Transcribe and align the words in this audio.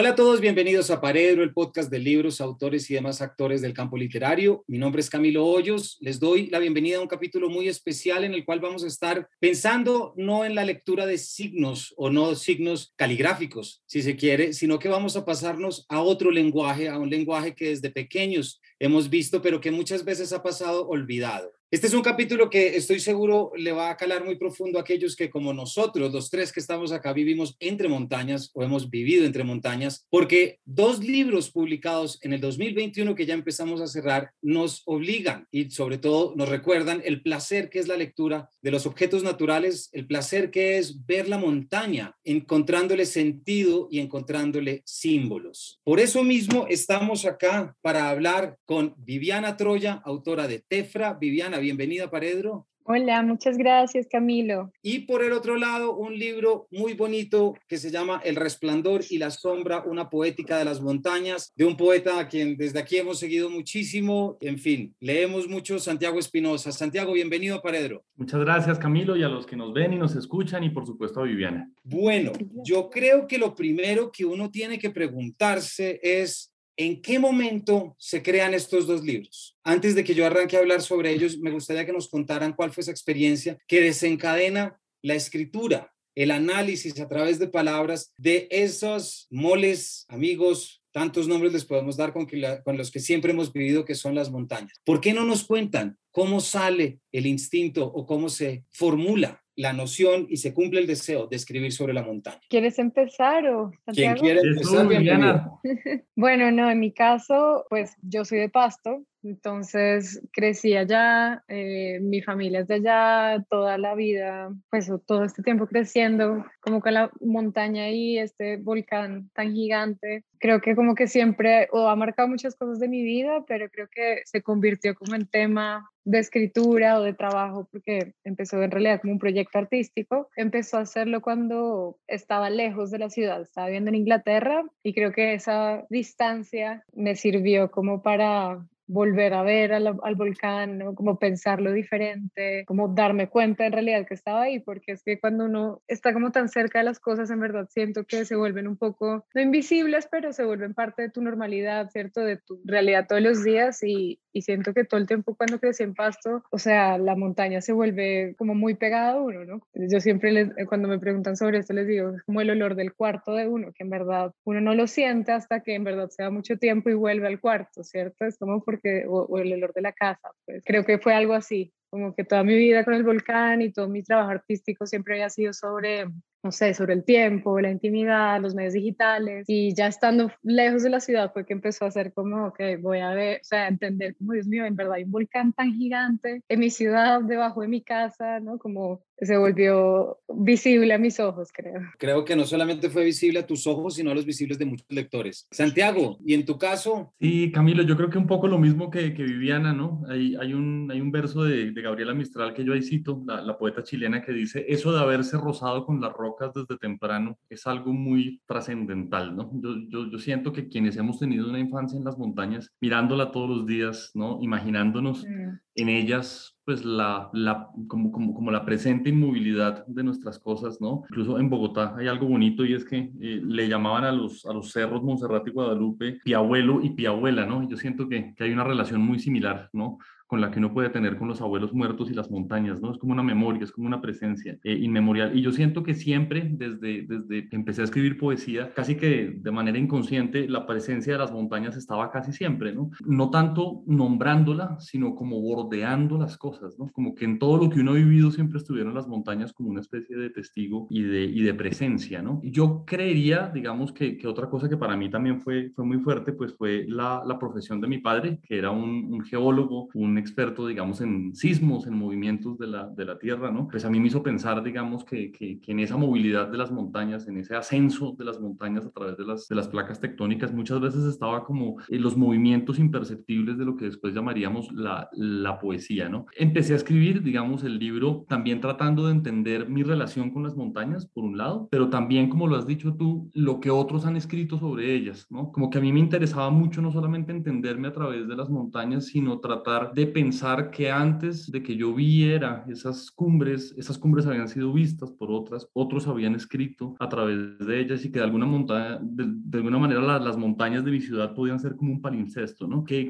Hola 0.00 0.10
a 0.10 0.14
todos, 0.14 0.40
bienvenidos 0.40 0.92
a 0.92 1.00
Paredro, 1.00 1.42
el 1.42 1.52
podcast 1.52 1.90
de 1.90 1.98
libros, 1.98 2.40
autores 2.40 2.88
y 2.88 2.94
demás 2.94 3.20
actores 3.20 3.60
del 3.62 3.72
campo 3.72 3.96
literario. 3.96 4.62
Mi 4.68 4.78
nombre 4.78 5.00
es 5.00 5.10
Camilo 5.10 5.44
Hoyos. 5.44 5.96
Les 5.98 6.20
doy 6.20 6.46
la 6.50 6.60
bienvenida 6.60 6.98
a 6.98 7.00
un 7.00 7.08
capítulo 7.08 7.50
muy 7.50 7.66
especial 7.66 8.22
en 8.22 8.32
el 8.32 8.44
cual 8.44 8.60
vamos 8.60 8.84
a 8.84 8.86
estar 8.86 9.28
pensando 9.40 10.14
no 10.16 10.44
en 10.44 10.54
la 10.54 10.64
lectura 10.64 11.04
de 11.04 11.18
signos 11.18 11.94
o 11.96 12.10
no 12.10 12.36
signos 12.36 12.94
caligráficos, 12.94 13.82
si 13.86 14.02
se 14.02 14.14
quiere, 14.14 14.52
sino 14.52 14.78
que 14.78 14.88
vamos 14.88 15.16
a 15.16 15.24
pasarnos 15.24 15.84
a 15.88 16.00
otro 16.00 16.30
lenguaje, 16.30 16.88
a 16.88 16.96
un 16.96 17.10
lenguaje 17.10 17.56
que 17.56 17.70
desde 17.70 17.90
pequeños 17.90 18.60
hemos 18.78 19.10
visto, 19.10 19.42
pero 19.42 19.60
que 19.60 19.72
muchas 19.72 20.04
veces 20.04 20.32
ha 20.32 20.44
pasado 20.44 20.86
olvidado. 20.86 21.57
Este 21.70 21.86
es 21.86 21.92
un 21.92 22.00
capítulo 22.00 22.48
que 22.48 22.76
estoy 22.76 22.98
seguro 22.98 23.52
le 23.54 23.72
va 23.72 23.90
a 23.90 23.96
calar 23.98 24.24
muy 24.24 24.36
profundo 24.36 24.78
a 24.78 24.80
aquellos 24.80 25.14
que 25.14 25.28
como 25.28 25.52
nosotros, 25.52 26.10
los 26.10 26.30
tres 26.30 26.50
que 26.50 26.60
estamos 26.60 26.92
acá, 26.92 27.12
vivimos 27.12 27.56
entre 27.60 27.88
montañas 27.88 28.50
o 28.54 28.62
hemos 28.62 28.88
vivido 28.88 29.26
entre 29.26 29.44
montañas, 29.44 30.06
porque 30.08 30.60
dos 30.64 31.00
libros 31.00 31.50
publicados 31.50 32.20
en 32.22 32.32
el 32.32 32.40
2021 32.40 33.14
que 33.14 33.26
ya 33.26 33.34
empezamos 33.34 33.82
a 33.82 33.86
cerrar 33.86 34.30
nos 34.40 34.80
obligan 34.86 35.46
y 35.50 35.68
sobre 35.68 35.98
todo 35.98 36.32
nos 36.36 36.48
recuerdan 36.48 37.02
el 37.04 37.20
placer 37.20 37.68
que 37.68 37.80
es 37.80 37.86
la 37.86 37.98
lectura 37.98 38.48
de 38.62 38.70
los 38.70 38.86
objetos 38.86 39.22
naturales, 39.22 39.90
el 39.92 40.06
placer 40.06 40.50
que 40.50 40.78
es 40.78 41.04
ver 41.04 41.28
la 41.28 41.36
montaña, 41.36 42.16
encontrándole 42.24 43.04
sentido 43.04 43.88
y 43.90 43.98
encontrándole 43.98 44.80
símbolos. 44.86 45.82
Por 45.84 46.00
eso 46.00 46.24
mismo 46.24 46.66
estamos 46.70 47.26
acá 47.26 47.76
para 47.82 48.08
hablar 48.08 48.56
con 48.64 48.94
Viviana 48.96 49.58
Troya, 49.58 50.00
autora 50.02 50.48
de 50.48 50.60
Tefra. 50.60 51.12
Viviana, 51.12 51.57
bienvenida, 51.58 52.10
Paredro. 52.10 52.66
Hola, 52.90 53.22
muchas 53.22 53.58
gracias, 53.58 54.06
Camilo. 54.10 54.72
Y 54.80 55.00
por 55.00 55.22
el 55.22 55.32
otro 55.32 55.58
lado, 55.58 55.94
un 55.94 56.18
libro 56.18 56.68
muy 56.70 56.94
bonito 56.94 57.52
que 57.68 57.76
se 57.76 57.90
llama 57.90 58.18
El 58.24 58.34
resplandor 58.34 59.02
y 59.10 59.18
la 59.18 59.30
sombra, 59.30 59.82
una 59.82 60.08
poética 60.08 60.56
de 60.56 60.64
las 60.64 60.80
montañas, 60.80 61.52
de 61.54 61.66
un 61.66 61.76
poeta 61.76 62.18
a 62.18 62.28
quien 62.28 62.56
desde 62.56 62.78
aquí 62.78 62.96
hemos 62.96 63.18
seguido 63.18 63.50
muchísimo. 63.50 64.38
En 64.40 64.56
fin, 64.56 64.94
leemos 65.00 65.48
mucho 65.48 65.78
Santiago 65.78 66.18
Espinosa. 66.18 66.72
Santiago, 66.72 67.12
bienvenido 67.12 67.56
a 67.56 67.60
Paredro. 67.60 68.04
Muchas 68.16 68.40
gracias, 68.40 68.78
Camilo, 68.78 69.18
y 69.18 69.22
a 69.22 69.28
los 69.28 69.44
que 69.44 69.56
nos 69.56 69.74
ven 69.74 69.92
y 69.92 69.98
nos 69.98 70.16
escuchan, 70.16 70.64
y 70.64 70.70
por 70.70 70.86
supuesto 70.86 71.20
a 71.20 71.24
Viviana. 71.24 71.70
Bueno, 71.84 72.32
yo 72.64 72.88
creo 72.88 73.26
que 73.26 73.36
lo 73.36 73.54
primero 73.54 74.10
que 74.10 74.24
uno 74.24 74.50
tiene 74.50 74.78
que 74.78 74.88
preguntarse 74.88 76.00
es 76.02 76.54
¿En 76.80 77.02
qué 77.02 77.18
momento 77.18 77.96
se 77.98 78.22
crean 78.22 78.54
estos 78.54 78.86
dos 78.86 79.02
libros? 79.02 79.58
Antes 79.64 79.96
de 79.96 80.04
que 80.04 80.14
yo 80.14 80.24
arranque 80.24 80.56
a 80.56 80.60
hablar 80.60 80.80
sobre 80.80 81.10
ellos, 81.10 81.36
me 81.38 81.50
gustaría 81.50 81.84
que 81.84 81.92
nos 81.92 82.08
contaran 82.08 82.52
cuál 82.52 82.70
fue 82.70 82.82
esa 82.82 82.92
experiencia 82.92 83.58
que 83.66 83.80
desencadena 83.80 84.80
la 85.02 85.16
escritura, 85.16 85.92
el 86.14 86.30
análisis 86.30 87.00
a 87.00 87.08
través 87.08 87.40
de 87.40 87.48
palabras 87.48 88.14
de 88.16 88.46
esos 88.52 89.26
moles, 89.28 90.04
amigos, 90.06 90.80
tantos 90.92 91.26
nombres 91.26 91.52
les 91.52 91.64
podemos 91.64 91.96
dar 91.96 92.12
con, 92.12 92.28
los 92.76 92.90
que 92.92 93.00
siempre 93.00 93.32
hemos 93.32 93.52
vivido, 93.52 93.84
que 93.84 93.96
son 93.96 94.14
las 94.14 94.30
montañas. 94.30 94.80
¿Por 94.84 95.00
qué 95.00 95.12
no 95.12 95.24
nos 95.24 95.42
cuentan 95.42 95.98
cómo 96.12 96.40
sale 96.40 97.00
el 97.10 97.26
instinto 97.26 97.86
o 97.86 98.06
cómo 98.06 98.28
se 98.28 98.62
formula 98.70 99.44
la 99.58 99.72
noción 99.72 100.26
y 100.30 100.36
se 100.36 100.54
cumple 100.54 100.78
el 100.78 100.86
deseo 100.86 101.26
de 101.26 101.34
escribir 101.34 101.72
sobre 101.72 101.92
la 101.92 102.04
montaña. 102.04 102.40
¿Quieres 102.48 102.78
empezar 102.78 103.44
o 103.48 103.72
¿Quién 103.92 104.14
quiere 104.14 104.40
empezar? 104.40 105.50
bueno, 106.14 106.52
no, 106.52 106.70
en 106.70 106.78
mi 106.78 106.92
caso, 106.92 107.66
pues 107.68 107.96
yo 108.00 108.24
soy 108.24 108.38
de 108.38 108.48
Pasto, 108.48 109.02
entonces 109.28 110.20
crecí 110.32 110.76
allá, 110.76 111.44
eh, 111.48 112.00
mi 112.00 112.22
familia 112.22 112.60
es 112.60 112.68
de 112.68 112.74
allá, 112.74 113.44
toda 113.48 113.78
la 113.78 113.94
vida, 113.94 114.50
pues 114.70 114.90
todo 115.06 115.24
este 115.24 115.42
tiempo 115.42 115.66
creciendo, 115.66 116.44
como 116.60 116.80
con 116.80 116.94
la 116.94 117.10
montaña 117.20 117.90
y 117.90 118.18
este 118.18 118.56
volcán 118.56 119.30
tan 119.34 119.52
gigante. 119.52 120.24
Creo 120.38 120.60
que 120.60 120.74
como 120.74 120.94
que 120.94 121.06
siempre, 121.06 121.68
o 121.72 121.88
ha 121.88 121.96
marcado 121.96 122.28
muchas 122.28 122.56
cosas 122.56 122.78
de 122.78 122.88
mi 122.88 123.02
vida, 123.02 123.44
pero 123.46 123.68
creo 123.70 123.88
que 123.90 124.22
se 124.24 124.42
convirtió 124.42 124.94
como 124.94 125.14
en 125.14 125.26
tema 125.26 125.88
de 126.04 126.20
escritura 126.20 126.98
o 126.98 127.02
de 127.02 127.12
trabajo, 127.12 127.68
porque 127.70 128.14
empezó 128.24 128.62
en 128.62 128.70
realidad 128.70 129.00
como 129.00 129.12
un 129.12 129.18
proyecto 129.18 129.58
artístico. 129.58 130.30
Empezó 130.36 130.78
a 130.78 130.82
hacerlo 130.82 131.20
cuando 131.20 131.98
estaba 132.06 132.48
lejos 132.48 132.90
de 132.90 132.98
la 132.98 133.10
ciudad, 133.10 133.42
estaba 133.42 133.66
viviendo 133.66 133.90
en 133.90 133.96
Inglaterra 133.96 134.64
y 134.82 134.94
creo 134.94 135.12
que 135.12 135.34
esa 135.34 135.84
distancia 135.90 136.82
me 136.94 137.14
sirvió 137.14 137.70
como 137.70 138.02
para 138.02 138.66
volver 138.88 139.34
a 139.34 139.42
ver 139.42 139.72
al, 139.72 140.14
volcán, 140.16 140.78
¿no? 140.78 140.94
como 140.94 141.18
pensarlo 141.18 141.72
diferente, 141.72 142.64
como 142.66 142.88
darme 142.88 143.28
cuenta 143.28 143.66
en 143.66 143.72
realidad 143.72 144.06
que 144.06 144.14
estaba 144.14 144.42
ahí, 144.42 144.60
porque 144.60 144.92
es 144.92 145.02
que 145.04 145.20
cuando 145.20 145.44
uno 145.44 145.82
está 145.86 146.12
como 146.12 146.32
tan 146.32 146.48
cerca 146.48 146.78
de 146.78 146.86
las 146.86 146.98
cosas, 146.98 147.30
en 147.30 147.40
verdad 147.40 147.68
siento 147.70 148.04
que 148.04 148.24
se 148.24 148.34
vuelven 148.34 148.66
un 148.66 148.76
poco, 148.76 149.26
no 149.34 149.40
invisibles, 149.40 150.08
pero 150.10 150.32
se 150.32 150.44
vuelven 150.44 150.74
parte 150.74 151.02
de 151.02 151.10
tu 151.10 151.22
normalidad, 151.22 151.90
¿cierto? 151.90 152.22
De 152.22 152.38
tu 152.38 152.60
realidad 152.64 153.06
todos 153.06 153.22
los 153.22 153.44
días 153.44 153.82
y, 153.82 154.18
y 154.32 154.42
siento 154.42 154.72
que 154.72 154.84
todo 154.84 155.00
el 155.00 155.06
tiempo 155.06 155.34
cuando 155.34 155.58
crecí 155.58 155.82
en 155.82 155.94
Pasto, 155.94 156.44
o 156.50 156.58
sea, 156.58 156.96
la 156.96 157.16
montaña 157.16 157.60
se 157.60 157.72
vuelve 157.72 158.34
como 158.38 158.54
muy 158.54 158.74
pegada 158.74 159.12
a 159.12 159.20
uno, 159.20 159.44
¿no? 159.44 159.62
Yo 159.74 160.00
siempre 160.00 160.32
les, 160.32 160.48
cuando 160.68 160.88
me 160.88 160.98
preguntan 160.98 161.36
sobre 161.36 161.58
esto 161.58 161.72
les 161.72 161.86
digo, 161.86 162.10
es 162.10 162.22
como 162.22 162.40
el 162.40 162.50
olor 162.50 162.74
del 162.74 162.94
cuarto 162.94 163.32
de 163.34 163.48
uno, 163.48 163.72
que 163.72 163.84
en 163.84 163.90
verdad 163.90 164.32
uno 164.44 164.60
no 164.60 164.74
lo 164.74 164.86
siente 164.86 165.32
hasta 165.32 165.60
que 165.60 165.74
en 165.74 165.84
verdad 165.84 166.08
se 166.10 166.22
da 166.22 166.30
mucho 166.30 166.56
tiempo 166.56 166.88
y 166.90 166.94
vuelve 166.94 167.26
al 167.26 167.40
cuarto, 167.40 167.82
¿cierto? 167.82 168.24
Es 168.24 168.38
como 168.38 168.62
porque, 168.62 168.77
o, 169.08 169.38
el 169.38 169.52
olor 169.52 169.72
de 169.74 169.82
la 169.82 169.92
casa, 169.92 170.30
pues 170.44 170.62
creo 170.64 170.84
que 170.84 170.98
fue 170.98 171.14
algo 171.14 171.34
así, 171.34 171.72
como 171.90 172.14
que 172.14 172.24
toda 172.24 172.44
mi 172.44 172.56
vida 172.56 172.84
con 172.84 172.94
el 172.94 173.04
volcán 173.04 173.62
y 173.62 173.72
todo 173.72 173.88
mi 173.88 174.02
trabajo 174.02 174.30
artístico 174.30 174.86
siempre 174.86 175.14
había 175.14 175.30
sido 175.30 175.52
sobre 175.52 176.06
no 176.42 176.52
sé, 176.52 176.74
sobre 176.74 176.94
el 176.94 177.04
tiempo, 177.04 177.60
la 177.60 177.70
intimidad, 177.70 178.40
los 178.40 178.54
medios 178.54 178.74
digitales. 178.74 179.44
Y 179.48 179.74
ya 179.74 179.86
estando 179.86 180.30
lejos 180.42 180.82
de 180.82 180.90
la 180.90 181.00
ciudad 181.00 181.32
fue 181.32 181.44
que 181.44 181.52
empezó 181.52 181.84
a 181.84 181.90
ser 181.90 182.12
como, 182.12 182.46
ok, 182.48 182.60
voy 182.80 182.98
a 182.98 183.10
ver, 183.10 183.40
o 183.40 183.44
sea, 183.44 183.68
entender 183.68 184.14
como, 184.16 184.32
Dios 184.32 184.46
mío, 184.46 184.64
en 184.64 184.76
verdad 184.76 184.94
hay 184.94 185.04
un 185.04 185.10
volcán 185.10 185.52
tan 185.52 185.74
gigante 185.74 186.42
en 186.48 186.60
mi 186.60 186.70
ciudad, 186.70 187.22
debajo 187.22 187.62
de 187.62 187.68
mi 187.68 187.82
casa, 187.82 188.40
¿no? 188.40 188.58
Como 188.58 189.02
se 189.20 189.36
volvió 189.36 190.18
visible 190.28 190.94
a 190.94 190.98
mis 190.98 191.18
ojos, 191.18 191.48
creo. 191.52 191.80
Creo 191.98 192.24
que 192.24 192.36
no 192.36 192.44
solamente 192.44 192.88
fue 192.88 193.04
visible 193.04 193.40
a 193.40 193.46
tus 193.46 193.66
ojos, 193.66 193.96
sino 193.96 194.12
a 194.12 194.14
los 194.14 194.24
visibles 194.24 194.58
de 194.58 194.66
muchos 194.66 194.86
lectores. 194.90 195.48
Santiago, 195.50 196.18
¿y 196.24 196.34
en 196.34 196.44
tu 196.44 196.56
caso? 196.56 197.14
Sí, 197.18 197.50
Camilo, 197.50 197.82
yo 197.82 197.96
creo 197.96 198.10
que 198.10 198.18
un 198.18 198.28
poco 198.28 198.46
lo 198.46 198.58
mismo 198.58 198.90
que, 198.90 199.14
que 199.14 199.24
Viviana, 199.24 199.72
¿no? 199.72 200.02
Hay, 200.08 200.36
hay, 200.36 200.54
un, 200.54 200.88
hay 200.92 201.00
un 201.00 201.10
verso 201.10 201.42
de, 201.42 201.72
de 201.72 201.82
Gabriela 201.82 202.14
Mistral 202.14 202.54
que 202.54 202.64
yo 202.64 202.72
ahí 202.72 202.82
cito, 202.82 203.22
la, 203.26 203.42
la 203.42 203.58
poeta 203.58 203.82
chilena, 203.82 204.22
que 204.22 204.32
dice, 204.32 204.64
eso 204.68 204.92
de 204.92 205.00
haberse 205.00 205.36
rozado 205.36 205.84
con 205.84 206.00
la 206.00 206.10
roca 206.10 206.37
desde 206.46 206.78
temprano 206.78 207.38
es 207.48 207.66
algo 207.66 207.92
muy 207.92 208.40
trascendental, 208.46 209.36
¿no? 209.36 209.50
Yo, 209.54 209.70
yo, 209.88 210.10
yo, 210.10 210.18
siento 210.18 210.52
que 210.52 210.68
quienes 210.68 210.96
hemos 210.96 211.18
tenido 211.18 211.48
una 211.48 211.58
infancia 211.58 211.98
en 211.98 212.04
las 212.04 212.18
montañas, 212.18 212.70
mirándola 212.80 213.30
todos 213.32 213.50
los 213.50 213.66
días, 213.66 214.10
¿no? 214.14 214.38
Imaginándonos 214.40 215.24
mm. 215.24 215.58
en 215.76 215.88
ellas 215.88 216.54
pues 216.68 216.84
la, 216.84 217.30
la 217.32 217.70
como, 217.86 218.12
como, 218.12 218.34
como, 218.34 218.50
la 218.50 218.66
presente 218.66 219.08
inmovilidad 219.08 219.86
de 219.86 220.02
nuestras 220.02 220.38
cosas, 220.38 220.82
¿no? 220.82 221.04
Incluso 221.08 221.38
en 221.38 221.48
Bogotá 221.48 221.94
hay 221.96 222.08
algo 222.08 222.26
bonito 222.26 222.62
y 222.66 222.74
es 222.74 222.84
que 222.84 223.10
eh, 223.20 223.40
le 223.42 223.68
llamaban 223.68 224.04
a 224.04 224.12
los, 224.12 224.44
a 224.44 224.52
los 224.52 224.70
cerros 224.70 225.02
Monserrat 225.02 225.48
y 225.48 225.50
Guadalupe 225.50 226.18
piabuelo 226.22 226.80
y 226.82 226.90
piabuela, 226.90 227.46
¿no? 227.46 227.66
Yo 227.66 227.78
siento 227.78 228.06
que, 228.06 228.34
que 228.36 228.44
hay 228.44 228.52
una 228.52 228.64
relación 228.64 229.00
muy 229.00 229.18
similar, 229.18 229.70
¿no? 229.72 229.96
Con 230.28 230.42
la 230.42 230.50
que 230.50 230.58
uno 230.58 230.74
puede 230.74 230.90
tener 230.90 231.16
con 231.16 231.26
los 231.26 231.40
abuelos 231.40 231.72
muertos 231.72 232.10
y 232.10 232.14
las 232.14 232.30
montañas, 232.30 232.82
¿no? 232.82 232.92
Es 232.92 232.98
como 232.98 233.14
una 233.14 233.22
memoria, 233.22 233.64
es 233.64 233.72
como 233.72 233.86
una 233.86 234.02
presencia 234.02 234.58
eh, 234.62 234.74
inmemorial. 234.74 235.36
Y 235.36 235.40
yo 235.40 235.52
siento 235.52 235.82
que 235.82 235.94
siempre, 235.94 236.50
desde, 236.52 237.06
desde 237.06 237.48
que 237.48 237.56
empecé 237.56 237.80
a 237.80 237.84
escribir 237.84 238.18
poesía, 238.18 238.70
casi 238.74 238.96
que 238.96 239.38
de 239.40 239.50
manera 239.50 239.78
inconsciente, 239.78 240.46
la 240.46 240.66
presencia 240.66 241.14
de 241.14 241.18
las 241.18 241.32
montañas 241.32 241.78
estaba 241.78 242.10
casi 242.10 242.32
siempre, 242.32 242.74
¿no? 242.74 242.90
No 243.06 243.30
tanto 243.30 243.82
nombrándola, 243.86 244.78
sino 244.80 245.14
como 245.14 245.40
bordeando 245.40 246.18
las 246.18 246.36
cosas, 246.36 246.78
¿no? 246.78 246.88
Como 246.92 247.14
que 247.14 247.24
en 247.24 247.38
todo 247.38 247.56
lo 247.56 247.70
que 247.70 247.80
uno 247.80 247.92
ha 247.92 247.94
vivido 247.94 248.30
siempre 248.30 248.58
estuvieron 248.58 248.92
las 248.92 249.08
montañas 249.08 249.54
como 249.54 249.70
una 249.70 249.80
especie 249.80 250.14
de 250.14 250.28
testigo 250.28 250.88
y 250.90 251.04
de, 251.04 251.24
y 251.24 251.42
de 251.42 251.54
presencia, 251.54 252.20
¿no? 252.20 252.42
Yo 252.44 252.84
creería, 252.86 253.50
digamos, 253.54 253.92
que, 253.92 254.18
que, 254.18 254.28
otra 254.28 254.50
cosa 254.50 254.68
que 254.68 254.76
para 254.76 254.94
mí 254.94 255.08
también 255.08 255.40
fue, 255.40 255.70
fue 255.74 255.86
muy 255.86 256.00
fuerte, 256.00 256.34
pues 256.34 256.54
fue 256.54 256.84
la, 256.86 257.22
la 257.26 257.38
profesión 257.38 257.80
de 257.80 257.88
mi 257.88 257.96
padre, 257.96 258.40
que 258.42 258.58
era 258.58 258.70
un, 258.70 259.08
un 259.10 259.24
geólogo, 259.24 259.88
un 259.94 260.17
experto, 260.18 260.66
digamos, 260.66 261.00
en 261.00 261.34
sismos, 261.34 261.86
en 261.86 261.94
movimientos 261.94 262.58
de 262.58 262.66
la, 262.66 262.88
de 262.88 263.04
la 263.04 263.18
Tierra, 263.18 263.50
¿no? 263.50 263.68
Pues 263.68 263.84
a 263.84 263.90
mí 263.90 264.00
me 264.00 264.08
hizo 264.08 264.22
pensar, 264.22 264.62
digamos, 264.62 265.04
que, 265.04 265.32
que, 265.32 265.60
en 265.66 265.80
esa 265.80 265.96
movilidad 265.96 266.48
de 266.48 266.58
las 266.58 266.70
montañas, 266.70 267.28
en 267.28 267.38
ese 267.38 267.54
ascenso 267.54 268.14
de 268.18 268.24
las 268.24 268.40
montañas 268.40 268.86
a 268.86 268.90
través 268.90 269.16
de 269.16 269.24
las, 269.24 269.48
de 269.48 269.54
las 269.54 269.68
placas 269.68 270.00
tectónicas, 270.00 270.52
muchas 270.52 270.80
veces 270.80 271.04
estaba 271.04 271.44
como 271.44 271.76
en 271.88 272.02
los 272.02 272.16
movimientos 272.16 272.78
imperceptibles 272.78 273.58
de 273.58 273.64
lo 273.64 273.76
que 273.76 273.86
después 273.86 274.14
llamaríamos 274.14 274.72
la, 274.72 275.08
la 275.12 275.58
poesía, 275.58 276.08
¿no? 276.08 276.26
Empecé 276.36 276.72
a 276.72 276.76
escribir, 276.76 277.22
digamos, 277.22 277.64
el 277.64 277.78
libro 277.78 278.24
también 278.28 278.60
tratando 278.60 279.06
de 279.06 279.12
entender 279.12 279.68
mi 279.68 279.82
relación 279.82 280.30
con 280.30 280.42
las 280.42 280.56
montañas, 280.56 281.06
por 281.06 281.24
un 281.24 281.38
lado, 281.38 281.68
pero 281.70 281.88
también, 281.88 282.28
como 282.28 282.46
lo 282.46 282.56
has 282.56 282.66
dicho 282.66 282.94
tú, 282.94 283.30
lo 283.34 283.60
que 283.60 283.70
otros 283.70 284.06
han 284.06 284.16
escrito 284.16 284.58
sobre 284.58 284.94
ellas, 284.94 285.26
¿no? 285.30 285.52
Como 285.52 285.70
que 285.70 285.78
a 285.78 285.80
mí 285.80 285.92
me 285.92 286.00
interesaba 286.00 286.50
mucho 286.50 286.82
no 286.82 286.90
solamente 286.90 287.32
entenderme 287.32 287.88
a 287.88 287.92
través 287.92 288.26
de 288.26 288.36
las 288.36 288.50
montañas, 288.50 289.06
sino 289.06 289.40
tratar 289.40 289.92
de 289.92 290.06
pensar 290.08 290.70
que 290.70 290.90
antes 290.90 291.50
de 291.50 291.62
que 291.62 291.76
yo 291.76 291.94
viera 291.94 292.64
esas 292.68 293.10
cumbres, 293.10 293.74
esas 293.76 293.98
cumbres 293.98 294.26
habían 294.26 294.48
sido 294.48 294.72
vistas 294.72 295.12
por 295.12 295.30
otras, 295.30 295.68
otros 295.72 296.06
habían 296.06 296.34
escrito 296.34 296.94
a 296.98 297.08
través 297.08 297.58
de 297.58 297.80
ellas 297.80 298.04
y 298.04 298.10
que 298.10 298.18
de 298.18 298.24
alguna, 298.24 298.46
montaña, 298.46 298.98
de, 299.02 299.58
alguna 299.58 299.78
manera 299.78 300.00
las 300.18 300.36
montañas 300.36 300.84
de 300.84 300.90
mi 300.90 301.00
ciudad 301.00 301.34
podían 301.34 301.58
ser 301.58 301.76
como 301.76 301.92
un 301.92 302.00
palimpsesto, 302.00 302.66
¿no? 302.66 302.84
¿Qué, 302.84 303.08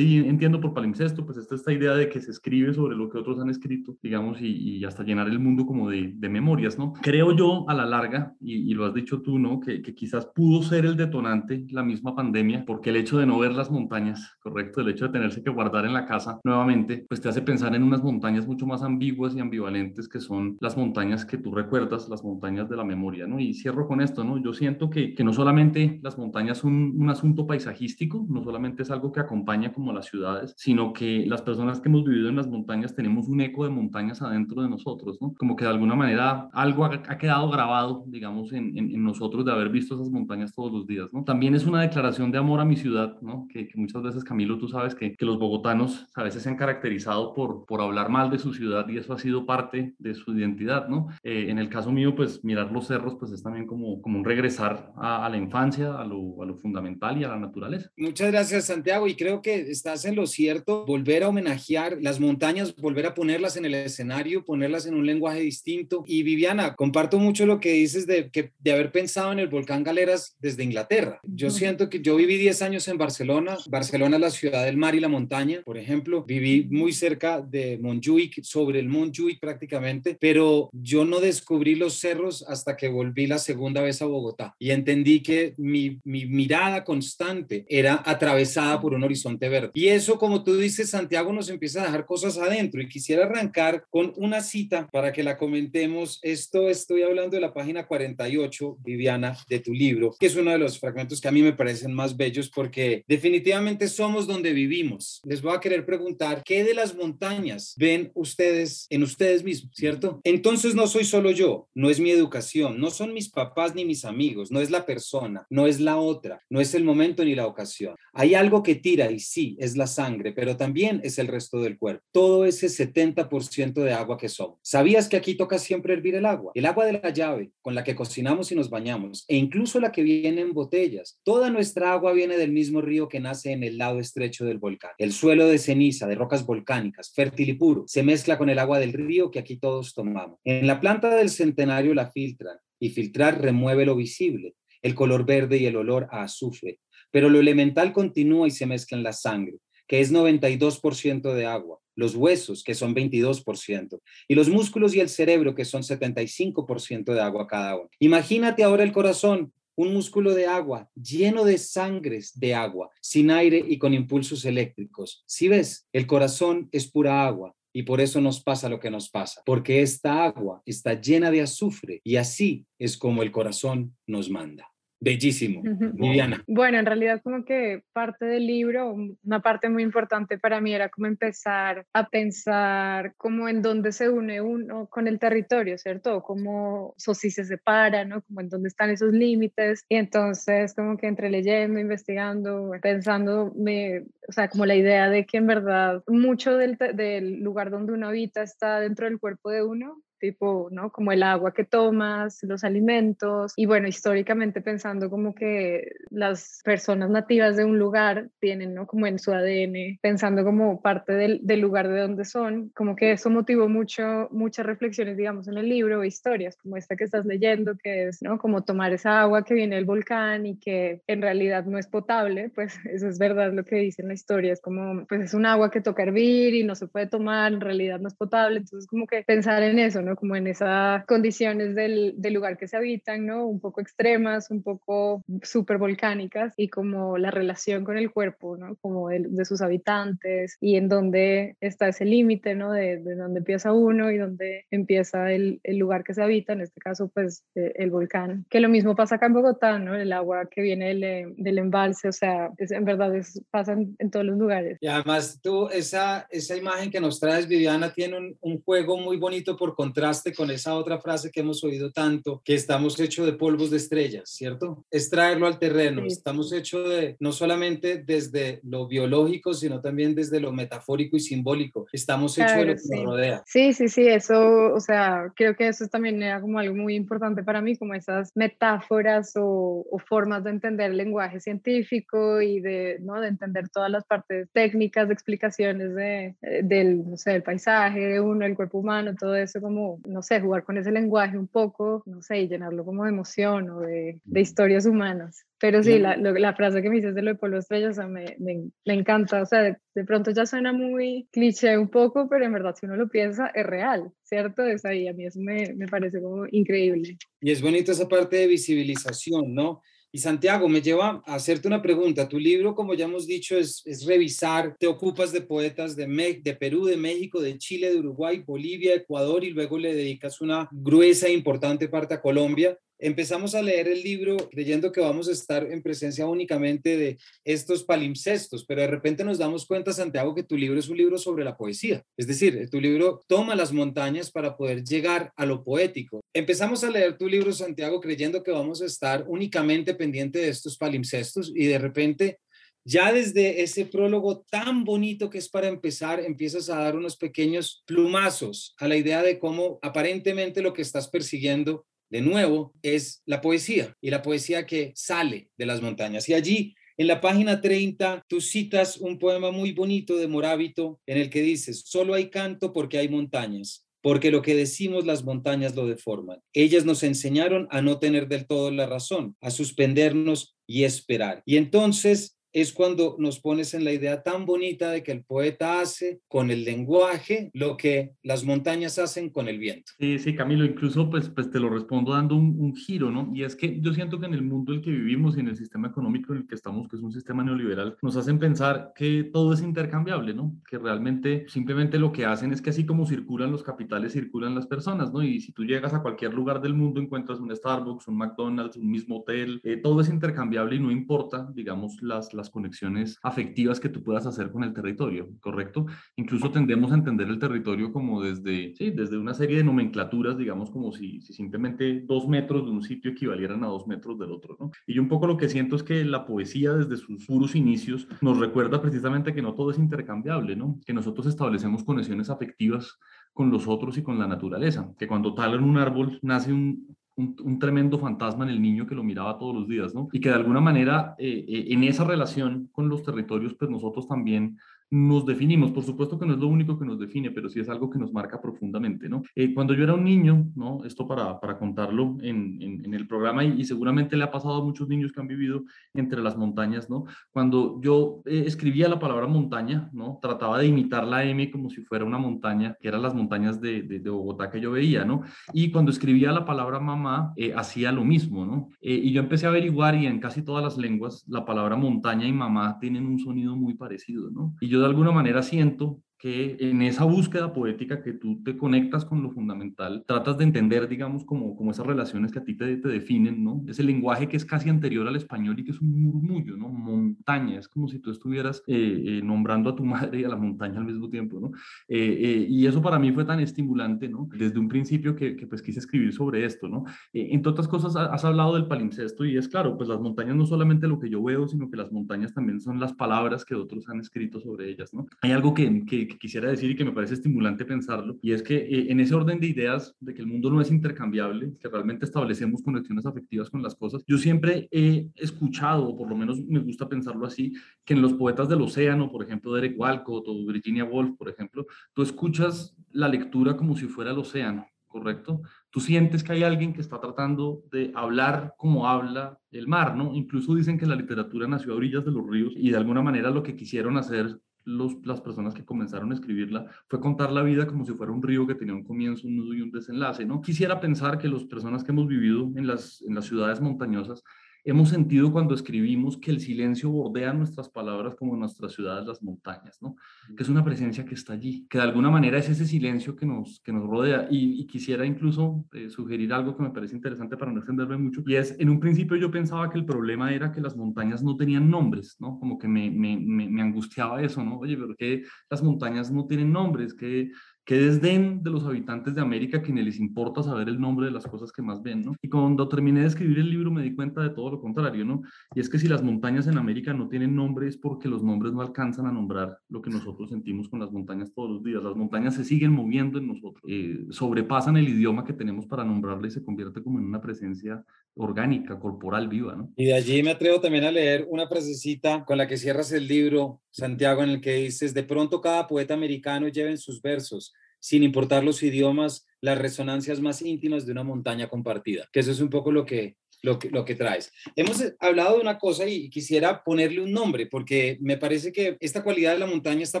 entiendo 0.26 0.60
por 0.60 0.74
palimpsesto? 0.74 1.24
Pues 1.24 1.38
esta, 1.38 1.54
esta 1.54 1.72
idea 1.72 1.94
de 1.94 2.08
que 2.08 2.20
se 2.20 2.30
escribe 2.30 2.72
sobre 2.74 2.96
lo 2.96 3.08
que 3.08 3.18
otros 3.18 3.38
han 3.40 3.50
escrito, 3.50 3.96
digamos, 4.02 4.40
y, 4.40 4.82
hasta 4.84 5.04
llenar 5.04 5.28
el 5.28 5.38
mundo 5.38 5.64
como 5.64 5.88
de, 5.88 6.12
de, 6.16 6.28
memorias, 6.28 6.76
¿no? 6.76 6.92
Creo 6.94 7.36
yo 7.36 7.68
a 7.68 7.74
la 7.74 7.86
larga, 7.86 8.34
y, 8.40 8.72
lo 8.74 8.84
has 8.86 8.94
dicho 8.94 9.22
tú, 9.22 9.38
¿no? 9.38 9.60
Que, 9.60 9.80
que 9.80 9.94
quizás 9.94 10.26
pudo 10.26 10.62
ser 10.62 10.86
el 10.86 10.96
detonante 10.96 11.66
la 11.70 11.82
misma 11.82 12.16
pandemia, 12.16 12.64
porque 12.66 12.90
el 12.90 12.96
hecho 12.96 13.18
de 13.18 13.26
no 13.26 13.38
ver 13.38 13.52
las 13.52 13.70
montañas, 13.70 14.36
correcto, 14.40 14.80
el 14.80 14.88
hecho 14.88 15.06
de 15.06 15.12
tenerse 15.12 15.42
que 15.42 15.50
guardar 15.50 15.84
en 15.84 15.92
la 15.92 16.06
casa 16.06 16.40
nuevamente, 16.62 17.04
pues 17.08 17.20
te 17.20 17.28
hace 17.28 17.42
pensar 17.42 17.74
en 17.74 17.82
unas 17.82 18.02
montañas 18.02 18.46
mucho 18.46 18.66
más 18.66 18.82
ambiguas 18.82 19.34
y 19.34 19.40
ambivalentes 19.40 20.08
que 20.08 20.20
son 20.20 20.56
las 20.60 20.76
montañas 20.76 21.24
que 21.24 21.38
tú 21.38 21.52
recuerdas, 21.52 22.08
las 22.08 22.22
montañas 22.22 22.68
de 22.68 22.76
la 22.76 22.84
memoria, 22.84 23.26
¿no? 23.26 23.40
Y 23.40 23.54
cierro 23.54 23.86
con 23.86 24.00
esto, 24.00 24.24
¿no? 24.24 24.38
Yo 24.38 24.52
siento 24.52 24.90
que, 24.90 25.14
que 25.14 25.24
no 25.24 25.32
solamente 25.32 25.98
las 26.02 26.16
montañas 26.18 26.58
son 26.58 26.72
un 26.96 27.10
asunto 27.10 27.46
paisajístico, 27.46 28.24
no 28.28 28.42
solamente 28.42 28.82
es 28.82 28.90
algo 28.90 29.12
que 29.12 29.20
acompaña 29.20 29.72
como 29.72 29.92
las 29.92 30.06
ciudades, 30.06 30.54
sino 30.56 30.92
que 30.92 31.24
las 31.26 31.42
personas 31.42 31.80
que 31.80 31.88
hemos 31.88 32.04
vivido 32.04 32.28
en 32.28 32.36
las 32.36 32.48
montañas 32.48 32.94
tenemos 32.94 33.28
un 33.28 33.40
eco 33.40 33.64
de 33.64 33.70
montañas 33.70 34.22
adentro 34.22 34.62
de 34.62 34.68
nosotros, 34.68 35.18
¿no? 35.20 35.34
Como 35.34 35.56
que 35.56 35.64
de 35.64 35.70
alguna 35.70 35.94
manera 35.94 36.48
algo 36.52 36.84
ha, 36.84 37.18
quedado 37.18 37.50
grabado, 37.50 38.04
digamos, 38.06 38.52
en, 38.52 38.76
en, 38.76 39.02
nosotros 39.02 39.44
de 39.44 39.52
haber 39.52 39.68
visto 39.68 39.94
esas 39.94 40.10
montañas 40.10 40.52
todos 40.54 40.72
los 40.72 40.86
días, 40.86 41.08
¿no? 41.12 41.24
También 41.24 41.54
es 41.54 41.66
una 41.66 41.82
declaración 41.82 42.30
de 42.30 42.38
amor 42.38 42.60
a 42.60 42.64
mi 42.64 42.76
ciudad, 42.76 43.20
¿no? 43.20 43.46
Que, 43.48 43.66
que 43.66 43.78
muchas 43.78 44.02
veces, 44.02 44.24
Camilo, 44.24 44.58
tú 44.58 44.68
sabes 44.68 44.94
que, 44.94 45.14
que, 45.16 45.24
los 45.24 45.38
bogotanos 45.38 46.06
a 46.14 46.22
veces 46.22 46.42
se 46.42 46.48
han 46.52 46.56
caracterizado 46.56 47.34
por, 47.34 47.64
por 47.66 47.80
hablar 47.80 48.08
mal 48.08 48.30
de 48.30 48.38
su 48.38 48.52
ciudad 48.52 48.88
y 48.88 48.98
eso 48.98 49.12
ha 49.12 49.18
sido 49.18 49.46
parte 49.46 49.94
de 49.98 50.14
su 50.14 50.36
identidad, 50.36 50.88
¿no? 50.88 51.08
Eh, 51.22 51.46
en 51.48 51.58
el 51.58 51.68
caso 51.68 51.90
mío, 51.90 52.14
pues 52.14 52.44
mirar 52.44 52.70
los 52.70 52.86
cerros, 52.86 53.16
pues 53.18 53.32
es 53.32 53.42
también 53.42 53.66
como, 53.66 54.00
como 54.00 54.18
un 54.18 54.24
regresar 54.24 54.92
a, 54.96 55.26
a 55.26 55.28
la 55.28 55.36
infancia, 55.36 55.94
a 55.98 56.04
lo, 56.04 56.42
a 56.42 56.46
lo 56.46 56.56
fundamental 56.56 57.18
y 57.18 57.24
a 57.24 57.28
la 57.28 57.38
naturaleza. 57.38 57.90
Muchas 57.96 58.30
gracias, 58.30 58.66
Santiago, 58.66 59.06
y 59.08 59.14
creo 59.14 59.42
que 59.42 59.70
estás 59.70 60.04
en 60.04 60.16
lo 60.16 60.26
cierto, 60.26 60.84
volver 60.86 61.22
a 61.24 61.28
homenajear 61.28 61.98
las 62.00 62.20
montañas, 62.20 62.74
volver 62.76 63.06
a 63.06 63.14
ponerlas 63.14 63.56
en 63.56 63.64
el 63.64 63.74
escenario, 63.74 64.44
ponerlas 64.44 64.86
en 64.86 64.94
un 64.94 65.06
lenguaje 65.06 65.40
distinto. 65.40 66.04
Y 66.06 66.22
Viviana, 66.22 66.74
comparto 66.74 67.18
mucho 67.18 67.46
lo 67.46 67.60
que 67.60 67.72
dices 67.72 68.06
de, 68.06 68.30
que, 68.30 68.52
de 68.58 68.72
haber 68.72 68.92
pensado 68.92 69.32
en 69.32 69.38
el 69.38 69.48
volcán 69.48 69.84
Galeras 69.84 70.36
desde 70.40 70.64
Inglaterra. 70.64 71.20
Yo 71.22 71.50
siento 71.50 71.88
que 71.88 72.00
yo 72.00 72.16
viví 72.16 72.36
10 72.36 72.62
años 72.62 72.88
en 72.88 72.98
Barcelona. 72.98 73.56
Barcelona 73.68 74.16
es 74.16 74.20
la 74.20 74.30
ciudad 74.30 74.64
del 74.64 74.76
mar 74.76 74.94
y 74.94 75.00
la 75.00 75.08
montaña, 75.08 75.60
por 75.64 75.78
ejemplo. 75.78 76.24
Viví 76.24 76.41
muy 76.70 76.92
cerca 76.92 77.40
de 77.40 77.78
Montjuic, 77.78 78.42
sobre 78.42 78.80
el 78.80 78.88
Montjuic 78.88 79.40
prácticamente, 79.40 80.16
pero 80.20 80.70
yo 80.72 81.04
no 81.04 81.20
descubrí 81.20 81.74
los 81.74 81.94
cerros 81.94 82.44
hasta 82.48 82.76
que 82.76 82.88
volví 82.88 83.26
la 83.26 83.38
segunda 83.38 83.82
vez 83.82 84.02
a 84.02 84.06
Bogotá 84.06 84.54
y 84.58 84.70
entendí 84.70 85.22
que 85.22 85.54
mi, 85.56 86.00
mi 86.04 86.26
mirada 86.26 86.84
constante 86.84 87.64
era 87.68 88.02
atravesada 88.04 88.80
por 88.80 88.94
un 88.94 89.04
horizonte 89.04 89.48
verde. 89.48 89.70
Y 89.74 89.88
eso, 89.88 90.18
como 90.18 90.42
tú 90.44 90.56
dices, 90.56 90.90
Santiago 90.90 91.32
nos 91.32 91.48
empieza 91.48 91.82
a 91.82 91.86
dejar 91.86 92.06
cosas 92.06 92.38
adentro 92.38 92.80
y 92.80 92.88
quisiera 92.88 93.24
arrancar 93.24 93.84
con 93.90 94.12
una 94.16 94.40
cita 94.40 94.88
para 94.92 95.12
que 95.12 95.22
la 95.22 95.36
comentemos. 95.36 96.18
Esto 96.22 96.68
estoy 96.68 97.02
hablando 97.02 97.36
de 97.36 97.40
la 97.40 97.54
página 97.54 97.86
48, 97.86 98.78
Viviana, 98.80 99.36
de 99.48 99.60
tu 99.60 99.72
libro, 99.72 100.14
que 100.18 100.26
es 100.26 100.36
uno 100.36 100.50
de 100.50 100.58
los 100.58 100.78
fragmentos 100.78 101.20
que 101.20 101.28
a 101.28 101.32
mí 101.32 101.42
me 101.42 101.52
parecen 101.52 101.92
más 101.92 102.16
bellos 102.16 102.50
porque 102.50 103.04
definitivamente 103.06 103.88
somos 103.88 104.26
donde 104.26 104.52
vivimos. 104.52 105.20
Les 105.24 105.42
voy 105.42 105.54
a 105.54 105.60
querer 105.60 105.84
preguntar, 105.84 106.21
¿qué 106.44 106.64
de 106.64 106.74
las 106.74 106.94
montañas 106.94 107.74
ven 107.76 108.10
ustedes 108.14 108.86
en 108.90 109.02
ustedes 109.02 109.44
mismos, 109.44 109.72
cierto? 109.74 110.20
Entonces 110.24 110.74
no 110.74 110.86
soy 110.86 111.04
solo 111.04 111.30
yo, 111.30 111.68
no 111.74 111.90
es 111.90 112.00
mi 112.00 112.10
educación, 112.10 112.78
no 112.78 112.90
son 112.90 113.12
mis 113.12 113.30
papás 113.30 113.74
ni 113.74 113.84
mis 113.84 114.04
amigos, 114.04 114.50
no 114.50 114.60
es 114.60 114.70
la 114.70 114.86
persona, 114.86 115.46
no 115.50 115.66
es 115.66 115.80
la 115.80 115.96
otra, 115.96 116.40
no 116.48 116.60
es 116.60 116.74
el 116.74 116.84
momento 116.84 117.24
ni 117.24 117.34
la 117.34 117.46
ocasión. 117.46 117.96
Hay 118.12 118.34
algo 118.34 118.62
que 118.62 118.74
tira 118.74 119.10
y 119.10 119.18
sí, 119.18 119.56
es 119.58 119.76
la 119.76 119.86
sangre, 119.86 120.32
pero 120.32 120.56
también 120.56 121.00
es 121.02 121.18
el 121.18 121.28
resto 121.28 121.60
del 121.60 121.78
cuerpo. 121.78 122.04
Todo 122.12 122.44
ese 122.44 122.68
70% 122.68 123.82
de 123.82 123.92
agua 123.92 124.18
que 124.18 124.28
somos. 124.28 124.58
¿Sabías 124.62 125.08
que 125.08 125.16
aquí 125.16 125.34
toca 125.34 125.58
siempre 125.58 125.94
hervir 125.94 126.14
el 126.14 126.26
agua? 126.26 126.52
El 126.54 126.66
agua 126.66 126.86
de 126.86 126.92
la 126.94 127.10
llave 127.10 127.50
con 127.60 127.74
la 127.74 127.84
que 127.84 127.94
cocinamos 127.94 128.52
y 128.52 128.54
nos 128.54 128.70
bañamos, 128.70 129.24
e 129.28 129.36
incluso 129.36 129.80
la 129.80 129.92
que 129.92 130.02
viene 130.02 130.40
en 130.40 130.52
botellas. 130.52 131.18
Toda 131.24 131.50
nuestra 131.50 131.92
agua 131.92 132.12
viene 132.12 132.36
del 132.36 132.52
mismo 132.52 132.80
río 132.80 133.08
que 133.08 133.20
nace 133.20 133.52
en 133.52 133.64
el 133.64 133.78
lado 133.78 133.98
estrecho 133.98 134.44
del 134.44 134.58
volcán. 134.58 134.92
El 134.98 135.12
suelo 135.12 135.46
de 135.46 135.58
ceniza, 135.58 136.06
de 136.12 136.18
rocas 136.18 136.44
volcánicas, 136.44 137.10
fértil 137.14 137.48
y 137.48 137.54
puro, 137.54 137.84
se 137.86 138.02
mezcla 138.02 138.36
con 138.36 138.50
el 138.50 138.58
agua 138.58 138.78
del 138.78 138.92
río 138.92 139.30
que 139.30 139.38
aquí 139.38 139.56
todos 139.56 139.94
tomamos. 139.94 140.38
En 140.44 140.66
la 140.66 140.78
planta 140.78 141.14
del 141.16 141.30
centenario 141.30 141.94
la 141.94 142.10
filtran 142.10 142.58
y 142.78 142.90
filtrar 142.90 143.40
remueve 143.40 143.86
lo 143.86 143.96
visible, 143.96 144.54
el 144.82 144.94
color 144.94 145.24
verde 145.24 145.56
y 145.56 145.64
el 145.64 145.76
olor 145.76 146.08
a 146.10 146.24
azufre. 146.24 146.80
Pero 147.10 147.30
lo 147.30 147.40
elemental 147.40 147.94
continúa 147.94 148.46
y 148.46 148.50
se 148.50 148.66
mezcla 148.66 148.98
en 148.98 149.04
la 149.04 149.14
sangre, 149.14 149.56
que 149.88 150.00
es 150.00 150.12
92% 150.12 151.32
de 151.32 151.46
agua, 151.46 151.78
los 151.96 152.14
huesos, 152.14 152.62
que 152.62 152.74
son 152.74 152.94
22%, 152.94 154.00
y 154.28 154.34
los 154.34 154.50
músculos 154.50 154.94
y 154.94 155.00
el 155.00 155.08
cerebro, 155.08 155.54
que 155.54 155.64
son 155.64 155.82
75% 155.82 157.14
de 157.14 157.20
agua 157.20 157.46
cada 157.46 157.76
uno. 157.76 157.88
Imagínate 158.00 158.64
ahora 158.64 158.82
el 158.82 158.92
corazón, 158.92 159.52
un 159.76 159.92
músculo 159.92 160.34
de 160.34 160.46
agua 160.46 160.90
lleno 160.94 161.44
de 161.44 161.58
sangres 161.58 162.38
de 162.38 162.54
agua, 162.54 162.90
sin 163.00 163.30
aire 163.30 163.64
y 163.66 163.78
con 163.78 163.94
impulsos 163.94 164.44
eléctricos. 164.44 165.24
Si 165.26 165.48
ves, 165.48 165.88
el 165.92 166.06
corazón 166.06 166.68
es 166.72 166.90
pura 166.90 167.26
agua, 167.26 167.54
y 167.72 167.84
por 167.84 168.00
eso 168.00 168.20
nos 168.20 168.42
pasa 168.42 168.68
lo 168.68 168.80
que 168.80 168.90
nos 168.90 169.08
pasa, 169.08 169.42
porque 169.46 169.82
esta 169.82 170.24
agua 170.24 170.62
está 170.66 171.00
llena 171.00 171.30
de 171.30 171.40
azufre 171.40 172.00
y 172.04 172.16
así 172.16 172.66
es 172.78 172.96
como 172.96 173.22
el 173.22 173.32
corazón 173.32 173.96
nos 174.06 174.28
manda. 174.28 174.71
Bellísimo, 175.02 175.62
Viviana. 175.64 176.44
Bueno, 176.46 176.78
en 176.78 176.86
realidad 176.86 177.20
como 177.24 177.44
que 177.44 177.82
parte 177.92 178.24
del 178.24 178.46
libro, 178.46 178.94
una 179.24 179.40
parte 179.40 179.68
muy 179.68 179.82
importante 179.82 180.38
para 180.38 180.60
mí 180.60 180.72
era 180.72 180.90
como 180.90 181.08
empezar 181.08 181.84
a 181.92 182.08
pensar 182.08 183.12
como 183.16 183.48
en 183.48 183.62
dónde 183.62 183.90
se 183.90 184.08
une 184.08 184.40
uno 184.40 184.86
con 184.86 185.08
el 185.08 185.18
territorio, 185.18 185.76
¿cierto? 185.76 186.22
Como 186.22 186.94
si 186.96 187.32
se 187.32 187.44
separa, 187.44 188.04
¿no? 188.04 188.22
Como 188.22 188.42
en 188.42 188.48
dónde 188.48 188.68
están 188.68 188.90
esos 188.90 189.12
límites. 189.12 189.84
Y 189.88 189.96
entonces 189.96 190.72
como 190.72 190.96
que 190.96 191.08
entre 191.08 191.30
leyendo, 191.30 191.80
investigando, 191.80 192.70
pensando, 192.80 193.52
me, 193.56 194.04
o 194.28 194.32
sea, 194.32 194.46
como 194.46 194.66
la 194.66 194.76
idea 194.76 195.10
de 195.10 195.26
que 195.26 195.38
en 195.38 195.48
verdad 195.48 196.04
mucho 196.06 196.56
del, 196.56 196.78
del 196.94 197.40
lugar 197.40 197.70
donde 197.70 197.92
uno 197.92 198.06
habita 198.06 198.42
está 198.44 198.78
dentro 198.78 199.06
del 199.06 199.18
cuerpo 199.18 199.50
de 199.50 199.64
uno 199.64 200.00
tipo, 200.22 200.68
¿no? 200.70 200.92
Como 200.92 201.10
el 201.10 201.24
agua 201.24 201.52
que 201.52 201.64
tomas, 201.64 202.44
los 202.44 202.62
alimentos. 202.62 203.52
Y 203.56 203.66
bueno, 203.66 203.88
históricamente 203.88 204.60
pensando 204.60 205.10
como 205.10 205.34
que 205.34 205.96
las 206.10 206.60
personas 206.64 207.10
nativas 207.10 207.56
de 207.56 207.64
un 207.64 207.76
lugar 207.76 208.28
tienen, 208.38 208.72
¿no? 208.72 208.86
Como 208.86 209.08
en 209.08 209.18
su 209.18 209.32
ADN, 209.32 209.98
pensando 210.00 210.44
como 210.44 210.80
parte 210.80 211.12
del, 211.12 211.40
del 211.42 211.58
lugar 211.60 211.88
de 211.88 212.00
donde 212.00 212.24
son, 212.24 212.70
como 212.70 212.94
que 212.94 213.10
eso 213.10 213.30
motivó 213.30 213.68
mucho, 213.68 214.28
muchas 214.30 214.64
reflexiones, 214.64 215.16
digamos, 215.16 215.48
en 215.48 215.58
el 215.58 215.68
libro, 215.68 216.04
historias 216.04 216.56
como 216.56 216.76
esta 216.76 216.94
que 216.94 217.02
estás 217.02 217.26
leyendo, 217.26 217.76
que 217.82 218.06
es, 218.06 218.22
¿no? 218.22 218.38
Como 218.38 218.62
tomar 218.62 218.92
esa 218.92 219.22
agua 219.22 219.44
que 219.44 219.54
viene 219.54 219.74
del 219.74 219.86
volcán 219.86 220.46
y 220.46 220.56
que 220.56 221.02
en 221.08 221.20
realidad 221.20 221.64
no 221.64 221.78
es 221.78 221.88
potable, 221.88 222.50
pues 222.54 222.74
eso 222.92 223.08
es 223.08 223.18
verdad 223.18 223.52
lo 223.52 223.64
que 223.64 223.76
dice 223.76 224.02
en 224.02 224.08
la 224.08 224.14
historia, 224.14 224.52
es 224.52 224.60
como, 224.60 225.04
pues 225.06 225.22
es 225.22 225.34
un 225.34 225.46
agua 225.46 225.72
que 225.72 225.80
toca 225.80 226.04
hervir 226.04 226.54
y 226.54 226.62
no 226.62 226.76
se 226.76 226.86
puede 226.86 227.08
tomar, 227.08 227.52
en 227.52 227.60
realidad 227.60 227.98
no 227.98 228.06
es 228.06 228.14
potable, 228.14 228.58
entonces 228.58 228.86
como 228.86 229.08
que 229.08 229.24
pensar 229.24 229.64
en 229.64 229.80
eso, 229.80 230.00
¿no? 230.00 230.11
Como 230.16 230.36
en 230.36 230.46
esas 230.46 231.04
condiciones 231.06 231.74
del, 231.74 232.14
del, 232.16 232.34
lugar 232.34 232.56
que 232.56 232.68
se 232.68 232.76
habitan, 232.76 233.26
¿no? 233.26 233.46
Un 233.46 233.60
poco 233.60 233.80
extremas, 233.80 234.50
un 234.50 234.62
poco 234.62 235.22
súper 235.42 235.78
volcánicas 235.78 236.52
y 236.56 236.68
como 236.68 237.18
la 237.18 237.30
relación 237.30 237.84
con 237.84 237.96
el 237.96 238.10
cuerpo, 238.10 238.56
¿no? 238.56 238.76
Como 238.80 239.08
de, 239.08 239.24
de 239.28 239.44
sus 239.44 239.62
habitantes 239.62 240.56
y 240.60 240.76
en 240.76 240.88
dónde 240.88 241.56
está 241.60 241.88
ese 241.88 242.04
límite, 242.04 242.54
¿no? 242.54 242.72
De, 242.72 242.98
de, 242.98 243.14
dónde 243.14 243.38
empieza 243.38 243.72
uno 243.72 244.10
y 244.10 244.18
dónde 244.18 244.66
empieza 244.70 245.32
el, 245.32 245.60
el, 245.62 245.78
lugar 245.78 246.04
que 246.04 246.14
se 246.14 246.22
habita, 246.22 246.52
en 246.52 246.60
este 246.60 246.80
caso, 246.80 247.10
pues, 247.12 247.44
el 247.54 247.90
volcán. 247.90 248.44
Que 248.50 248.60
lo 248.60 248.68
mismo 248.68 248.94
pasa 248.94 249.16
acá 249.16 249.26
en 249.26 249.34
Bogotá, 249.34 249.78
¿no? 249.78 249.94
El 249.94 250.12
agua 250.12 250.48
que 250.50 250.62
viene 250.62 250.88
del, 250.94 251.34
del 251.36 251.58
embalse, 251.58 252.08
o 252.08 252.12
sea, 252.12 252.50
es, 252.58 252.70
en 252.70 252.84
verdad 252.84 253.14
es, 253.16 253.42
pasa 253.50 253.72
en, 253.72 253.96
en, 253.98 254.10
todos 254.10 254.26
los 254.26 254.38
lugares. 254.38 254.78
Y 254.80 254.86
además 254.86 255.40
tú, 255.42 255.68
esa, 255.68 256.26
esa 256.30 256.56
imagen 256.56 256.90
que 256.90 257.00
nos 257.00 257.18
traes, 257.18 257.48
Viviana, 257.48 257.92
tiene 257.92 258.18
un, 258.18 258.36
un 258.40 258.62
juego 258.62 258.98
muy 258.98 259.16
bonito 259.16 259.56
por 259.56 259.74
contraste 259.74 260.01
contraste 260.02 260.34
con 260.34 260.50
esa 260.50 260.74
otra 260.74 260.98
frase 260.98 261.30
que 261.30 261.40
hemos 261.40 261.62
oído 261.62 261.92
tanto, 261.92 262.42
que 262.44 262.54
estamos 262.54 262.98
hechos 262.98 263.24
de 263.24 263.34
polvos 263.34 263.70
de 263.70 263.76
estrellas, 263.76 264.30
¿cierto? 264.30 264.84
Es 264.90 265.08
traerlo 265.08 265.46
al 265.46 265.60
terreno. 265.60 266.02
Estamos 266.04 266.52
hechos 266.52 266.88
de, 266.88 267.16
no 267.20 267.30
solamente 267.30 268.02
desde 268.04 268.58
lo 268.64 268.88
biológico, 268.88 269.54
sino 269.54 269.80
también 269.80 270.16
desde 270.16 270.40
lo 270.40 270.50
metafórico 270.50 271.16
y 271.16 271.20
simbólico. 271.20 271.86
Estamos 271.92 272.36
hechos 272.36 272.56
de 272.56 272.64
lo 272.64 272.74
que 272.74 272.96
nos 272.96 273.04
rodea. 273.04 273.42
Sí, 273.46 273.72
sí, 273.74 273.86
sí, 273.86 274.08
eso, 274.08 274.74
o 274.74 274.80
sea, 274.80 275.32
creo 275.36 275.54
que 275.54 275.68
eso 275.68 275.86
también 275.86 276.20
era 276.20 276.40
como 276.40 276.58
algo 276.58 276.74
muy 276.74 276.96
importante 276.96 277.44
para 277.44 277.60
mí, 277.60 277.76
como 277.76 277.94
esas 277.94 278.32
metáforas 278.34 279.34
o, 279.36 279.84
formas 280.08 280.42
de 280.42 280.50
entender 280.50 280.90
el 280.90 280.96
lenguaje 280.96 281.38
científico 281.38 282.42
y 282.42 282.60
de, 282.60 282.98
¿no? 283.02 283.20
de 283.20 283.28
entender 283.28 283.68
todas 283.68 283.88
las 283.88 284.04
partes 284.04 284.48
técnicas, 284.52 285.06
de 285.06 285.14
explicaciones 285.14 285.94
de, 285.94 286.34
eh, 286.42 286.60
del, 286.64 287.08
no 287.08 287.16
sé, 287.16 287.30
del 287.30 287.44
paisaje, 287.44 288.00
de 288.00 288.20
uno, 288.20 288.44
el 288.44 288.56
cuerpo 288.56 288.78
humano, 288.78 289.14
todo 289.14 289.36
eso 289.36 289.60
como, 289.60 289.91
no 290.06 290.22
sé, 290.22 290.40
jugar 290.40 290.64
con 290.64 290.78
ese 290.78 290.92
lenguaje 290.92 291.38
un 291.38 291.48
poco, 291.48 292.02
no 292.06 292.22
sé, 292.22 292.40
y 292.40 292.48
llenarlo 292.48 292.84
como 292.84 293.04
de 293.04 293.10
emoción 293.10 293.70
o 293.70 293.80
de, 293.80 294.20
de 294.24 294.40
historias 294.40 294.86
humanas. 294.86 295.44
Pero 295.58 295.80
sí, 295.82 296.00
la, 296.00 296.16
la, 296.16 296.54
frase 296.54 296.82
que 296.82 296.88
me 296.88 296.96
dices 296.96 297.14
de 297.14 297.22
lo 297.22 297.30
de 297.30 297.38
Polo 297.38 297.56
Estrella, 297.56 297.90
o 297.90 297.92
sea, 297.92 298.08
me, 298.08 298.34
me, 298.40 298.64
me 298.84 298.94
encanta. 298.94 299.42
O 299.42 299.46
sea, 299.46 299.62
de, 299.62 300.04
pronto 300.04 300.32
ya 300.32 300.44
suena 300.44 300.72
muy 300.72 301.28
cliché 301.30 301.78
un 301.78 301.88
poco, 301.88 302.28
pero 302.28 302.44
en 302.44 302.52
verdad, 302.52 302.74
si 302.74 302.86
uno 302.86 302.96
lo 302.96 303.08
piensa, 303.08 303.46
es 303.54 303.64
real, 303.64 304.12
¿cierto? 304.24 304.64
Es 304.64 304.84
ahí, 304.84 305.06
a 305.06 305.12
mí 305.12 305.24
eso 305.24 305.38
me, 305.40 305.72
me 305.74 305.86
parece 305.86 306.20
como 306.20 306.46
increíble. 306.50 307.16
Y 307.40 307.52
es 307.52 307.62
bonito 307.62 307.92
esa 307.92 308.08
parte 308.08 308.38
de 308.38 308.48
visibilización, 308.48 309.54
¿no? 309.54 309.82
Y 310.14 310.18
Santiago, 310.18 310.68
me 310.68 310.82
lleva 310.82 311.22
a 311.26 311.36
hacerte 311.36 311.66
una 311.66 311.80
pregunta. 311.80 312.28
Tu 312.28 312.38
libro, 312.38 312.74
como 312.74 312.92
ya 312.92 313.06
hemos 313.06 313.26
dicho, 313.26 313.56
es, 313.56 313.80
es 313.86 314.04
revisar, 314.04 314.76
te 314.78 314.86
ocupas 314.86 315.32
de 315.32 315.40
poetas 315.40 315.96
de, 315.96 316.06
de 316.42 316.54
Perú, 316.54 316.84
de 316.84 316.98
México, 316.98 317.40
de 317.40 317.56
Chile, 317.56 317.90
de 317.90 317.98
Uruguay, 317.98 318.44
Bolivia, 318.46 318.94
Ecuador 318.94 319.42
y 319.42 319.50
luego 319.50 319.78
le 319.78 319.94
dedicas 319.94 320.42
una 320.42 320.68
gruesa 320.70 321.28
e 321.28 321.32
importante 321.32 321.88
parte 321.88 322.12
a 322.12 322.20
Colombia 322.20 322.78
empezamos 323.02 323.54
a 323.54 323.62
leer 323.62 323.88
el 323.88 324.02
libro 324.02 324.36
creyendo 324.48 324.92
que 324.92 325.00
vamos 325.00 325.28
a 325.28 325.32
estar 325.32 325.70
en 325.70 325.82
presencia 325.82 326.26
únicamente 326.26 326.96
de 326.96 327.18
estos 327.44 327.84
palimpsestos, 327.84 328.64
pero 328.64 328.80
de 328.80 328.86
repente 328.86 329.24
nos 329.24 329.38
damos 329.38 329.66
cuenta, 329.66 329.92
Santiago, 329.92 330.34
que 330.34 330.44
tu 330.44 330.56
libro 330.56 330.78
es 330.78 330.88
un 330.88 330.96
libro 330.96 331.18
sobre 331.18 331.44
la 331.44 331.56
poesía. 331.56 332.02
Es 332.16 332.28
decir, 332.28 332.68
tu 332.70 332.80
libro 332.80 333.20
toma 333.26 333.56
las 333.56 333.72
montañas 333.72 334.30
para 334.30 334.56
poder 334.56 334.84
llegar 334.84 335.32
a 335.36 335.44
lo 335.44 335.64
poético. 335.64 336.20
Empezamos 336.32 336.84
a 336.84 336.90
leer 336.90 337.18
tu 337.18 337.28
libro, 337.28 337.52
Santiago, 337.52 338.00
creyendo 338.00 338.42
que 338.42 338.52
vamos 338.52 338.80
a 338.80 338.86
estar 338.86 339.24
únicamente 339.26 339.94
pendiente 339.94 340.38
de 340.38 340.48
estos 340.48 340.78
palimpsestos 340.78 341.52
y 341.54 341.66
de 341.66 341.78
repente 341.78 342.38
ya 342.84 343.12
desde 343.12 343.62
ese 343.62 343.86
prólogo 343.86 344.44
tan 344.50 344.84
bonito 344.84 345.30
que 345.30 345.38
es 345.38 345.48
para 345.48 345.68
empezar, 345.68 346.20
empiezas 346.20 346.68
a 346.68 346.78
dar 346.78 346.96
unos 346.96 347.16
pequeños 347.16 347.84
plumazos 347.86 348.74
a 348.78 348.88
la 348.88 348.96
idea 348.96 349.22
de 349.22 349.38
cómo 349.38 349.78
aparentemente 349.82 350.62
lo 350.62 350.72
que 350.72 350.82
estás 350.82 351.08
persiguiendo 351.08 351.86
de 352.12 352.20
nuevo, 352.20 352.74
es 352.82 353.22
la 353.24 353.40
poesía 353.40 353.96
y 354.02 354.10
la 354.10 354.20
poesía 354.20 354.66
que 354.66 354.92
sale 354.94 355.48
de 355.56 355.64
las 355.64 355.80
montañas. 355.80 356.28
Y 356.28 356.34
allí, 356.34 356.74
en 356.98 357.06
la 357.06 357.22
página 357.22 357.62
30, 357.62 358.26
tú 358.28 358.42
citas 358.42 358.98
un 358.98 359.18
poema 359.18 359.50
muy 359.50 359.72
bonito 359.72 360.18
de 360.18 360.28
Morábito 360.28 361.00
en 361.06 361.16
el 361.16 361.30
que 361.30 361.40
dices, 361.40 361.84
solo 361.86 362.12
hay 362.12 362.28
canto 362.28 362.74
porque 362.74 362.98
hay 362.98 363.08
montañas 363.08 363.86
porque 364.04 364.32
lo 364.32 364.42
que 364.42 364.56
decimos 364.56 365.06
las 365.06 365.22
montañas 365.22 365.76
lo 365.76 365.86
deforman. 365.86 366.40
Ellas 366.52 366.84
nos 366.84 367.04
enseñaron 367.04 367.68
a 367.70 367.82
no 367.82 368.00
tener 368.00 368.26
del 368.26 368.48
todo 368.48 368.72
la 368.72 368.86
razón, 368.86 369.36
a 369.40 369.52
suspendernos 369.52 370.56
y 370.66 370.82
esperar. 370.82 371.42
Y 371.46 371.56
entonces 371.56 372.36
es 372.52 372.72
cuando 372.72 373.16
nos 373.18 373.40
pones 373.40 373.74
en 373.74 373.84
la 373.84 373.92
idea 373.92 374.22
tan 374.22 374.46
bonita 374.46 374.90
de 374.90 375.02
que 375.02 375.12
el 375.12 375.24
poeta 375.24 375.80
hace 375.80 376.20
con 376.28 376.50
el 376.50 376.64
lenguaje 376.64 377.50
lo 377.54 377.76
que 377.76 378.12
las 378.22 378.44
montañas 378.44 378.98
hacen 378.98 379.30
con 379.30 379.48
el 379.48 379.58
viento. 379.58 379.92
Sí, 379.98 380.18
sí, 380.18 380.34
Camilo, 380.34 380.64
incluso 380.64 381.08
pues, 381.10 381.28
pues 381.28 381.50
te 381.50 381.60
lo 381.60 381.70
respondo 381.70 382.12
dando 382.12 382.36
un, 382.36 382.72
giro, 382.74 383.10
¿no? 383.10 383.30
Y 383.34 383.44
es 383.44 383.54
que 383.54 383.80
yo 383.80 383.92
siento 383.92 384.18
que 384.18 384.26
en 384.26 384.34
el 384.34 384.42
mundo 384.42 384.72
en 384.72 384.78
el 384.78 384.84
que 384.84 384.90
vivimos 384.90 385.36
y 385.36 385.40
en 385.40 385.48
el 385.48 385.56
sistema 385.56 385.88
económico 385.88 386.32
en 386.32 386.40
el 386.40 386.46
que 386.46 386.54
estamos, 386.54 386.88
que 386.88 386.96
es 386.96 387.02
un 387.02 387.12
sistema 387.12 387.44
neoliberal, 387.44 387.96
nos 388.00 388.16
hacen 388.16 388.38
pensar 388.38 388.92
que 388.96 389.24
todo 389.30 389.52
es 389.52 389.60
intercambiable, 389.60 390.32
¿no? 390.32 390.56
Que 390.68 390.78
realmente 390.78 391.44
simplemente 391.48 391.98
lo 391.98 392.12
que 392.12 392.24
hacen 392.24 392.52
es 392.52 392.62
que 392.62 392.70
así 392.70 392.86
como 392.86 393.06
circulan 393.06 393.52
los 393.52 393.62
capitales, 393.62 394.12
circulan 394.12 394.54
las 394.54 394.66
personas, 394.66 395.12
¿no? 395.12 395.22
Y 395.22 395.40
si 395.40 395.52
tú 395.52 395.64
llegas 395.64 395.92
a 395.92 396.02
cualquier 396.02 396.32
lugar 396.32 396.62
del 396.62 396.74
mundo, 396.74 397.00
encuentras 397.00 397.40
un 397.40 397.54
Starbucks, 397.54 398.08
un 398.08 398.16
McDonald's, 398.16 398.76
un 398.76 398.90
mismo 398.90 399.20
hotel, 399.20 399.60
eh, 399.64 399.76
todo 399.76 400.00
es 400.00 400.08
intercambiable 400.08 400.76
y 400.76 400.80
no 400.80 400.90
importa, 400.90 401.50
digamos, 401.54 402.02
las, 402.02 402.32
las 402.32 402.41
las 402.42 402.50
conexiones 402.50 403.18
afectivas 403.22 403.78
que 403.78 403.88
tú 403.88 404.02
puedas 404.02 404.26
hacer 404.26 404.50
con 404.50 404.64
el 404.64 404.72
territorio, 404.72 405.28
¿correcto? 405.40 405.86
Incluso 406.16 406.50
tendemos 406.50 406.90
a 406.90 406.96
entender 406.96 407.28
el 407.28 407.38
territorio 407.38 407.92
como 407.92 408.20
desde, 408.20 408.74
sí, 408.74 408.90
desde 408.90 409.16
una 409.16 409.32
serie 409.32 409.58
de 409.58 409.64
nomenclaturas, 409.64 410.36
digamos, 410.36 410.70
como 410.70 410.92
si, 410.92 411.20
si 411.20 411.32
simplemente 411.32 412.00
dos 412.00 412.26
metros 412.26 412.64
de 412.64 412.72
un 412.72 412.82
sitio 412.82 413.12
equivalieran 413.12 413.62
a 413.62 413.68
dos 413.68 413.86
metros 413.86 414.18
del 414.18 414.32
otro, 414.32 414.56
¿no? 414.58 414.72
Y 414.86 414.94
yo 414.94 415.02
un 415.02 415.08
poco 415.08 415.28
lo 415.28 415.36
que 415.36 415.48
siento 415.48 415.76
es 415.76 415.84
que 415.84 416.04
la 416.04 416.26
poesía 416.26 416.72
desde 416.72 416.96
sus 416.96 417.26
puros 417.26 417.54
inicios 417.54 418.08
nos 418.20 418.38
recuerda 418.38 418.82
precisamente 418.82 419.32
que 419.32 419.42
no 419.42 419.54
todo 419.54 419.70
es 419.70 419.78
intercambiable, 419.78 420.56
¿no? 420.56 420.80
Que 420.84 420.92
nosotros 420.92 421.26
establecemos 421.26 421.84
conexiones 421.84 422.28
afectivas 422.28 422.98
con 423.32 423.50
los 423.50 423.68
otros 423.68 423.96
y 423.96 424.02
con 424.02 424.18
la 424.18 424.26
naturaleza, 424.26 424.92
que 424.98 425.06
cuando 425.06 425.34
talan 425.34 425.64
un 425.64 425.78
árbol 425.78 426.18
nace 426.22 426.52
un, 426.52 426.96
un, 427.16 427.58
tremendo 427.58 427.98
fantasma 427.98 428.44
en 428.44 428.50
el 428.50 428.62
niño 428.62 428.86
que 428.86 428.94
lo 428.94 429.02
miraba 429.02 429.38
todos 429.38 429.54
los 429.54 429.68
días, 429.68 429.94
¿no? 429.94 430.08
Y 430.12 430.20
que 430.20 430.30
de 430.30 430.34
alguna 430.34 430.60
manera 430.60 431.14
eh, 431.18 431.44
eh, 431.46 431.66
en 431.68 431.84
esa 431.84 432.04
relación 432.04 432.68
con 432.72 432.88
los 432.88 433.02
territorios, 433.02 433.54
pues 433.54 433.70
nosotros 433.70 434.08
también 434.08 434.58
nos 434.92 435.24
definimos. 435.24 435.72
Por 435.72 435.84
supuesto 435.84 436.18
que 436.18 436.26
no 436.26 436.34
es 436.34 436.38
lo 436.38 436.48
único 436.48 436.78
que 436.78 436.84
nos 436.84 436.98
define, 436.98 437.30
pero 437.30 437.48
sí 437.48 437.58
es 437.58 437.68
algo 437.70 437.88
que 437.88 437.98
nos 437.98 438.12
marca 438.12 438.42
profundamente, 438.42 439.08
¿no? 439.08 439.22
Eh, 439.34 439.54
cuando 439.54 439.72
yo 439.72 439.84
era 439.84 439.94
un 439.94 440.04
niño, 440.04 440.50
¿no? 440.54 440.84
Esto 440.84 441.08
para, 441.08 441.40
para 441.40 441.58
contarlo 441.58 442.18
en, 442.20 442.60
en, 442.60 442.92
el 442.92 443.06
programa 443.06 443.42
y, 443.42 443.64
seguramente 443.64 444.18
le 444.18 444.24
ha 444.24 444.30
pasado 444.30 444.56
a 444.56 444.64
muchos 444.64 444.86
niños 444.88 445.10
que 445.10 445.20
han 445.20 445.26
vivido 445.26 445.64
entre 445.94 446.20
las 446.20 446.36
montañas, 446.36 446.90
¿no? 446.90 447.06
Cuando 447.30 447.80
yo 447.80 448.20
eh, 448.26 448.44
escribía 448.46 448.86
la 448.86 448.98
palabra 448.98 449.26
montaña, 449.26 449.88
¿no? 449.94 450.18
Trataba 450.20 450.58
de 450.58 450.66
imitar 450.66 451.06
la 451.06 451.24
M 451.24 451.50
como 451.50 451.70
si 451.70 451.80
fuera 451.80 452.04
una 452.04 452.18
montaña, 452.18 452.76
que 452.78 452.88
eran 452.88 453.00
las 453.00 453.14
montañas 453.14 453.62
de, 453.62 453.82
de, 453.82 454.10
Bogotá 454.10 454.50
que 454.50 454.60
yo 454.60 454.72
veía, 454.72 455.06
¿no? 455.06 455.22
Y 455.54 455.70
cuando 455.70 455.90
escribía 455.90 456.32
la 456.32 456.44
palabra 456.44 456.80
mamá, 456.80 457.32
eh, 457.36 457.54
hacía 457.56 457.92
lo 457.92 458.04
mismo, 458.04 458.44
¿no? 458.44 458.68
y 458.82 459.12
yo 459.12 459.20
empecé 459.20 459.46
a 459.46 459.48
averiguar 459.48 459.94
y 459.94 460.06
en 460.06 460.18
casi 460.20 460.42
todas 460.42 460.62
las 460.62 460.76
lenguas 460.76 461.24
la 461.28 461.44
palabra 461.44 461.76
montaña 461.76 462.26
y 462.26 462.32
mamá 462.32 462.78
tienen 462.78 463.06
un 463.06 463.18
sonido 463.18 463.56
muy 463.56 463.74
parecido, 463.74 464.30
¿no? 464.30 464.54
Y 464.60 464.68
yo 464.68 464.81
de 464.82 464.88
alguna 464.88 465.12
manera 465.12 465.42
siento 465.42 466.00
que 466.22 466.56
en 466.60 466.82
esa 466.82 467.02
búsqueda 467.02 467.52
poética 467.52 468.00
que 468.00 468.12
tú 468.12 468.40
te 468.44 468.56
conectas 468.56 469.04
con 469.04 469.24
lo 469.24 469.32
fundamental, 469.32 470.04
tratas 470.06 470.38
de 470.38 470.44
entender, 470.44 470.86
digamos, 470.86 471.24
como, 471.24 471.56
como 471.56 471.72
esas 471.72 471.84
relaciones 471.84 472.30
que 472.30 472.38
a 472.38 472.44
ti 472.44 472.56
te, 472.56 472.76
te 472.76 472.88
definen, 472.88 473.42
¿no? 473.42 473.64
Ese 473.66 473.82
lenguaje 473.82 474.28
que 474.28 474.36
es 474.36 474.44
casi 474.44 474.68
anterior 474.68 475.08
al 475.08 475.16
español 475.16 475.58
y 475.58 475.64
que 475.64 475.72
es 475.72 475.80
un 475.80 476.00
murmullo, 476.00 476.56
¿no? 476.56 476.68
Montaña, 476.68 477.58
es 477.58 477.66
como 477.66 477.88
si 477.88 477.98
tú 477.98 478.12
estuvieras 478.12 478.62
eh, 478.68 479.02
eh, 479.04 479.20
nombrando 479.24 479.70
a 479.70 479.74
tu 479.74 479.84
madre 479.84 480.20
y 480.20 480.24
a 480.24 480.28
la 480.28 480.36
montaña 480.36 480.78
al 480.78 480.84
mismo 480.84 481.10
tiempo, 481.10 481.40
¿no? 481.40 481.50
Eh, 481.88 482.46
y 482.48 482.66
eso 482.68 482.80
para 482.80 483.00
mí 483.00 483.10
fue 483.10 483.24
tan 483.24 483.40
estimulante, 483.40 484.08
¿no? 484.08 484.28
Desde 484.32 484.60
un 484.60 484.68
principio 484.68 485.16
que, 485.16 485.34
que 485.34 485.48
pues 485.48 485.60
quise 485.60 485.80
escribir 485.80 486.12
sobre 486.12 486.44
esto, 486.44 486.68
¿no? 486.68 486.84
entre 487.12 487.50
otras 487.50 487.66
cosas, 487.66 487.96
has 487.96 488.24
hablado 488.24 488.54
del 488.54 488.66
palimpsesto 488.66 489.24
y 489.24 489.36
es 489.36 489.48
claro, 489.48 489.76
pues 489.76 489.88
las 489.88 490.00
montañas 490.00 490.36
no 490.36 490.46
solamente 490.46 490.86
lo 490.86 491.00
que 491.00 491.10
yo 491.10 491.22
veo, 491.22 491.48
sino 491.48 491.68
que 491.68 491.76
las 491.76 491.90
montañas 491.90 492.32
también 492.32 492.60
son 492.60 492.78
las 492.78 492.92
palabras 492.92 493.44
que 493.44 493.54
otros 493.54 493.88
han 493.88 494.00
escrito 494.00 494.40
sobre 494.40 494.70
ellas, 494.70 494.94
¿no? 494.94 495.06
Hay 495.20 495.32
algo 495.32 495.52
que, 495.54 495.84
que 495.84 496.11
quisiera 496.18 496.50
decir 496.50 496.70
y 496.70 496.76
que 496.76 496.84
me 496.84 496.92
parece 496.92 497.14
estimulante 497.14 497.64
pensarlo, 497.64 498.18
y 498.22 498.32
es 498.32 498.42
que 498.42 498.56
eh, 498.56 498.90
en 498.90 499.00
ese 499.00 499.14
orden 499.14 499.40
de 499.40 499.48
ideas 499.48 499.94
de 500.00 500.14
que 500.14 500.20
el 500.20 500.26
mundo 500.26 500.50
no 500.50 500.60
es 500.60 500.70
intercambiable, 500.70 501.52
que 501.60 501.68
realmente 501.68 502.04
establecemos 502.04 502.62
conexiones 502.62 503.06
afectivas 503.06 503.50
con 503.50 503.62
las 503.62 503.74
cosas, 503.74 504.04
yo 504.06 504.18
siempre 504.18 504.68
he 504.70 505.08
escuchado, 505.16 505.88
o 505.88 505.96
por 505.96 506.08
lo 506.08 506.16
menos 506.16 506.40
me 506.40 506.60
gusta 506.60 506.88
pensarlo 506.88 507.26
así, 507.26 507.52
que 507.84 507.94
en 507.94 508.02
los 508.02 508.14
poetas 508.14 508.48
del 508.48 508.62
océano, 508.62 509.10
por 509.10 509.22
ejemplo, 509.22 509.52
Derek 509.52 509.78
Walcott 509.78 510.24
o 510.28 510.46
Virginia 510.46 510.84
Woolf, 510.84 511.16
por 511.16 511.28
ejemplo, 511.28 511.66
tú 511.92 512.02
escuchas 512.02 512.76
la 512.90 513.08
lectura 513.08 513.56
como 513.56 513.76
si 513.76 513.86
fuera 513.86 514.12
el 514.12 514.18
océano, 514.18 514.66
¿correcto? 514.86 515.40
Tú 515.70 515.80
sientes 515.80 516.22
que 516.22 516.32
hay 516.32 516.42
alguien 516.42 516.72
que 516.72 516.82
está 516.82 517.00
tratando 517.00 517.62
de 517.70 517.90
hablar 517.94 518.54
como 518.58 518.88
habla 518.88 519.38
el 519.50 519.66
mar, 519.66 519.96
¿no? 519.96 520.14
Incluso 520.14 520.54
dicen 520.54 520.78
que 520.78 520.86
la 520.86 520.94
literatura 520.94 521.48
nació 521.48 521.72
a 521.72 521.76
orillas 521.76 522.04
de 522.04 522.12
los 522.12 522.26
ríos 522.28 522.52
y 522.56 522.70
de 522.70 522.76
alguna 522.76 523.02
manera 523.02 523.30
lo 523.30 523.42
que 523.42 523.56
quisieron 523.56 523.96
hacer 523.96 524.38
las 524.64 525.20
personas 525.20 525.54
que 525.54 525.64
comenzaron 525.64 526.10
a 526.10 526.14
escribirla 526.14 526.66
fue 526.88 527.00
contar 527.00 527.32
la 527.32 527.42
vida 527.42 527.66
como 527.66 527.84
si 527.84 527.92
fuera 527.92 528.12
un 528.12 528.22
río 528.22 528.46
que 528.46 528.54
tenía 528.54 528.74
un 528.74 528.84
comienzo, 528.84 529.26
un 529.26 529.36
nudo 529.36 529.54
y 529.54 529.62
un 529.62 529.70
desenlace, 529.70 530.24
¿no? 530.24 530.40
Quisiera 530.40 530.80
pensar 530.80 531.18
que 531.18 531.28
las 531.28 531.44
personas 531.44 531.84
que 531.84 531.92
hemos 531.92 532.06
vivido 532.06 532.50
en 532.56 532.66
las, 532.66 533.02
en 533.02 533.14
las 533.14 533.26
ciudades 533.26 533.60
montañosas 533.60 534.22
hemos 534.64 534.90
sentido 534.90 535.32
cuando 535.32 535.54
escribimos 535.54 536.16
que 536.16 536.30
el 536.30 536.40
silencio 536.40 536.90
bordea 536.90 537.32
nuestras 537.32 537.68
palabras 537.68 538.14
como 538.14 538.36
nuestras 538.36 538.72
ciudades, 538.72 539.06
las 539.06 539.22
montañas, 539.22 539.78
¿no? 539.80 539.96
Que 540.36 540.42
es 540.42 540.48
una 540.48 540.64
presencia 540.64 541.04
que 541.04 541.14
está 541.14 541.32
allí, 541.32 541.66
que 541.68 541.78
de 541.78 541.84
alguna 541.84 542.10
manera 542.10 542.38
es 542.38 542.48
ese 542.48 542.66
silencio 542.66 543.16
que 543.16 543.26
nos, 543.26 543.60
que 543.60 543.72
nos 543.72 543.86
rodea. 543.86 544.28
Y, 544.30 544.62
quisiera 544.66 545.04
incluso 545.04 545.66
eh, 545.72 545.90
sugerir 545.90 546.32
algo 546.32 546.56
que 546.56 546.62
me 546.62 546.70
parece 546.70 546.94
interesante 546.94 547.36
para 547.36 547.52
no 547.52 547.58
extenderme 547.58 547.98
mucho, 547.98 548.22
y 548.26 548.36
es, 548.36 548.56
en 548.58 548.70
un 548.70 548.80
principio 548.80 549.16
yo 549.16 549.30
pensaba 549.30 549.68
que 549.68 549.78
el 549.78 549.84
problema 549.84 550.32
era 550.32 550.52
que 550.52 550.60
las 550.60 550.76
montañas 550.76 551.22
no 551.22 551.36
tenían 551.36 551.68
nombres, 551.68 552.16
¿no? 552.20 552.38
Como 552.38 552.58
que 552.58 552.68
me, 552.68 552.90
me, 552.90 553.18
me, 553.18 553.48
me 553.48 553.62
angustiaba 553.62 554.22
eso, 554.22 554.42
¿no? 554.44 554.58
Oye, 554.58 554.76
pero 554.76 554.94
que 554.94 555.24
las 555.50 555.62
montañas 555.62 556.10
no 556.10 556.26
tienen 556.26 556.52
nombres, 556.52 556.94
que 556.94 557.30
que 557.64 557.76
desdén 557.76 558.42
de 558.42 558.50
los 558.50 558.64
habitantes 558.64 559.14
de 559.14 559.20
América 559.20 559.62
que 559.62 559.72
ni 559.72 559.82
les 559.82 560.00
importa 560.00 560.42
saber 560.42 560.68
el 560.68 560.80
nombre 560.80 561.06
de 561.06 561.12
las 561.12 561.26
cosas 561.26 561.52
que 561.52 561.62
más 561.62 561.82
ven, 561.82 562.02
¿no? 562.02 562.14
Y 562.20 562.28
cuando 562.28 562.68
terminé 562.68 563.00
de 563.00 563.06
escribir 563.06 563.38
el 563.38 563.50
libro 563.50 563.70
me 563.70 563.82
di 563.82 563.94
cuenta 563.94 564.20
de 564.20 564.30
todo 564.30 564.50
lo 564.50 564.60
contrario, 564.60 565.04
¿no? 565.04 565.22
Y 565.54 565.60
es 565.60 565.68
que 565.68 565.78
si 565.78 565.86
las 565.86 566.02
montañas 566.02 566.46
en 566.46 566.58
América 566.58 566.92
no 566.92 567.08
tienen 567.08 567.36
nombre 567.36 567.68
es 567.68 567.76
porque 567.76 568.08
los 568.08 568.22
nombres 568.22 568.52
no 568.52 568.62
alcanzan 568.62 569.06
a 569.06 569.12
nombrar 569.12 569.58
lo 569.68 569.80
que 569.80 569.90
nosotros 569.90 570.30
sentimos 570.30 570.68
con 570.68 570.80
las 570.80 570.90
montañas 570.90 571.32
todos 571.32 571.50
los 571.50 571.62
días. 571.62 571.82
Las 571.82 571.96
montañas 571.96 572.34
se 572.34 572.44
siguen 572.44 572.72
moviendo 572.72 573.18
en 573.18 573.28
nosotros, 573.28 573.62
eh, 573.68 574.06
sobrepasan 574.10 574.76
el 574.76 574.88
idioma 574.88 575.24
que 575.24 575.32
tenemos 575.32 575.66
para 575.66 575.84
nombrarle 575.84 576.28
y 576.28 576.30
se 576.32 576.44
convierte 576.44 576.82
como 576.82 576.98
en 576.98 577.04
una 577.04 577.20
presencia 577.20 577.84
orgánica, 578.14 578.78
corporal, 578.78 579.28
viva, 579.28 579.54
¿no? 579.54 579.72
Y 579.76 579.86
de 579.86 579.94
allí 579.94 580.22
me 580.22 580.32
atrevo 580.32 580.60
también 580.60 580.84
a 580.84 580.90
leer 580.90 581.26
una 581.30 581.46
frasecita 581.46 582.24
con 582.24 582.36
la 582.36 582.46
que 582.46 582.56
cierras 582.56 582.92
el 582.92 583.08
libro, 583.08 583.60
Santiago, 583.70 584.22
en 584.22 584.30
el 584.30 584.40
que 584.40 584.54
dices, 584.54 584.92
de 584.92 585.02
pronto 585.02 585.40
cada 585.40 585.66
poeta 585.66 585.94
americano 585.94 586.48
lleva 586.48 586.70
en 586.70 586.78
sus 586.78 587.00
versos, 587.00 587.51
sin 587.82 588.04
importar 588.04 588.44
los 588.44 588.62
idiomas, 588.62 589.26
las 589.40 589.58
resonancias 589.58 590.20
más 590.20 590.40
íntimas 590.40 590.86
de 590.86 590.92
una 590.92 591.02
montaña 591.02 591.48
compartida, 591.48 592.08
que 592.12 592.20
eso 592.20 592.30
es 592.30 592.40
un 592.40 592.48
poco 592.48 592.70
lo 592.70 592.86
que 592.86 593.16
lo 593.42 593.58
que, 593.58 593.70
lo 593.70 593.84
que 593.84 593.96
traes. 593.96 594.32
Hemos 594.54 594.80
eh, 594.80 594.94
hablado 595.00 595.34
de 595.34 595.42
una 595.42 595.58
cosa 595.58 595.86
y 595.86 596.08
quisiera 596.08 596.62
ponerle 596.62 597.00
un 597.00 597.12
nombre, 597.12 597.46
porque 597.46 597.98
me 598.00 598.16
parece 598.16 598.52
que 598.52 598.76
esta 598.80 599.02
cualidad 599.02 599.32
de 599.32 599.40
la 599.40 599.46
montaña 599.46 599.82
está 599.82 600.00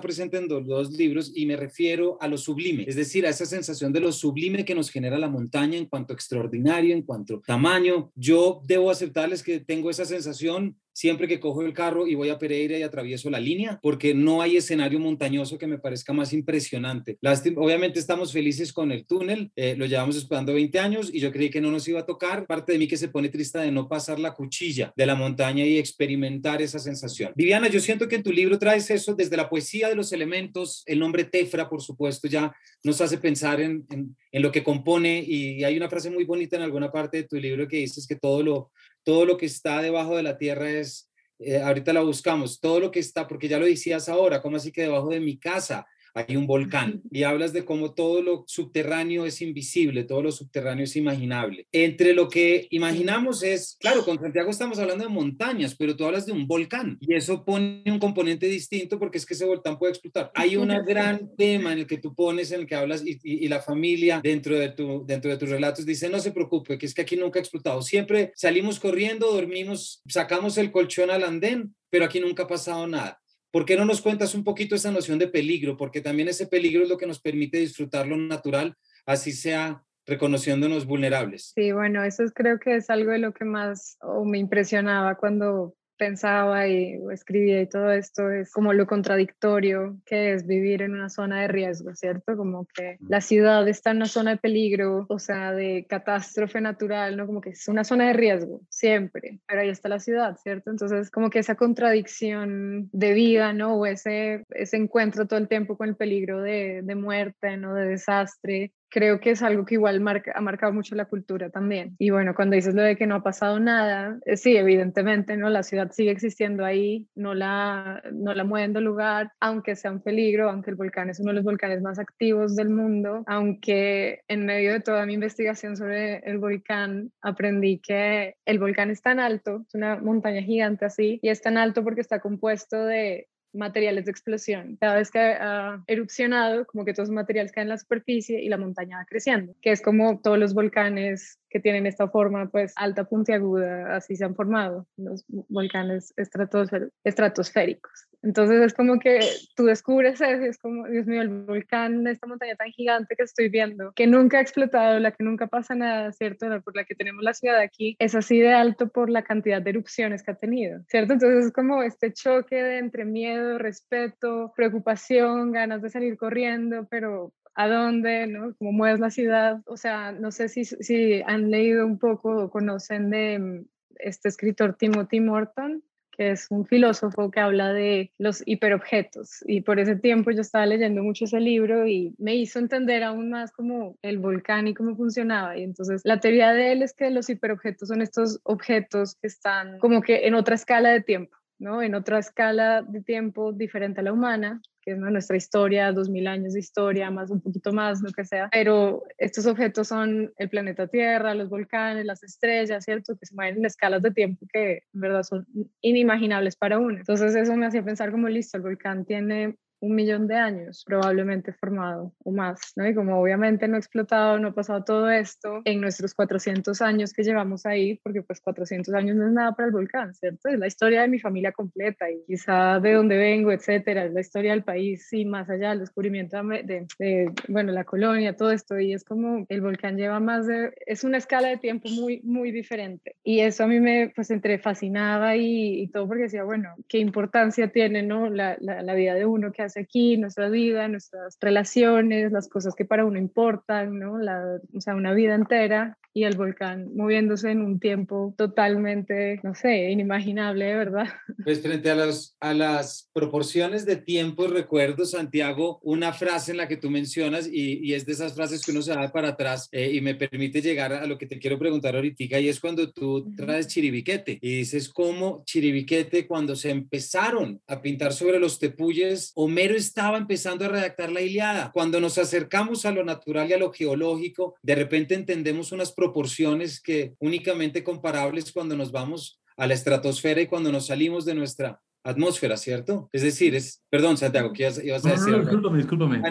presente 0.00 0.36
en 0.36 0.48
los 0.48 0.64
dos 0.66 0.92
libros 0.92 1.32
y 1.34 1.44
me 1.46 1.56
refiero 1.56 2.16
a 2.20 2.28
lo 2.28 2.38
sublime, 2.38 2.84
es 2.86 2.96
decir, 2.96 3.26
a 3.26 3.30
esa 3.30 3.44
sensación 3.44 3.92
de 3.92 4.00
lo 4.00 4.12
sublime 4.12 4.64
que 4.64 4.74
nos 4.74 4.90
genera 4.90 5.18
la 5.18 5.28
montaña 5.28 5.76
en 5.76 5.86
cuanto 5.86 6.14
extraordinario, 6.14 6.94
en 6.94 7.02
cuanto 7.02 7.42
tamaño. 7.44 8.12
Yo 8.14 8.62
debo 8.64 8.90
aceptarles 8.90 9.42
que 9.42 9.58
tengo 9.58 9.90
esa 9.90 10.04
sensación 10.04 10.76
siempre 10.92 11.28
que 11.28 11.40
cojo 11.40 11.62
el 11.62 11.72
carro 11.72 12.06
y 12.06 12.14
voy 12.14 12.28
a 12.28 12.38
Pereira 12.38 12.78
y 12.78 12.82
atravieso 12.82 13.30
la 13.30 13.40
línea, 13.40 13.78
porque 13.82 14.14
no 14.14 14.42
hay 14.42 14.56
escenario 14.56 14.98
montañoso 14.98 15.58
que 15.58 15.66
me 15.66 15.78
parezca 15.78 16.12
más 16.12 16.32
impresionante. 16.32 17.18
obviamente 17.56 17.98
estamos 17.98 18.32
felices 18.32 18.72
con 18.72 18.92
el 18.92 19.06
túnel, 19.06 19.50
eh, 19.56 19.74
lo 19.76 19.86
llevamos 19.86 20.16
esperando 20.16 20.54
20 20.54 20.78
años 20.78 21.10
y 21.12 21.20
yo 21.20 21.32
creí 21.32 21.50
que 21.50 21.60
no 21.60 21.70
nos 21.70 21.86
iba 21.88 22.00
a 22.00 22.06
tocar. 22.06 22.46
Parte 22.46 22.72
de 22.72 22.78
mí 22.78 22.86
que 22.86 22.96
se 22.96 23.08
pone 23.08 23.28
triste 23.28 23.58
de 23.58 23.70
no 23.70 23.88
pasar 23.88 24.18
la 24.18 24.34
cuchilla 24.34 24.92
de 24.96 25.06
la 25.06 25.14
montaña 25.14 25.64
y 25.64 25.78
experimentar 25.78 26.62
esa 26.62 26.78
sensación. 26.78 27.32
Viviana, 27.34 27.68
yo 27.68 27.80
siento 27.80 28.08
que 28.08 28.16
en 28.16 28.22
tu 28.22 28.32
libro 28.32 28.58
traes 28.58 28.90
eso 28.90 29.14
desde 29.14 29.36
la 29.36 29.48
poesía 29.48 29.88
de 29.88 29.94
los 29.94 30.12
elementos, 30.12 30.82
el 30.86 30.98
nombre 30.98 31.24
Tefra, 31.24 31.68
por 31.68 31.82
supuesto, 31.82 32.28
ya 32.28 32.54
nos 32.84 33.00
hace 33.00 33.18
pensar 33.18 33.60
en, 33.60 33.84
en, 33.90 34.16
en 34.30 34.42
lo 34.42 34.50
que 34.50 34.62
compone 34.62 35.22
y 35.26 35.64
hay 35.64 35.76
una 35.76 35.88
frase 35.88 36.10
muy 36.10 36.24
bonita 36.24 36.56
en 36.56 36.62
alguna 36.62 36.90
parte 36.90 37.18
de 37.18 37.24
tu 37.24 37.36
libro 37.36 37.68
que 37.68 37.78
dices 37.78 38.06
que 38.06 38.16
todo 38.16 38.42
lo, 38.42 38.70
todo 39.04 39.24
lo 39.26 39.36
que 39.36 39.46
está 39.46 39.82
debajo 39.82 40.16
de 40.16 40.22
la 40.22 40.38
tierra 40.38 40.70
es, 40.70 41.10
eh, 41.38 41.60
ahorita 41.60 41.92
la 41.92 42.02
buscamos, 42.02 42.60
todo 42.60 42.80
lo 42.80 42.90
que 42.90 43.00
está, 43.00 43.26
porque 43.26 43.48
ya 43.48 43.58
lo 43.58 43.66
decías 43.66 44.08
ahora, 44.08 44.40
¿cómo 44.40 44.56
así 44.56 44.72
que 44.72 44.82
debajo 44.82 45.08
de 45.08 45.20
mi 45.20 45.38
casa 45.38 45.86
hay 46.14 46.36
un 46.36 46.46
volcán 46.46 47.02
y 47.10 47.22
hablas 47.22 47.52
de 47.52 47.64
cómo 47.64 47.94
todo 47.94 48.22
lo 48.22 48.44
subterráneo 48.46 49.24
es 49.26 49.40
invisible, 49.42 50.04
todo 50.04 50.22
lo 50.22 50.32
subterráneo 50.32 50.84
es 50.84 50.96
imaginable. 50.96 51.66
Entre 51.72 52.14
lo 52.14 52.28
que 52.28 52.66
imaginamos 52.70 53.42
es, 53.42 53.76
claro, 53.80 54.04
con 54.04 54.18
Santiago 54.18 54.50
estamos 54.50 54.78
hablando 54.78 55.04
de 55.04 55.10
montañas, 55.10 55.74
pero 55.74 55.96
tú 55.96 56.04
hablas 56.04 56.26
de 56.26 56.32
un 56.32 56.46
volcán 56.46 56.98
y 57.00 57.14
eso 57.14 57.44
pone 57.44 57.82
un 57.86 57.98
componente 57.98 58.46
distinto 58.46 58.98
porque 58.98 59.18
es 59.18 59.26
que 59.26 59.34
ese 59.34 59.44
volcán 59.44 59.78
puede 59.78 59.92
explotar. 59.92 60.30
Hay 60.34 60.56
un 60.56 60.68
gran 60.86 61.34
tema 61.36 61.72
en 61.72 61.80
el 61.80 61.86
que 61.86 61.98
tú 61.98 62.14
pones, 62.14 62.52
en 62.52 62.60
el 62.60 62.66
que 62.66 62.74
hablas 62.74 63.02
y, 63.04 63.18
y, 63.22 63.48
la 63.48 63.60
familia 63.60 64.20
dentro 64.22 64.58
de, 64.58 64.70
tu, 64.70 65.04
dentro 65.06 65.30
de 65.30 65.36
tus 65.36 65.48
relatos 65.48 65.84
dice, 65.84 66.08
no 66.08 66.18
se 66.20 66.32
preocupe, 66.32 66.78
que 66.78 66.86
es 66.86 66.94
que 66.94 67.02
aquí 67.02 67.16
nunca 67.16 67.38
ha 67.38 67.42
explotado. 67.42 67.82
Siempre 67.82 68.32
salimos 68.34 68.80
corriendo, 68.80 69.32
dormimos, 69.32 70.02
sacamos 70.08 70.58
el 70.58 70.72
colchón 70.72 71.10
al 71.10 71.24
andén, 71.24 71.74
pero 71.90 72.04
aquí 72.04 72.20
nunca 72.20 72.44
ha 72.44 72.48
pasado 72.48 72.86
nada. 72.86 73.21
¿Por 73.52 73.66
qué 73.66 73.76
no 73.76 73.84
nos 73.84 74.00
cuentas 74.00 74.34
un 74.34 74.44
poquito 74.44 74.74
esa 74.74 74.90
noción 74.90 75.18
de 75.18 75.28
peligro? 75.28 75.76
Porque 75.76 76.00
también 76.00 76.28
ese 76.28 76.46
peligro 76.46 76.82
es 76.82 76.88
lo 76.88 76.96
que 76.96 77.06
nos 77.06 77.20
permite 77.20 77.58
disfrutar 77.58 78.08
lo 78.08 78.16
natural, 78.16 78.74
así 79.04 79.32
sea 79.32 79.84
reconociéndonos 80.06 80.86
vulnerables. 80.86 81.52
Sí, 81.54 81.70
bueno, 81.70 82.02
eso 82.02 82.24
creo 82.34 82.58
que 82.58 82.76
es 82.76 82.88
algo 82.88 83.12
de 83.12 83.18
lo 83.18 83.34
que 83.34 83.44
más 83.44 83.98
me 84.24 84.38
impresionaba 84.38 85.16
cuando 85.16 85.76
pensaba 85.96 86.66
y 86.68 86.98
escribía 87.12 87.60
y 87.60 87.68
todo 87.68 87.92
esto 87.92 88.30
es 88.30 88.52
como 88.52 88.72
lo 88.72 88.86
contradictorio 88.86 89.98
que 90.04 90.32
es 90.32 90.46
vivir 90.46 90.82
en 90.82 90.94
una 90.94 91.08
zona 91.08 91.42
de 91.42 91.48
riesgo, 91.48 91.94
¿cierto? 91.94 92.36
Como 92.36 92.66
que 92.66 92.96
la 93.06 93.20
ciudad 93.20 93.66
está 93.68 93.90
en 93.90 93.98
una 93.98 94.06
zona 94.06 94.32
de 94.32 94.36
peligro, 94.38 95.06
o 95.08 95.18
sea, 95.18 95.52
de 95.52 95.86
catástrofe 95.88 96.60
natural, 96.60 97.16
¿no? 97.16 97.26
Como 97.26 97.40
que 97.40 97.50
es 97.50 97.68
una 97.68 97.84
zona 97.84 98.06
de 98.08 98.12
riesgo, 98.14 98.60
siempre, 98.68 99.40
pero 99.46 99.60
ahí 99.60 99.68
está 99.68 99.88
la 99.88 100.00
ciudad, 100.00 100.36
¿cierto? 100.42 100.70
Entonces, 100.70 101.10
como 101.10 101.30
que 101.30 101.38
esa 101.38 101.54
contradicción 101.54 102.88
de 102.92 103.12
vida, 103.12 103.52
¿no? 103.52 103.76
O 103.76 103.86
ese, 103.86 104.44
ese 104.50 104.76
encuentro 104.76 105.26
todo 105.26 105.38
el 105.38 105.48
tiempo 105.48 105.76
con 105.76 105.88
el 105.88 105.96
peligro 105.96 106.40
de, 106.40 106.82
de 106.82 106.94
muerte, 106.94 107.56
¿no? 107.56 107.74
De 107.74 107.86
desastre, 107.86 108.72
creo 108.92 109.20
que 109.20 109.30
es 109.30 109.42
algo 109.42 109.64
que 109.64 109.76
igual 109.76 110.04
ha 110.34 110.40
marcado 110.42 110.72
mucho 110.72 110.94
la 110.94 111.06
cultura 111.06 111.48
también. 111.48 111.96
Y 111.98 112.10
bueno, 112.10 112.34
cuando 112.34 112.56
dices 112.56 112.74
lo 112.74 112.82
de 112.82 112.94
que 112.94 113.06
no 113.06 113.16
ha 113.16 113.22
pasado 113.22 113.58
nada, 113.58 114.18
eh, 114.26 114.36
sí, 114.36 114.56
evidentemente, 114.56 115.36
¿no? 115.36 115.48
La 115.48 115.62
ciudad 115.62 115.90
sigue 115.92 116.10
existiendo 116.10 116.64
ahí, 116.64 117.08
no 117.14 117.34
la, 117.34 118.02
no 118.12 118.34
la 118.34 118.44
mueven 118.44 118.74
del 118.74 118.84
lugar, 118.84 119.32
aunque 119.40 119.76
sea 119.76 119.90
un 119.90 120.02
peligro, 120.02 120.50
aunque 120.50 120.70
el 120.70 120.76
volcán 120.76 121.08
es 121.08 121.20
uno 121.20 121.30
de 121.30 121.36
los 121.36 121.44
volcanes 121.44 121.80
más 121.80 121.98
activos 121.98 122.54
del 122.54 122.68
mundo, 122.68 123.24
aunque 123.26 124.20
en 124.28 124.44
medio 124.44 124.72
de 124.72 124.80
toda 124.80 125.06
mi 125.06 125.14
investigación 125.14 125.76
sobre 125.76 126.18
el 126.18 126.36
volcán 126.36 127.12
aprendí 127.22 127.78
que 127.78 128.36
el 128.44 128.58
volcán 128.58 128.90
es 128.90 129.00
tan 129.00 129.20
alto, 129.20 129.64
es 129.66 129.74
una 129.74 129.96
montaña 129.96 130.42
gigante 130.42 130.84
así, 130.84 131.18
y 131.22 131.30
es 131.30 131.40
tan 131.40 131.56
alto 131.56 131.82
porque 131.82 132.02
está 132.02 132.20
compuesto 132.20 132.84
de 132.84 133.28
materiales 133.52 134.04
de 134.04 134.10
explosión. 134.10 134.76
Cada 134.76 134.96
vez 134.96 135.10
que 135.10 135.18
ha 135.18 135.82
erupcionado, 135.86 136.66
como 136.66 136.84
que 136.84 136.92
todos 136.94 137.08
los 137.08 137.14
materiales 137.14 137.52
caen 137.52 137.66
en 137.66 137.70
la 137.70 137.78
superficie 137.78 138.40
y 138.40 138.48
la 138.48 138.58
montaña 138.58 138.98
va 138.98 139.04
creciendo, 139.04 139.54
que 139.60 139.72
es 139.72 139.82
como 139.82 140.20
todos 140.20 140.38
los 140.38 140.54
volcanes 140.54 141.38
que 141.52 141.60
tienen 141.60 141.86
esta 141.86 142.08
forma, 142.08 142.48
pues 142.48 142.72
alta 142.76 143.04
puntiaguda, 143.04 143.94
así 143.94 144.16
se 144.16 144.24
han 144.24 144.34
formado 144.34 144.86
los 144.96 145.24
volcanes 145.28 146.14
estratosféricos. 146.16 148.08
Entonces 148.22 148.62
es 148.62 148.72
como 148.72 149.00
que 149.00 149.18
tú 149.56 149.64
descubres 149.64 150.20
eso 150.20 150.44
es 150.44 150.56
como, 150.56 150.86
Dios 150.86 151.06
mío, 151.06 151.22
el 151.22 151.28
volcán, 151.28 152.06
esta 152.06 152.28
montaña 152.28 152.54
tan 152.54 152.70
gigante 152.70 153.16
que 153.16 153.24
estoy 153.24 153.48
viendo, 153.48 153.92
que 153.94 154.06
nunca 154.06 154.38
ha 154.38 154.40
explotado, 154.40 155.00
la 155.00 155.10
que 155.10 155.24
nunca 155.24 155.48
pasa 155.48 155.74
nada, 155.74 156.12
¿cierto? 156.12 156.46
Por 156.62 156.76
la 156.76 156.84
que 156.84 156.94
tenemos 156.94 157.22
la 157.24 157.34
ciudad 157.34 157.58
aquí, 157.58 157.96
es 157.98 158.14
así 158.14 158.38
de 158.38 158.52
alto 158.52 158.88
por 158.88 159.10
la 159.10 159.22
cantidad 159.22 159.60
de 159.60 159.70
erupciones 159.70 160.22
que 160.22 160.30
ha 160.30 160.36
tenido, 160.36 160.82
¿cierto? 160.88 161.14
Entonces 161.14 161.46
es 161.46 161.52
como 161.52 161.82
este 161.82 162.12
choque 162.12 162.62
de 162.62 162.78
entre 162.78 163.04
miedo, 163.04 163.58
respeto, 163.58 164.52
preocupación, 164.54 165.50
ganas 165.50 165.82
de 165.82 165.90
salir 165.90 166.16
corriendo, 166.16 166.86
pero 166.88 167.32
a 167.54 167.68
dónde, 167.68 168.26
¿no? 168.26 168.54
Cómo 168.56 168.72
mueves 168.72 169.00
la 169.00 169.10
ciudad. 169.10 169.60
O 169.66 169.76
sea, 169.76 170.12
no 170.12 170.30
sé 170.30 170.48
si, 170.48 170.64
si 170.64 171.22
han 171.26 171.50
leído 171.50 171.86
un 171.86 171.98
poco 171.98 172.44
o 172.44 172.50
conocen 172.50 173.10
de 173.10 173.38
mm, 173.38 173.64
este 173.96 174.28
escritor 174.28 174.76
Timothy 174.76 175.20
Morton, 175.20 175.82
que 176.12 176.32
es 176.32 176.46
un 176.50 176.66
filósofo 176.66 177.30
que 177.30 177.40
habla 177.40 177.72
de 177.72 178.12
los 178.18 178.42
hiperobjetos. 178.46 179.42
Y 179.46 179.62
por 179.62 179.80
ese 179.80 179.96
tiempo 179.96 180.30
yo 180.30 180.42
estaba 180.42 180.66
leyendo 180.66 181.02
mucho 181.02 181.24
ese 181.24 181.40
libro 181.40 181.86
y 181.86 182.14
me 182.18 182.34
hizo 182.36 182.58
entender 182.58 183.02
aún 183.02 183.30
más 183.30 183.50
como 183.50 183.96
el 184.02 184.18
volcán 184.18 184.68
y 184.68 184.74
cómo 184.74 184.94
funcionaba. 184.94 185.56
Y 185.56 185.62
entonces 185.62 186.02
la 186.04 186.20
teoría 186.20 186.52
de 186.52 186.72
él 186.72 186.82
es 186.82 186.92
que 186.92 187.10
los 187.10 187.30
hiperobjetos 187.30 187.88
son 187.88 188.02
estos 188.02 188.40
objetos 188.44 189.16
que 189.16 189.26
están 189.26 189.78
como 189.78 190.02
que 190.02 190.26
en 190.26 190.34
otra 190.34 190.54
escala 190.54 190.90
de 190.90 191.00
tiempo. 191.00 191.36
¿No? 191.62 191.80
En 191.82 191.94
otra 191.94 192.18
escala 192.18 192.82
de 192.82 193.00
tiempo 193.00 193.52
diferente 193.52 194.00
a 194.00 194.02
la 194.02 194.12
humana, 194.12 194.60
que 194.82 194.90
es 194.90 194.98
nuestra 194.98 195.36
historia, 195.36 195.92
dos 195.92 196.10
mil 196.10 196.26
años 196.26 196.54
de 196.54 196.60
historia, 196.60 197.10
más 197.10 197.30
un 197.30 197.40
poquito 197.40 197.72
más, 197.72 198.02
lo 198.02 198.10
que 198.10 198.24
sea. 198.24 198.48
Pero 198.50 199.04
estos 199.16 199.46
objetos 199.46 199.88
son 199.88 200.32
el 200.36 200.50
planeta 200.50 200.88
Tierra, 200.88 201.34
los 201.34 201.48
volcanes, 201.48 202.04
las 202.04 202.22
estrellas, 202.24 202.84
¿cierto? 202.84 203.16
Que 203.16 203.26
se 203.26 203.34
mueven 203.34 203.58
en 203.58 203.66
escalas 203.66 204.02
de 204.02 204.10
tiempo 204.10 204.44
que 204.52 204.82
en 204.92 205.00
verdad 205.00 205.22
son 205.22 205.46
inimaginables 205.80 206.56
para 206.56 206.78
uno. 206.78 206.98
Entonces 206.98 207.34
eso 207.36 207.56
me 207.56 207.66
hacía 207.66 207.84
pensar 207.84 208.10
como, 208.10 208.28
listo, 208.28 208.56
el 208.56 208.64
volcán 208.64 209.04
tiene 209.04 209.56
un 209.82 209.96
millón 209.96 210.28
de 210.28 210.36
años 210.36 210.84
probablemente 210.86 211.52
formado 211.52 212.12
o 212.22 212.30
más, 212.30 212.72
¿no? 212.76 212.88
Y 212.88 212.94
como 212.94 213.20
obviamente 213.20 213.66
no 213.66 213.74
ha 213.74 213.78
explotado, 213.78 214.38
no 214.38 214.48
ha 214.48 214.54
pasado 214.54 214.84
todo 214.84 215.10
esto 215.10 215.60
en 215.64 215.80
nuestros 215.80 216.14
400 216.14 216.80
años 216.80 217.12
que 217.12 217.24
llevamos 217.24 217.66
ahí, 217.66 217.98
porque 218.04 218.22
pues 218.22 218.40
400 218.40 218.94
años 218.94 219.16
no 219.16 219.26
es 219.26 219.32
nada 219.32 219.52
para 219.52 219.66
el 219.66 219.72
volcán, 219.72 220.14
¿cierto? 220.14 220.48
Es 220.48 220.58
la 220.58 220.68
historia 220.68 221.02
de 221.02 221.08
mi 221.08 221.18
familia 221.18 221.50
completa 221.50 222.08
y 222.08 222.22
quizá 222.26 222.78
de 222.78 222.92
dónde 222.92 223.16
vengo, 223.16 223.50
etcétera, 223.50 224.04
es 224.04 224.12
la 224.12 224.20
historia 224.20 224.52
del 224.52 224.62
país 224.62 225.12
y 225.12 225.24
más 225.24 225.50
allá, 225.50 225.72
el 225.72 225.80
descubrimiento 225.80 226.40
de, 226.44 226.86
de, 226.98 227.32
bueno, 227.48 227.72
la 227.72 227.82
colonia, 227.82 228.36
todo 228.36 228.52
esto 228.52 228.78
y 228.78 228.92
es 228.92 229.02
como 229.02 229.46
el 229.48 229.60
volcán 229.62 229.96
lleva 229.96 230.20
más 230.20 230.46
de, 230.46 230.72
es 230.86 231.02
una 231.02 231.18
escala 231.18 231.48
de 231.48 231.56
tiempo 231.56 231.88
muy, 231.88 232.20
muy 232.22 232.52
diferente 232.52 233.16
y 233.24 233.40
eso 233.40 233.64
a 233.64 233.66
mí 233.66 233.80
me, 233.80 234.12
pues 234.14 234.30
entre 234.30 234.60
fascinaba 234.60 235.34
y, 235.34 235.82
y 235.82 235.88
todo 235.88 236.06
porque 236.06 236.24
decía, 236.24 236.44
bueno, 236.44 236.68
qué 236.88 236.98
importancia 236.98 237.66
tiene, 237.72 238.04
¿no? 238.04 238.30
La, 238.30 238.56
la, 238.60 238.82
la 238.82 238.94
vida 238.94 239.14
de 239.14 239.26
uno 239.26 239.50
que 239.50 239.62
hace 239.62 239.71
hace 239.72 239.80
aquí, 239.80 240.16
nuestra 240.16 240.48
vida, 240.48 240.86
nuestras 240.88 241.36
relaciones, 241.40 242.30
las 242.32 242.48
cosas 242.48 242.74
que 242.74 242.84
para 242.84 243.04
uno 243.04 243.18
importan, 243.18 243.98
¿no? 243.98 244.18
La, 244.18 244.60
o 244.74 244.80
sea, 244.80 244.94
una 244.94 245.12
vida 245.14 245.34
entera 245.34 245.98
y 246.14 246.24
el 246.24 246.36
volcán 246.36 246.94
moviéndose 246.94 247.50
en 247.50 247.62
un 247.62 247.80
tiempo 247.80 248.34
totalmente, 248.36 249.40
no 249.42 249.54
sé, 249.54 249.90
inimaginable, 249.90 250.76
¿verdad? 250.76 251.06
Pues 251.44 251.60
frente 251.60 251.90
a, 251.90 251.96
los, 251.96 252.36
a 252.40 252.54
las 252.54 253.10
proporciones 253.12 253.84
de 253.84 253.96
tiempo 253.96 254.44
y 254.44 254.48
recuerdo, 254.48 255.04
Santiago, 255.06 255.80
una 255.82 256.12
frase 256.12 256.52
en 256.52 256.58
la 256.58 256.68
que 256.68 256.76
tú 256.76 256.90
mencionas 256.90 257.48
y, 257.50 257.78
y 257.82 257.94
es 257.94 258.06
de 258.06 258.12
esas 258.12 258.34
frases 258.34 258.64
que 258.64 258.70
uno 258.70 258.82
se 258.82 258.92
da 258.92 259.10
para 259.10 259.30
atrás 259.30 259.68
eh, 259.72 259.90
y 259.92 260.00
me 260.00 260.14
permite 260.14 260.60
llegar 260.60 260.92
a 260.92 261.06
lo 261.06 261.18
que 261.18 261.26
te 261.26 261.38
quiero 261.38 261.58
preguntar 261.58 261.96
ahorita 261.96 262.12
y 262.40 262.48
es 262.48 262.60
cuando 262.60 262.92
tú 262.92 263.32
traes 263.36 263.68
chiribiquete 263.68 264.38
y 264.40 264.58
dices 264.58 264.88
cómo 264.88 265.42
chiribiquete 265.46 266.26
cuando 266.26 266.54
se 266.54 266.70
empezaron 266.70 267.60
a 267.66 267.80
pintar 267.80 268.12
sobre 268.12 268.38
los 268.38 268.58
tepuyes, 268.58 269.32
Homero 269.62 269.76
estaba 269.76 270.18
empezando 270.18 270.64
a 270.64 270.68
redactar 270.68 271.12
la 271.12 271.20
Iliada. 271.20 271.70
Cuando 271.72 272.00
nos 272.00 272.18
acercamos 272.18 272.84
a 272.84 272.90
lo 272.90 273.04
natural 273.04 273.48
y 273.48 273.52
a 273.52 273.58
lo 273.58 273.70
geológico, 273.70 274.56
de 274.60 274.74
repente 274.74 275.14
entendemos 275.14 275.70
unas 275.70 275.92
proporciones 275.92 276.80
que 276.80 277.14
únicamente 277.20 277.84
comparables 277.84 278.50
cuando 278.50 278.76
nos 278.76 278.90
vamos 278.90 279.40
a 279.56 279.68
la 279.68 279.74
estratosfera 279.74 280.40
y 280.40 280.48
cuando 280.48 280.72
nos 280.72 280.86
salimos 280.86 281.24
de 281.24 281.36
nuestra 281.36 281.80
atmósfera, 282.02 282.56
¿cierto? 282.56 283.08
Es 283.12 283.22
decir, 283.22 283.54
es, 283.54 283.84
perdón, 283.88 284.16
Santiago, 284.16 284.52
¿qué 284.52 284.62
ibas, 284.82 285.06
a 285.06 285.10
decir? 285.10 285.28
No, 285.28 285.36
no, 285.36 285.44
discúlpame, 285.44 285.78
discúlpame. 285.78 286.20
Ah, 286.24 286.30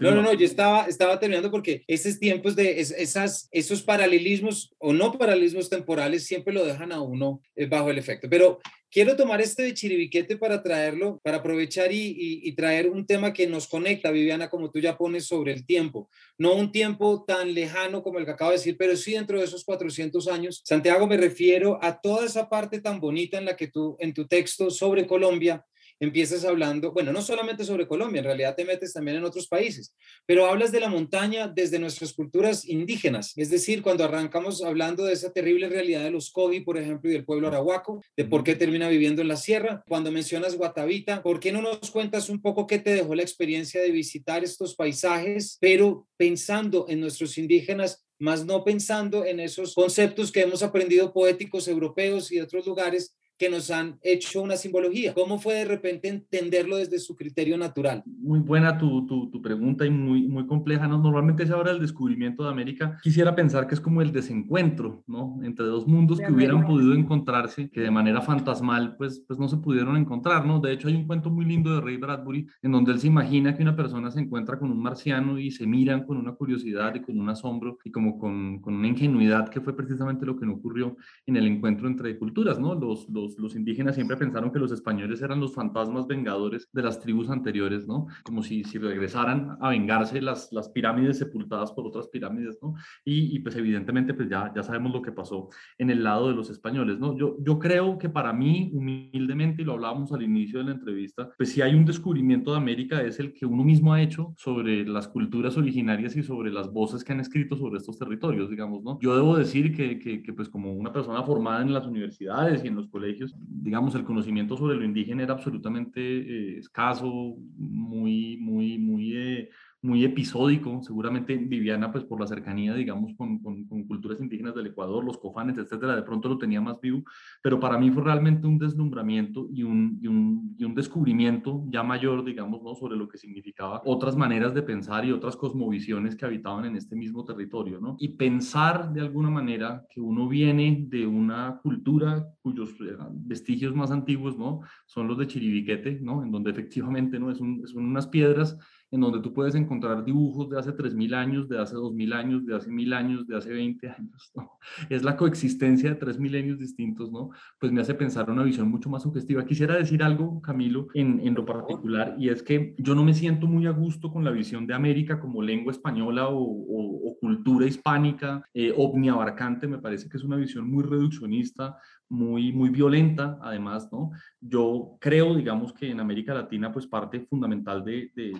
no, 0.00 0.10
no, 0.10 0.22
no, 0.22 0.32
yo 0.32 0.44
estaba, 0.44 0.86
estaba 0.86 1.20
terminando 1.20 1.52
porque 1.52 1.84
esos 1.86 2.18
tiempos 2.18 2.56
de 2.56 2.80
esas, 2.80 3.48
esos 3.52 3.82
paralelismos 3.82 4.74
o 4.78 4.92
no 4.92 5.12
paralelismos 5.12 5.70
temporales 5.70 6.26
siempre 6.26 6.52
lo 6.52 6.64
dejan 6.64 6.90
a 6.90 7.00
uno 7.00 7.40
eh, 7.54 7.66
bajo 7.66 7.90
el 7.90 7.98
efecto. 7.98 8.28
Pero 8.28 8.58
Quiero 8.94 9.16
tomar 9.16 9.40
este 9.40 9.64
de 9.64 9.74
chiribiquete 9.74 10.36
para 10.36 10.62
traerlo, 10.62 11.18
para 11.24 11.38
aprovechar 11.38 11.90
y, 11.90 12.52
traer 12.52 12.88
un 12.88 13.04
tema 13.04 13.32
que 13.32 13.48
nos 13.48 13.66
conecta, 13.66 14.12
Viviana, 14.12 14.48
como 14.48 14.70
tú 14.70 14.78
ya 14.78 14.96
pones 14.96 15.26
sobre 15.26 15.52
el 15.52 15.66
tiempo. 15.66 16.08
No 16.38 16.54
un 16.54 16.70
tiempo 16.70 17.24
tan 17.26 17.54
lejano 17.54 18.04
como 18.04 18.20
el 18.20 18.24
que 18.24 18.30
acabo 18.30 18.52
de 18.52 18.58
decir, 18.58 18.76
pero 18.78 18.96
sí 18.96 19.14
dentro 19.14 19.40
de 19.40 19.46
esos 19.46 19.64
400 19.64 20.28
años. 20.28 20.62
Santiago, 20.64 21.08
me 21.08 21.16
refiero 21.16 21.76
a 21.82 22.00
toda 22.00 22.24
esa 22.24 22.48
parte 22.48 22.80
tan 22.80 23.00
bonita 23.00 23.36
en 23.36 23.46
la 23.46 23.56
que 23.56 23.66
tú, 23.66 23.96
en 23.98 24.14
tu 24.14 24.28
texto 24.28 24.70
sobre 24.70 25.08
Colombia, 25.08 25.64
empiezas 26.04 26.44
hablando, 26.44 26.92
bueno, 26.92 27.12
no 27.12 27.22
solamente 27.22 27.64
sobre 27.64 27.86
Colombia, 27.86 28.20
en 28.20 28.26
realidad 28.26 28.54
te 28.54 28.64
metes 28.64 28.92
también 28.92 29.16
en 29.16 29.24
otros 29.24 29.48
países, 29.48 29.94
pero 30.26 30.46
hablas 30.46 30.72
de 30.72 30.80
la 30.80 30.88
montaña 30.88 31.48
desde 31.48 31.78
nuestras 31.78 32.12
culturas 32.12 32.64
indígenas, 32.64 33.32
es 33.36 33.50
decir, 33.50 33.82
cuando 33.82 34.04
arrancamos 34.04 34.62
hablando 34.62 35.04
de 35.04 35.12
esa 35.12 35.32
terrible 35.32 35.68
realidad 35.68 36.04
de 36.04 36.10
los 36.10 36.30
Kogi, 36.30 36.60
por 36.60 36.78
ejemplo, 36.78 37.10
y 37.10 37.14
del 37.14 37.24
pueblo 37.24 37.48
arahuaco, 37.48 38.02
de 38.16 38.24
por 38.24 38.44
qué 38.44 38.54
termina 38.54 38.88
viviendo 38.88 39.22
en 39.22 39.28
la 39.28 39.36
sierra, 39.36 39.82
cuando 39.88 40.12
mencionas 40.12 40.56
Guatavita, 40.56 41.22
¿por 41.22 41.40
qué 41.40 41.52
no 41.52 41.62
nos 41.62 41.90
cuentas 41.90 42.28
un 42.28 42.40
poco 42.40 42.66
qué 42.66 42.78
te 42.78 42.94
dejó 42.94 43.14
la 43.14 43.22
experiencia 43.22 43.80
de 43.80 43.90
visitar 43.90 44.44
estos 44.44 44.74
paisajes, 44.74 45.58
pero 45.60 46.06
pensando 46.16 46.86
en 46.88 47.00
nuestros 47.00 47.38
indígenas 47.38 48.04
más 48.18 48.46
no 48.46 48.64
pensando 48.64 49.24
en 49.24 49.40
esos 49.40 49.74
conceptos 49.74 50.30
que 50.30 50.42
hemos 50.42 50.62
aprendido 50.62 51.12
poéticos 51.12 51.68
europeos 51.68 52.30
y 52.30 52.36
de 52.36 52.42
otros 52.42 52.66
lugares 52.66 53.14
que 53.38 53.50
nos 53.50 53.70
han 53.70 53.98
hecho 54.02 54.42
una 54.42 54.56
simbología. 54.56 55.12
¿Cómo 55.12 55.38
fue 55.38 55.54
de 55.54 55.64
repente 55.64 56.08
entenderlo 56.08 56.76
desde 56.76 56.98
su 56.98 57.16
criterio 57.16 57.58
natural? 57.58 58.02
Muy 58.06 58.38
buena 58.38 58.78
tu, 58.78 59.06
tu, 59.06 59.30
tu 59.30 59.42
pregunta 59.42 59.84
y 59.84 59.90
muy, 59.90 60.28
muy 60.28 60.46
compleja. 60.46 60.86
¿no? 60.86 60.98
Normalmente 60.98 61.46
se 61.46 61.52
habla 61.52 61.72
del 61.72 61.80
descubrimiento 61.80 62.44
de 62.44 62.50
América. 62.50 62.98
Quisiera 63.02 63.34
pensar 63.34 63.66
que 63.66 63.74
es 63.74 63.80
como 63.80 64.02
el 64.02 64.12
desencuentro 64.12 65.02
¿no? 65.06 65.40
entre 65.42 65.66
dos 65.66 65.86
mundos 65.86 66.18
que 66.18 66.32
hubieran 66.32 66.64
podido 66.64 66.94
encontrarse, 66.94 67.70
que 67.70 67.80
de 67.80 67.90
manera 67.90 68.20
fantasmal 68.20 68.96
pues, 68.96 69.24
pues 69.26 69.38
no 69.38 69.48
se 69.48 69.56
pudieron 69.56 69.96
encontrar. 69.96 70.46
¿no? 70.46 70.60
De 70.60 70.72
hecho, 70.72 70.88
hay 70.88 70.94
un 70.94 71.06
cuento 71.06 71.30
muy 71.30 71.44
lindo 71.44 71.74
de 71.74 71.80
Ray 71.80 71.96
Bradbury 71.96 72.46
en 72.62 72.72
donde 72.72 72.92
él 72.92 73.00
se 73.00 73.08
imagina 73.08 73.54
que 73.56 73.62
una 73.62 73.74
persona 73.74 74.10
se 74.10 74.20
encuentra 74.20 74.58
con 74.58 74.70
un 74.70 74.80
marciano 74.80 75.38
y 75.38 75.50
se 75.50 75.66
miran 75.66 76.04
con 76.04 76.16
una 76.18 76.32
curiosidad 76.34 76.94
y 76.94 77.00
con 77.00 77.18
un 77.18 77.28
asombro 77.28 77.78
y 77.84 77.90
como 77.90 78.18
con, 78.18 78.60
con 78.60 78.74
una 78.74 78.86
ingenuidad 78.86 79.48
que 79.48 79.60
fue 79.60 79.76
precisamente 79.76 80.24
lo 80.24 80.36
que 80.36 80.46
no 80.46 80.54
ocurrió 80.54 80.96
en 81.26 81.36
el 81.36 81.46
encuentro 81.46 81.88
entre 81.88 82.16
culturas. 82.16 82.60
¿no? 82.60 82.74
Los, 82.74 83.08
los 83.08 83.33
los, 83.36 83.54
indígenas 83.56 83.94
siempre 83.94 84.16
pensaron 84.16 84.50
que 84.52 84.58
los 84.58 84.72
españoles 84.72 85.22
eran 85.22 85.40
los 85.40 85.54
fantasmas 85.54 86.06
vengadores 86.06 86.68
de 86.72 86.82
las 86.82 87.00
tribus 87.00 87.30
anteriores, 87.30 87.86
¿no? 87.86 88.06
Como 88.24 88.42
si, 88.42 88.64
si 88.64 88.78
regresaran 88.78 89.56
a 89.60 89.70
vengarse 89.70 90.20
las, 90.20 90.52
las 90.52 90.68
pirámides 90.68 91.18
sepultadas 91.18 91.72
por 91.72 91.86
otras 91.86 92.08
pirámides, 92.08 92.58
¿no? 92.62 92.74
Y, 93.04 93.34
y, 93.34 93.38
pues 93.40 93.56
evidentemente 93.56 94.14
pues 94.14 94.28
ya, 94.28 94.52
ya 94.54 94.62
sabemos 94.62 94.92
lo 94.92 95.02
que 95.02 95.12
pasó 95.12 95.48
en 95.78 95.90
el 95.90 96.02
lado 96.02 96.28
de 96.28 96.34
los 96.34 96.50
españoles, 96.50 96.98
¿no? 96.98 97.16
Yo, 97.16 97.36
yo 97.40 97.58
creo 97.58 97.98
que 97.98 98.08
para 98.08 98.32
mí, 98.32 98.70
humildemente, 98.72 99.62
y 99.62 99.64
lo 99.64 99.74
hablábamos 99.74 100.12
al 100.12 100.22
inicio 100.22 100.58
de 100.58 100.66
la 100.66 100.72
entrevista, 100.72 101.30
pues 101.36 101.50
si 101.50 101.62
hay 101.62 101.74
un 101.74 101.84
descubrimiento 101.84 102.52
de 102.52 102.58
América 102.58 103.02
es 103.02 103.18
el 103.20 103.32
que 103.32 103.46
uno 103.46 103.64
mismo 103.64 103.92
ha 103.92 104.02
hecho 104.02 104.34
sobre 104.36 104.86
las 104.86 105.08
culturas 105.08 105.56
originarias 105.56 106.16
y 106.16 106.22
sobre 106.22 106.50
las 106.50 106.72
voces 106.72 107.04
que 107.04 107.12
han 107.12 107.20
escrito 107.20 107.56
sobre 107.56 107.78
estos 107.78 107.98
territorios, 107.98 108.50
digamos, 108.50 108.82
¿no? 108.82 108.98
Yo 109.00 109.14
debo 109.16 109.36
decir 109.36 109.74
que, 109.74 109.98
que, 109.98 110.22
que 110.22 110.32
pues 110.32 110.48
como 110.48 110.72
una 110.72 110.92
persona 110.92 111.22
formada 111.22 111.62
en 111.62 111.72
las 111.72 111.86
universidades 111.86 112.64
y 112.64 112.68
en 112.68 112.76
los 112.76 112.88
colegios, 112.88 113.13
digamos, 113.38 113.94
el 113.94 114.04
conocimiento 114.04 114.56
sobre 114.56 114.76
lo 114.76 114.84
indígena 114.84 115.22
era 115.22 115.34
absolutamente 115.34 116.00
eh, 116.00 116.58
escaso, 116.58 117.36
muy, 117.56 118.36
muy, 118.36 118.78
muy 118.78 119.16
eh, 119.16 119.50
muy 119.84 120.02
episódico, 120.02 120.82
seguramente 120.82 121.36
Viviana, 121.36 121.92
pues 121.92 122.04
por 122.04 122.18
la 122.18 122.26
cercanía, 122.26 122.74
digamos, 122.74 123.12
con, 123.16 123.38
con, 123.40 123.64
culturas 123.84 124.18
indígenas 124.18 124.54
del 124.54 124.68
Ecuador, 124.68 125.04
los 125.04 125.18
cofanes, 125.18 125.58
etcétera, 125.58 125.94
de 125.94 126.02
pronto 126.02 126.28
lo 126.28 126.38
tenía 126.38 126.60
más 126.60 126.80
vivo, 126.80 127.04
pero 127.42 127.60
para 127.60 127.76
mí 127.76 127.90
fue 127.90 128.02
realmente 128.02 128.46
un 128.46 128.58
deslumbramiento 128.58 129.46
y 129.52 129.62
un, 129.62 129.98
y 130.00 130.06
un, 130.06 130.56
y 130.58 130.64
un 130.64 130.74
descubrimiento 130.74 131.64
ya 131.68 131.82
mayor, 131.82 132.24
digamos, 132.24 132.62
¿no? 132.62 132.74
sobre 132.74 132.96
lo 132.96 133.08
que 133.08 133.18
significaba 133.18 133.82
otras 133.84 134.16
maneras 134.16 134.54
de 134.54 134.62
pensar 134.62 135.04
y 135.04 135.12
otras 135.12 135.36
cosmovisiones 135.36 136.16
que 136.16 136.24
habitaban 136.24 136.64
en 136.64 136.76
este 136.76 136.96
mismo 136.96 137.24
territorio, 137.24 137.78
¿no? 137.78 137.96
Y 137.98 138.16
pensar 138.16 138.90
de 138.92 139.02
alguna 139.02 139.30
manera 139.30 139.84
que 139.90 140.00
uno 140.00 140.28
viene 140.28 140.86
de 140.88 141.06
una 141.06 141.60
cultura 141.62 142.26
cuyos 142.40 142.70
eh, 142.80 142.96
vestigios 143.12 143.74
más 143.74 143.90
antiguos, 143.90 144.38
¿no? 144.38 144.60
Son 144.86 145.08
los 145.08 145.18
de 145.18 145.26
Chiribiquete, 145.26 146.00
¿no? 146.00 146.22
En 146.22 146.30
donde 146.30 146.50
efectivamente, 146.50 147.18
¿no? 147.18 147.30
Es 147.30 147.40
un, 147.40 147.64
unas 147.74 148.06
piedras 148.06 148.58
en 148.94 149.00
donde 149.00 149.18
tú 149.18 149.32
puedes 149.32 149.56
encontrar 149.56 150.04
dibujos 150.04 150.48
de 150.48 150.56
hace 150.56 150.70
3.000 150.70 151.14
años, 151.14 151.48
de 151.48 151.60
hace 151.60 151.74
2.000 151.74 152.14
años, 152.14 152.46
de 152.46 152.54
hace 152.54 152.70
1.000 152.70 152.94
años, 152.94 153.26
de 153.26 153.36
hace 153.36 153.52
20 153.52 153.88
años, 153.88 154.30
¿no? 154.36 154.52
Es 154.88 155.02
la 155.02 155.16
coexistencia 155.16 155.90
de 155.90 155.96
tres 155.96 156.18
milenios 156.20 156.60
distintos, 156.60 157.10
¿no? 157.10 157.30
Pues 157.58 157.72
me 157.72 157.80
hace 157.80 157.94
pensar 157.94 158.30
una 158.30 158.44
visión 158.44 158.70
mucho 158.70 158.88
más 158.88 159.02
sugestiva. 159.02 159.44
Quisiera 159.44 159.76
decir 159.76 160.00
algo, 160.00 160.40
Camilo, 160.40 160.86
en, 160.94 161.18
en 161.26 161.34
lo 161.34 161.44
particular, 161.44 162.14
y 162.18 162.28
es 162.28 162.44
que 162.44 162.76
yo 162.78 162.94
no 162.94 163.02
me 163.02 163.14
siento 163.14 163.48
muy 163.48 163.66
a 163.66 163.72
gusto 163.72 164.12
con 164.12 164.22
la 164.24 164.30
visión 164.30 164.64
de 164.64 164.74
América 164.74 165.18
como 165.18 165.42
lengua 165.42 165.72
española 165.72 166.28
o, 166.28 166.38
o, 166.38 167.18
cultura 167.20 167.66
hispánica, 167.66 168.42
eh, 168.52 168.72
omniabarcante, 168.76 169.66
me 169.66 169.78
parece 169.78 170.08
que 170.08 170.18
es 170.18 170.24
una 170.24 170.36
visión 170.36 170.70
muy 170.70 170.84
reduccionista, 170.84 171.78
muy, 172.08 172.52
muy 172.52 172.70
violenta, 172.70 173.38
además, 173.42 173.90
¿no? 173.90 174.10
Yo 174.40 174.96
creo, 175.00 175.34
digamos, 175.34 175.72
que 175.72 175.90
en 175.90 176.00
América 176.00 176.34
Latina, 176.34 176.72
pues 176.72 176.86
parte 176.86 177.20
fundamental 177.20 177.84
de, 177.84 178.10
de, 178.14 178.32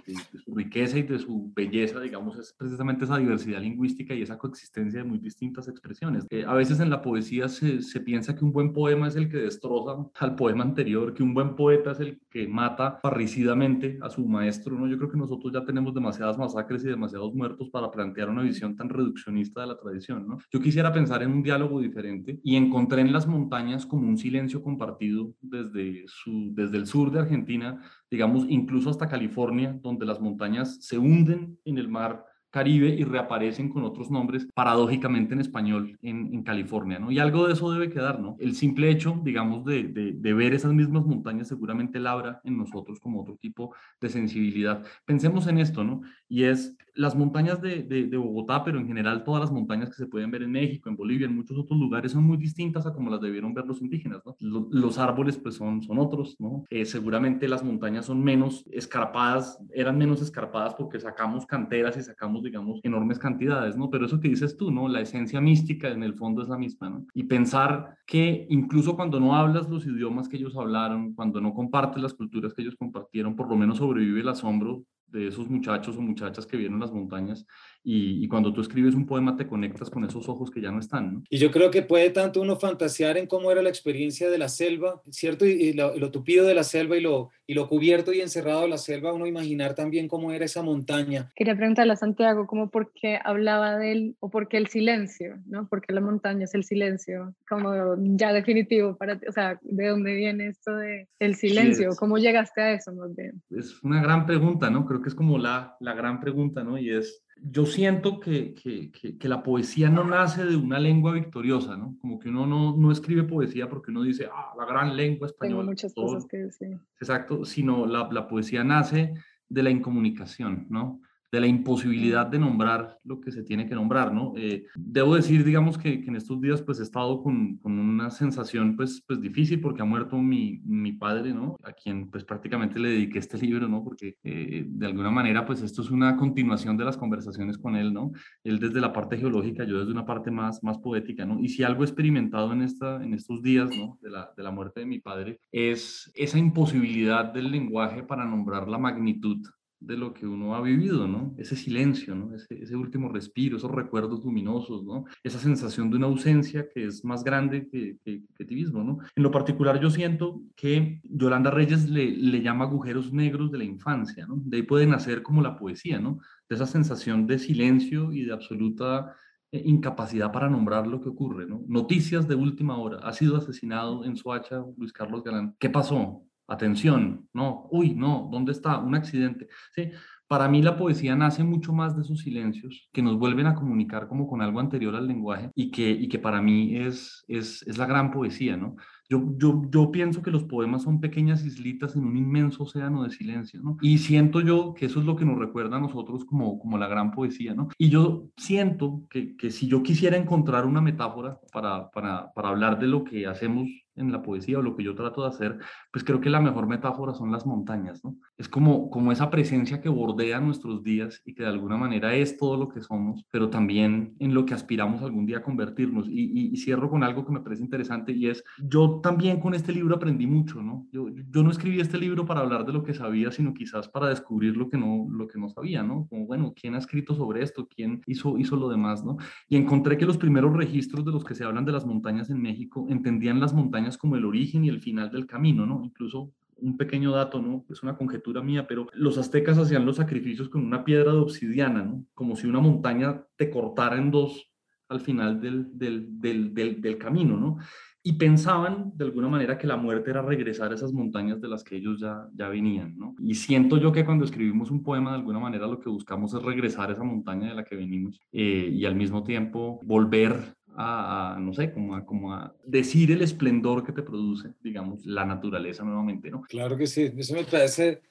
riqueza 0.47 0.99
y 0.99 1.03
de 1.03 1.19
su 1.19 1.53
belleza, 1.55 2.01
digamos, 2.01 2.39
es 2.39 2.53
precisamente 2.53 3.05
esa 3.05 3.19
diversidad 3.19 3.61
lingüística 3.61 4.15
y 4.15 4.23
esa 4.23 4.39
coexistencia 4.39 5.03
de 5.03 5.09
muy 5.09 5.19
distintas 5.19 5.69
expresiones. 5.69 6.27
Eh, 6.31 6.45
a 6.47 6.55
veces 6.55 6.81
en 6.81 6.91
la 6.91 7.03
poesía 7.03 7.49
se, 7.49 7.83
se, 7.83 8.01
piensa 8.01 8.35
que 8.35 8.45
un 8.45 8.53
buen 8.53 8.73
poema 8.73 9.09
es 9.09 9.17
el 9.17 9.29
que 9.29 9.39
destroza 9.39 9.97
al 10.19 10.35
poema 10.37 10.65
anterior, 10.65 11.15
que 11.15 11.23
un 11.23 11.35
buen 11.35 11.57
poeta 11.57 11.93
es 11.93 12.01
el 12.01 12.21
que 12.31 12.47
mata 12.47 13.01
parricidamente 13.01 13.99
a 14.03 14.11
su 14.11 14.27
maestro, 14.27 14.79
¿no? 14.79 14.87
Yo 14.87 14.99
creo 14.99 15.11
que 15.11 15.17
nosotros 15.17 15.53
ya 15.53 15.65
tenemos 15.65 15.95
demasiadas 15.95 16.37
masacres 16.39 16.85
y 16.85 16.89
demasiados 16.89 17.35
muertos 17.35 17.71
para 17.71 17.91
plantear 17.91 18.29
una 18.29 18.43
visión 18.43 18.77
tan 18.77 18.89
reduccionista 18.89 19.63
de 19.63 19.69
la 19.69 19.79
tradición, 19.79 20.27
¿no? 20.27 20.39
Yo 20.53 20.61
quisiera 20.61 20.93
pensar 20.93 21.23
en 21.23 21.33
un 21.33 21.43
diálogo 21.43 21.81
diferente 21.81 22.41
y 22.43 22.57
encontré 22.57 23.01
en 23.01 23.13
las 23.13 23.27
montañas 23.27 23.87
como 23.87 24.09
un 24.09 24.19
silencio 24.19 24.63
compartido 24.63 25.35
desde, 25.41 26.05
su, 26.07 26.53
desde 26.55 26.77
el 26.77 26.87
sur 26.87 27.11
de 27.11 27.21
Argentina, 27.21 27.81
digamos, 28.15 28.47
incluso 28.49 28.91
hasta 28.91 29.09
California, 29.09 29.77
donde 29.83 30.07
las 30.07 30.21
montañas 30.21 30.79
se 30.81 30.99
hunden 30.99 31.59
en 31.65 31.79
el 31.79 31.89
mar 31.89 32.25
Caribe 32.55 32.91
y 32.91 33.03
reaparecen 33.03 33.69
con 33.69 33.83
otros 33.83 34.13
nombres 34.13 34.47
paradójicamente 34.55 35.35
en 35.35 35.41
español 35.41 35.99
en, 36.03 36.33
en, 36.33 36.45
California, 36.45 37.01
¿no? 37.01 37.11
Y 37.11 37.19
algo 37.19 37.49
de 37.49 37.55
eso 37.55 37.73
debe 37.73 37.91
quedar, 37.91 38.21
¿no? 38.21 38.37
El 38.39 38.55
simple 38.55 38.91
hecho, 38.91 39.21
digamos, 39.25 39.65
de, 39.65 39.89
de, 39.89 40.13
de, 40.13 40.35
ver 40.35 40.55
esas 40.55 40.73
mismas 40.73 41.05
montañas 41.05 41.49
seguramente 41.49 41.99
labra 41.99 42.41
en 42.45 42.57
nosotros 42.57 43.01
como 43.01 43.23
otro 43.23 43.37
tipo 43.39 43.75
de 44.01 44.09
sensibilidad. 44.09 44.85
Pensemos 45.05 45.49
en 45.49 45.59
esto, 45.59 45.83
¿no? 45.83 46.03
Y 46.29 46.45
es 46.45 46.77
las 46.95 47.17
montañas 47.17 47.61
de, 47.61 47.83
de, 47.83 48.17
Bogotá, 48.17 48.63
pero 48.65 48.79
en 48.79 48.87
general 48.87 49.25
todas 49.25 49.41
las 49.41 49.51
montañas 49.51 49.89
que 49.89 49.97
se 49.97 50.07
pueden 50.07 50.31
ver 50.31 50.43
en 50.43 50.53
México, 50.53 50.89
en 50.89 50.97
Bolivia, 50.97 51.27
en 51.27 51.35
muchos 51.35 51.59
otros 51.59 51.79
lugares 51.79 52.13
son 52.13 52.25
muy 52.25 52.37
distintas 52.37 52.87
a 52.87 52.93
como 52.93 53.11
las 53.11 53.21
debieron 53.21 53.53
ver 53.53 53.67
los 53.67 53.83
indígenas, 53.83 54.23
¿no? 54.25 54.37
Los, 54.41 54.99
árboles 54.99 55.37
pues 55.39 55.57
son, 55.57 55.83
son 55.83 55.99
otros, 55.99 56.37
¿no? 56.39 56.65
Eh, 56.71 56.85
seguramente 56.85 57.49
las 57.49 57.65
montañas 57.65 58.07
son 58.07 58.23
menos 58.23 58.65
escarpadas, 58.71 59.59
eran 59.73 59.99
menos 59.99 60.23
escarpadas 60.23 60.75
porque 60.75 61.01
sacamos 61.01 61.47
canteras 61.47 61.97
y 61.97 62.03
sacamos 62.03 62.43
digamos, 62.43 62.81
enormes 62.83 63.19
cantidades, 63.19 63.77
¿no? 63.77 63.91
Pero 63.91 64.07
eso 64.07 64.21
que 64.21 64.29
dices 64.29 64.57
tú, 64.57 64.71
¿no? 64.71 64.89
La 64.89 65.01
esencia 65.01 65.41
mística 65.41 65.89
en 65.89 66.03
el 66.03 66.15
fondo 66.15 66.43
es 66.43 66.49
la 66.49 66.59
misma, 66.59 66.91
¿no? 66.91 67.07
Y 67.15 67.25
pensar 67.25 67.97
que 68.07 68.47
incluso 68.51 68.97
cuando 68.97 69.19
no 69.19 69.35
hablas 69.35 69.69
los 69.69 69.87
idiomas 69.87 70.29
que 70.29 70.37
ellos 70.37 70.57
hablaron, 70.57 71.15
cuando 71.15 71.41
no 71.41 71.55
compartes 71.55 72.03
las 72.03 72.15
culturas 72.15 72.55
que 72.55 72.63
ellos 72.63 72.77
compartieron, 72.77 73.35
por 73.35 73.49
lo 73.49 73.57
menos 73.57 73.79
sobrevive 73.79 74.21
el 74.21 74.29
asombro 74.29 74.85
de 75.07 75.29
esos 75.29 75.49
muchachos 75.49 75.97
o 75.97 76.01
muchachas 76.01 76.47
que 76.47 76.57
vieron 76.57 76.81
las 76.81 76.93
montañas 76.93 77.47
y, 77.85 78.27
cuando 78.29 78.53
tú 78.53 78.63
escribes 78.63 78.95
un 78.95 79.07
poema 79.07 79.37
te 79.37 79.47
conectas 79.47 79.91
con 79.91 80.05
esos 80.05 80.29
ojos 80.29 80.51
que 80.51 80.61
ya 80.61 80.73
no 80.73 80.81
están. 80.81 81.23
Y 81.29 81.39
yo 81.39 81.51
creo 81.51 81.71
que 81.71 81.83
puede 81.83 82.11
tanto 82.11 82.41
uno 82.41 82.57
fantasear 82.57 83.19
en 83.19 83.27
cómo 83.27 83.53
era 83.53 83.63
la 83.63 83.69
experiencia 83.69 84.31
de 84.31 84.39
la 84.39 84.49
selva, 84.49 85.03
¿cierto? 85.11 85.45
Y, 85.45 85.75
lo, 85.75 86.11
tupido 86.11 86.47
de 86.47 86.55
la 86.55 86.65
selva 86.65 86.97
y 86.97 87.01
lo, 87.01 87.31
y 87.47 87.55
lo 87.55 87.69
cubierto 87.69 88.13
y 88.13 88.21
encerrado 88.21 88.63
de 88.63 88.69
la 88.69 88.79
selva, 88.79 89.13
uno 89.13 89.27
imaginar 89.27 89.75
también 89.75 90.09
cómo 90.09 90.33
era 90.33 90.47
esa 90.47 90.63
montaña. 90.63 91.31
Quería 91.35 91.57
preguntarle 91.57 91.93
a 91.93 91.97
Santiago 91.97 92.47
cómo 92.47 92.71
por 92.71 92.93
qué 92.93 93.19
hablaba 93.23 93.77
de 93.77 93.93
él 93.93 94.17
o 94.21 94.31
por 94.31 94.49
qué 94.49 94.57
el 94.57 94.69
silencio, 94.69 95.37
¿no? 95.47 95.69
Porque 95.69 95.93
la 95.93 96.01
montaña 96.01 96.45
es 96.45 96.55
el 96.55 96.65
silencio, 96.65 97.35
como 97.49 97.97
ya 98.17 98.33
definitivo 98.33 98.97
para 98.97 99.19
ti, 99.19 99.27
o 99.29 99.33
sea, 99.33 99.59
¿de 99.63 99.89
dónde 99.89 100.15
viene 100.15 100.49
esto 100.49 100.75
de 100.77 101.09
el 101.19 101.35
silencio? 101.35 101.91
¿Cómo 101.99 102.17
llegaste 102.17 102.63
a 102.63 102.73
eso 102.73 102.95
más 102.95 103.15
bien? 103.15 103.43
Es 103.51 103.83
una 103.83 104.03
gran 104.03 104.25
pregunta, 104.25 104.71
¿no? 104.71 104.87
Creo 104.87 105.03
que 105.03 105.09
es 105.09 105.15
como 105.15 105.37
la, 105.39 105.77
la 105.81 105.95
gran 105.95 106.21
pregunta, 106.21 106.65
¿no? 106.65 106.79
Y 106.79 106.91
es 106.91 107.24
yo 107.43 107.67
siento 107.67 108.21
que, 108.21 108.55
que, 108.55 108.91
que, 108.91 109.29
la 109.29 109.43
poesía 109.43 109.91
no 109.91 110.05
nace 110.05 110.45
de 110.45 110.57
una 110.57 110.79
lengua 110.79 111.13
victoriosa, 111.13 111.77
¿no? 111.77 111.97
Como 112.01 112.19
que 112.19 112.29
uno 112.29 112.47
no, 112.47 112.77
no 112.77 112.93
escribe 112.93 113.25
poesía 113.25 113.69
porque 113.69 113.91
uno 113.91 114.03
dice, 114.03 114.29
ah, 114.33 114.53
la 114.57 114.65
gran 114.65 114.97
lengua 114.97 115.27
española. 115.27 115.61
Tengo 115.61 115.71
muchas 115.71 115.95
cosas 115.95 116.27
que 116.27 116.39
decir. 116.39 116.79
Exacto, 117.01 117.45
sino 117.45 117.87
la, 117.87 118.09
la 118.11 118.29
poesía 118.29 118.65
nace 118.65 119.15
de 119.49 119.63
la 119.63 119.71
incomunicación, 119.71 120.67
¿no? 120.71 121.01
De 121.35 121.41
la 121.41 121.49
imposibilidad 121.49 122.29
de 122.29 122.39
nombrar 122.39 122.97
lo 123.03 123.21
que 123.21 123.33
se 123.33 123.43
tiene 123.43 123.67
que 123.67 123.75
nombrar, 123.75 124.15
¿no? 124.15 124.35
Eh, 124.37 124.67
debo 124.77 125.17
decir, 125.17 125.43
digamos, 125.43 125.77
que, 125.77 125.93
en 125.93 126.15
estos 126.15 126.41
días 126.41 126.63
pues 126.63 126.79
he 126.79 126.85
estado 126.85 127.25
con, 127.25 127.57
con, 127.57 127.77
una 127.77 128.11
sensación 128.11 128.77
pues, 128.77 129.03
pues 129.05 129.21
difícil 129.21 129.61
porque 129.61 129.83
ha 129.83 129.85
muerto 129.85 130.17
mi, 130.17 130.61
mi, 130.65 130.93
padre, 130.93 131.35
¿no? 131.35 131.57
A 131.65 131.73
quien 131.73 132.09
pues 132.09 132.25
prácticamente 132.25 132.79
le 132.79 132.91
dediqué 132.91 133.19
este 133.19 133.37
libro, 133.37 133.67
¿no? 133.67 133.83
Porque 133.83 134.17
eh, 134.23 134.65
de 134.69 134.87
alguna 134.87 135.11
manera 135.11 135.45
pues 135.45 135.61
esto 135.61 135.83
es 135.83 135.91
una 135.91 136.17
continuación 136.17 136.77
de 136.77 136.85
las 136.85 136.97
conversaciones 136.97 137.59
con 137.59 137.75
él, 137.75 137.93
¿no? 137.93 138.13
Él 138.45 138.61
desde 138.61 138.81
la 138.81 138.93
parte 138.93 139.17
geológica, 139.17 139.65
yo 139.65 139.81
desde 139.81 139.91
una 139.91 140.07
parte 140.07 140.31
más, 140.31 140.63
más 140.63 140.79
poética, 140.79 141.25
¿no? 141.25 141.41
Y 141.41 141.49
si 141.49 141.65
algo 141.65 141.83
he 141.83 141.87
experimentado 141.87 142.53
en, 142.53 142.63
esta, 142.63 143.03
en 143.03 143.13
estos 143.13 143.43
días, 143.43 143.71
¿no? 143.77 143.99
De 144.01 144.11
la, 144.11 144.31
de 144.37 144.43
la 144.45 144.53
muerte 144.53 144.81
de 144.81 144.87
mi 144.87 145.01
padre, 145.01 145.41
es 145.51 146.13
esa 146.15 146.39
imposibilidad 146.39 147.33
del 147.33 147.51
lenguaje 147.51 148.05
para 148.05 148.25
nombrar 148.25 148.69
la 148.69 148.79
magnitud 148.79 149.45
de 149.87 149.97
lo 149.97 150.15
que 150.15 150.27
uno 150.27 150.55
ha 150.55 150.61
vivido, 150.61 151.07
¿no? 151.07 151.35
Ese 151.37 151.57
silencio, 151.57 152.15
¿no? 152.15 152.35
Ese, 152.35 152.77
último 152.77 153.09
respiro, 153.09 153.57
esos 153.57 153.71
recuerdos 153.71 154.25
luminosos, 154.25 154.85
¿no? 154.85 155.05
Esa 155.23 155.39
sensación 155.39 155.91
de 155.91 155.97
una 155.97 156.07
ausencia 156.07 156.69
que 156.69 156.87
es 156.87 157.05
más 157.05 157.23
grande 157.23 157.69
que, 157.69 157.97
que, 158.05 158.45
ti 158.45 158.55
mismo, 158.55 158.83
¿no? 158.83 158.99
En 159.15 159.23
lo 159.23 159.31
particular 159.31 159.81
yo 159.81 159.91
siento 159.91 160.43
que 160.57 161.01
Yolanda 161.05 161.51
Reyes 161.51 161.89
le, 161.89 162.11
le 162.11 162.43
llama 162.43 162.65
agujeros 162.65 163.13
negros 163.13 163.51
de 163.51 163.59
la 163.59 163.65
infancia, 163.65 164.27
¿no? 164.27 164.41
De 164.45 164.59
ahí 164.59 164.63
puede 164.63 164.87
nacer 164.87 165.23
como 165.23 165.43
la 165.43 165.57
poesía, 165.57 165.99
¿no? 165.99 166.19
De 166.49 166.57
esa 166.57 166.67
sensación 166.67 167.27
de 167.27 167.39
silencio 167.39 168.13
y 168.13 168.25
de 168.25 168.33
absoluta 168.33 169.15
eh, 169.55 169.63
incapacidad 169.67 170.33
para 170.33 170.51
nombrar 170.51 170.85
lo 170.85 171.01
que 171.01 171.09
ocurre, 171.11 171.47
¿no? 171.47 171.63
Noticias 171.69 172.27
de 172.27 172.35
última 172.35 172.77
hora. 172.77 172.99
Ha 173.07 173.13
sido 173.13 173.37
asesinado 173.37 174.05
en 174.05 174.17
Soacha 174.17 174.65
Luis 174.77 174.93
Carlos 174.93 175.23
Galán. 175.23 175.55
¿Qué 175.61 175.71
pasó? 175.71 176.25
Atención, 176.47 177.29
no, 177.33 177.69
uy, 177.71 177.95
no, 177.95 178.29
¿dónde 178.31 178.53
está? 178.53 178.79
Un 178.79 178.95
accidente. 178.95 179.49
¿Sí? 179.75 179.91
Para 180.27 180.49
mí 180.49 180.63
la 180.63 180.77
poesía 180.77 181.15
nace 181.15 181.45
mucho 181.45 181.73
más 181.73 181.95
de 181.95 182.03
esos 182.03 182.21
silencios 182.21 182.89
que 182.93 183.03
nos 183.03 183.19
vuelven 183.19 183.47
a 183.47 183.55
comunicar 183.55 184.09
como 184.09 184.27
con 184.27 184.41
algo 184.41 184.59
anterior 184.59 184.97
al 184.97 185.07
lenguaje 185.07 185.51
y 185.55 185.71
que, 185.71 185.91
y 185.91 186.09
que 186.09 186.19
para 186.19 186.41
mí 186.41 186.77
es, 186.77 187.25
es, 187.29 187.63
es 187.63 187.77
la 187.79 187.87
gran 187.87 188.11
poesía, 188.11 188.57
¿no? 188.57 188.77
Yo, 189.09 189.23
yo, 189.37 189.63
yo, 189.71 189.91
pienso 189.91 190.23
que 190.23 190.31
los 190.31 190.45
poemas 190.45 190.83
son 190.83 191.01
pequeñas 191.01 191.45
islitas 191.45 191.95
en 191.95 192.05
un 192.05 192.17
inmenso 192.17 192.65
océano 192.65 193.05
de 193.05 193.11
silencio, 193.11 193.61
¿no? 193.63 193.77
Y 193.83 193.99
siento 193.99 194.41
yo 194.41 194.75
que 194.75 194.87
eso 194.87 195.01
es 195.01 195.07
lo 195.07 195.17
que 195.17 195.25
nos 195.25 195.39
recuerda 195.39 195.77
a 195.77 195.81
nosotros 195.81 196.25
como, 196.25 196.59
como 196.59 196.79
la 196.79 196.89
gran 196.89 197.11
poesía, 197.11 197.55
¿no? 197.55 197.69
Y 197.77 197.91
yo 197.91 198.29
siento 198.37 199.03
que, 199.11 199.37
que 199.37 199.51
si 199.51 199.69
yo 199.69 199.83
quisiera 199.83 200.17
encontrar 200.17 200.65
una 200.67 200.81
metáfora 200.81 201.39
para, 201.53 201.91
para, 201.91 202.33
para 202.33 202.49
hablar 202.49 202.79
de 202.79 202.87
lo 202.87 203.05
que 203.05 203.27
hacemos 203.27 203.69
en 203.97 204.13
la 204.13 204.23
poesía 204.23 204.59
o 204.59 204.63
lo 204.63 204.77
que 204.77 204.85
yo 204.85 204.95
trato 204.95 205.23
de 205.23 205.29
hacer, 205.29 205.59
pues 205.93 206.05
creo 206.05 206.21
que 206.21 206.31
la 206.31 206.41
mejor 206.41 206.67
metáfora 206.67 207.15
son 207.15 207.31
las 207.31 207.47
montañas, 207.47 208.05
¿no? 208.05 208.17
Es 208.37 208.49
como, 208.49 208.91
como 208.91 209.13
esa 209.13 209.31
presencia 209.31 209.81
que 209.81 209.89
bordea 209.89 210.41
nuestros 210.41 210.83
días 210.83 211.23
y 211.25 211.35
que 211.35 211.45
de 211.45 211.49
alguna 211.49 211.77
manera 211.77 212.15
es 212.15 212.37
todo 212.37 212.57
lo 212.57 212.69
que 212.69 212.81
somos, 212.81 213.25
pero 213.31 213.51
también 213.51 214.15
en 214.19 214.35
lo 214.35 214.45
que 214.47 214.55
aspiramos 214.55 215.03
algún 215.03 215.27
día 215.27 215.39
a 215.39 215.43
convertirnos. 215.43 216.09
Y, 216.09 216.53
y, 216.53 216.57
cierro 216.57 216.89
con 216.91 217.05
algo 217.05 217.25
que 217.25 217.33
me 217.33 217.41
parece 217.41 217.63
interesante 217.63 218.13
y 218.13 218.29
es, 218.29 218.43
yo 218.59 218.94
también 219.01 219.41
con 219.41 219.55
este 219.55 219.73
libro 219.73 219.97
aprendí 219.97 220.27
mucho, 220.27 220.63
¿no? 220.63 220.87
Yo, 220.93 221.09
yo 221.09 221.43
no 221.43 221.51
escribí 221.51 221.81
este 221.81 221.99
libro 221.99 222.27
para 222.27 222.41
hablar 222.41 222.65
de 222.65 222.73
lo 222.73 222.83
que 222.83 222.95
sabía, 222.95 223.31
sino 223.31 223.55
quizás 223.55 223.89
para 223.89 224.09
descubrir 224.09 224.57
lo 224.57 224.69
que 224.69 224.77
no, 224.77 225.07
lo 225.11 225.27
que 225.27 225.39
no 225.39 225.49
sabía, 225.49 225.83
¿no? 225.83 226.07
Como, 226.09 226.27
bueno, 226.27 226.53
¿quién 226.55 226.75
ha 226.75 226.79
escrito 226.79 227.15
sobre 227.15 227.43
esto? 227.43 227.69
¿Quién 227.69 228.03
hizo, 228.07 228.39
hizo 228.39 228.57
lo 228.57 228.69
demás, 228.69 229.05
¿no? 229.05 229.17
Y 229.49 229.57
encontré 229.57 229.97
que 229.97 230.07
los 230.07 230.19
primeros 230.19 230.57
registros 230.57 231.05
de 231.05 231.13
los 231.13 231.25
que 231.25 231.35
se 231.35 231.45
hablan 231.45 231.65
de 231.65 231.73
las 231.73 231.87
montañas 231.87 232.31
en 232.31 232.41
México 232.41 232.87
entendían 232.89 233.41
las 233.41 233.53
montañas 233.53 233.97
como 233.97 234.17
el 234.17 234.25
origen 234.25 234.65
y 234.65 234.69
el 234.69 234.81
final 234.81 235.11
del 235.11 235.27
camino, 235.27 235.67
¿no? 235.67 235.83
Incluso 235.85 236.33
un 236.57 236.77
pequeño 236.77 237.13
dato, 237.13 237.41
¿no? 237.41 237.65
Es 237.69 237.83
una 237.83 237.97
conjetura 237.97 238.43
mía, 238.43 238.67
pero 238.67 238.87
los 238.95 239.19
aztecas 239.19 239.59
hacían 239.59 239.85
los 239.85 239.97
sacrificios 239.97 240.49
con 240.49 240.65
una 240.65 240.85
piedra 240.85 241.13
de 241.13 241.19
obsidiana, 241.19 241.85
¿no? 241.85 242.05
Como 242.15 242.37
si 242.37 242.47
una 242.47 242.61
montaña 242.61 243.23
te 243.37 243.51
cortara 243.51 243.97
en 243.97 244.11
dos 244.11 244.51
al 244.89 245.01
final 245.01 245.41
del, 245.41 245.77
del, 245.77 246.21
del, 246.21 246.81
del, 246.81 246.99
camino, 246.99 247.37
¿no? 247.37 247.59
Y 248.07 248.13
pensaban 248.13 248.93
de 248.95 249.07
alguna 249.07 249.29
manera 249.29 249.57
que 249.57 249.67
la 249.67 249.79
muerte 249.79 250.11
era 250.11 250.21
regresar 250.21 250.71
a 250.71 250.75
esas 250.75 250.93
montañas 250.93 251.41
de 251.41 251.49
las 251.49 251.65
que 251.65 251.77
ellos 251.77 251.99
ya, 251.99 252.29
ya 252.35 252.49
venían, 252.49 252.99
¿no? 252.99 253.17
Y 253.19 253.35
siento 253.35 253.79
yo 253.79 253.93
que 253.93 254.05
cuando 254.05 254.27
escribimos 254.27 254.71
un 254.71 254.83
poema, 254.83 255.13
de 255.13 255.17
alguna 255.17 255.39
manera 255.39 255.67
lo 255.67 255.81
que 255.81 255.89
buscamos 255.89 256.35
es 256.35 256.43
regresar 256.43 256.91
a 256.91 256.93
esa 256.93 257.03
montaña 257.03 257.49
de 257.49 257.55
la 257.55 257.65
que 257.65 257.77
venimos 257.77 258.21
eh, 258.31 258.69
y 258.71 258.85
al 258.85 258.95
mismo 258.95 259.25
tiempo 259.25 259.81
volver 259.85 260.55
a, 260.77 261.39
no 261.41 261.53
sé, 261.53 261.73
como 261.73 261.95
a, 261.95 262.05
como 262.05 262.35
a 262.35 262.55
decir 262.67 263.11
el 263.11 263.23
esplendor 263.23 263.85
que 263.85 263.93
te 263.93 264.03
produce, 264.03 264.53
digamos, 264.63 265.07
la 265.07 265.25
naturaleza 265.25 265.85
nuevamente, 265.85 266.31
¿no? 266.31 266.43
Claro 266.43 266.77
que 266.77 266.87
sí, 266.87 267.11
eso 267.17 267.35
me 267.35 267.45
parece, 267.45 268.03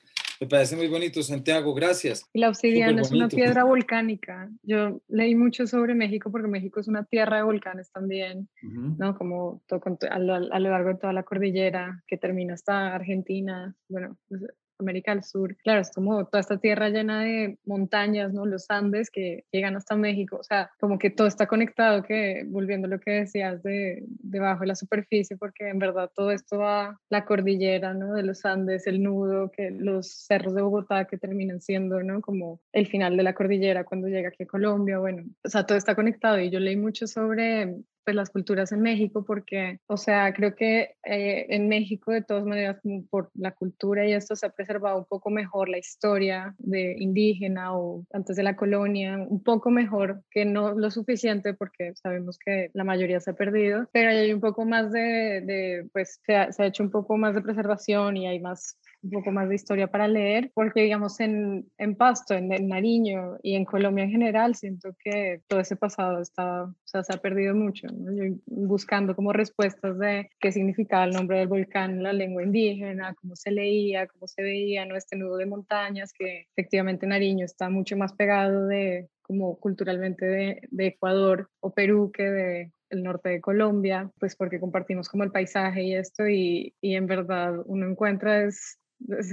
me 0.43 0.49
parece 0.49 0.75
muy 0.75 0.89
bonito, 0.89 1.23
Santiago, 1.23 1.73
gracias. 1.73 2.29
la 2.34 2.49
obsidiana 2.49 3.01
es 3.01 3.12
una 3.12 3.29
piedra 3.29 3.63
volcánica. 3.63 4.49
Yo 4.62 5.01
leí 5.08 5.36
mucho 5.36 5.67
sobre 5.67 5.95
México 5.95 6.32
porque 6.32 6.49
México 6.49 6.82
es 6.82 6.89
una 6.89 7.06
tierra 7.06 7.38
de 7.38 7.43
volcanes 7.43 7.91
también, 7.91 8.49
¿no? 8.62 9.17
Como 9.17 9.62
todo, 9.67 9.82
a, 10.10 10.19
lo, 10.19 10.34
a, 10.36 10.60
lo, 10.60 10.69
largo 10.69 10.89
de 10.89 10.95
toda 10.95 11.13
la 11.13 11.23
cordillera 11.23 12.03
que 12.08 12.17
termina 12.17 12.56
hasta 12.56 12.93
Argentina, 12.93 13.73
bueno, 13.88 14.17
América 14.84 15.13
del 15.13 15.24
Sur. 15.24 15.56
Claro, 15.58 15.82
es 15.82 15.91
como 15.91 16.26
toda 16.26 16.41
esta 16.41 16.58
tierra 16.58 16.89
llena 16.89 17.22
de 17.22 17.58
montañas, 17.65 18.34
¿no? 18.34 18.46
Los 18.46 18.69
Andes 18.69 19.10
que 19.10 19.46
llegan 19.52 19.76
hasta 19.76 19.96
México, 19.96 20.38
o 20.39 20.43
sea, 20.43 20.72
como 20.80 21.00
que 21.00 21.10
todo 21.10 21.28
está 21.28 21.48
conectado, 21.48 22.04
que 22.04 22.43
volviendo 22.48 22.88
a 22.88 22.89
lo 22.89 23.00
que 23.00 23.12
decías 23.12 23.63
de 23.63 24.04
debajo 24.08 24.62
de 24.62 24.67
la 24.67 24.76
superficie, 24.76 25.38
porque 25.38 25.69
en 25.69 25.80
verdad 25.80 26.12
todo 26.13 26.32
esto 26.32 26.60
va 26.60 27.00
la 27.10 27.26
cordillera, 27.26 27.93
¿no? 27.93 28.13
De 28.13 28.24
los 28.24 28.46
Andes, 28.46 28.88
el 28.88 29.02
nudo, 29.02 29.52
que 29.52 29.72
los 29.72 30.08
cerros 30.08 30.56
de 30.56 30.62
Bogotá 30.62 31.06
que 31.06 31.17
terminan 31.17 31.62
siendo, 31.62 32.02
¿no? 32.04 32.22
Como 32.22 32.60
el 32.72 32.88
final 32.88 33.17
de 33.17 33.24
la 33.24 33.34
cordillera 33.34 33.84
cuando 33.84 34.08
llega 34.08 34.30
aquí 34.30 34.43
a 34.43 34.48
Colombia, 34.48 35.00
bueno, 35.00 35.24
o 35.43 35.50
sea, 35.50 35.65
todo 35.65 35.78
está 35.78 35.96
conectado 35.96 36.39
y 36.39 36.50
yo 36.50 36.60
leí 36.60 36.76
mucho 36.76 37.08
sobre 37.08 37.76
pues 38.04 38.16
las 38.16 38.30
culturas 38.30 38.72
en 38.72 38.82
México 38.82 39.24
porque, 39.26 39.80
o 39.88 39.98
sea, 39.98 40.34
creo 40.34 40.56
que 40.56 40.96
eh, 41.04 41.46
en 41.50 41.68
México 41.68 42.12
de 42.12 42.22
todas 42.22 42.46
maneras 42.46 42.78
por 43.10 43.32
la 43.36 43.52
cultura 43.52 44.06
y 44.06 44.13
esto 44.13 44.36
se 44.36 44.46
ha 44.46 44.50
preservado 44.50 44.98
un 44.98 45.06
poco 45.06 45.30
mejor 45.30 45.70
la 45.70 45.78
historia 45.78 46.56
de 46.58 46.96
indígena 46.98 47.76
o 47.76 48.06
antes 48.13 48.36
de 48.36 48.44
la 48.44 48.56
colonia, 48.56 49.18
un 49.18 49.44
poco 49.44 49.70
mejor 49.70 50.24
que 50.32 50.46
no 50.46 50.74
lo 50.74 50.92
suficiente 50.92 51.54
porque 51.54 51.94
sabemos 51.96 52.38
que 52.38 52.70
la 52.74 52.84
mayoría 52.84 53.20
se 53.20 53.32
ha 53.32 53.36
perdido, 53.36 53.88
pero 53.92 54.10
hay 54.10 54.34
un 54.34 54.42
poco 54.42 54.66
más 54.66 54.92
de, 54.92 55.42
de 55.42 55.88
pues 55.92 56.20
se 56.26 56.36
ha, 56.36 56.52
se 56.52 56.63
ha 56.63 56.68
hecho 56.68 56.84
un 56.84 56.92
poco 56.92 57.18
más 57.18 57.36
de 57.36 57.42
preservación 57.42 58.18
y 58.18 58.28
hay 58.28 58.39
más 58.39 58.78
un 59.04 59.10
poco 59.10 59.32
más 59.32 59.50
de 59.50 59.56
historia 59.56 59.88
para 59.88 60.08
leer, 60.08 60.52
porque 60.54 60.82
digamos 60.82 61.20
en, 61.20 61.70
en 61.78 61.96
Pasto, 61.96 62.34
en, 62.34 62.48
Nariño 62.68 63.38
y 63.44 63.56
en 63.56 63.66
Colombia 63.66 64.06
en 64.06 64.12
general, 64.12 64.56
siento 64.56 64.96
que 65.04 65.42
todo 65.48 65.60
ese 65.60 65.76
pasado 65.76 66.22
está, 66.22 66.63
o 66.63 66.76
sea, 66.86 67.04
se 67.04 67.13
ha 67.13 67.18
perdido 67.18 67.54
mucho, 67.54 67.88
buscando 68.46 69.16
como 69.16 69.34
respuestas 69.34 70.00
de 70.00 70.30
qué 70.39 70.52
significaba 70.52 71.04
el 71.04 71.12
nombre 71.12 71.39
del 71.39 71.48
volcán 71.48 71.92
en 71.92 72.04
la 72.04 72.13
lengua 72.13 72.44
indígena, 72.44 73.13
cómo 73.16 73.36
se 73.36 73.52
leía, 73.52 74.08
cómo 74.08 74.28
se 74.28 74.42
veía, 74.42 74.86
¿no? 74.86 74.96
este 74.96 75.18
nudo 75.18 75.38
de 75.38 75.46
montañas, 75.46 76.13
que 76.13 76.48
efectivamente 76.56 77.06
Nariño 77.06 77.46
está 77.46 77.70
mucho 77.70 77.98
más 77.98 78.13
pegado 78.13 78.68
de 78.68 79.10
como 79.22 79.58
culturalmente 79.58 80.26
de, 80.26 80.62
de 80.70 80.88
Ecuador 80.88 81.50
o 81.62 81.74
Perú 81.74 82.12
que 82.13 82.24
de 82.24 82.72
el 82.89 83.04
norte 83.04 83.30
de 83.30 83.42
Colombia, 83.42 84.12
pues 84.20 84.36
porque 84.36 84.60
compartimos 84.60 85.10
como 85.10 85.24
el 85.24 85.32
paisaje 85.32 85.84
y 85.84 85.96
esto 85.96 86.28
y, 86.28 86.76
y 86.80 86.96
en 86.96 87.08
verdad 87.08 87.56
uno 87.66 87.89
encuentra 87.89 88.44
es 88.44 88.78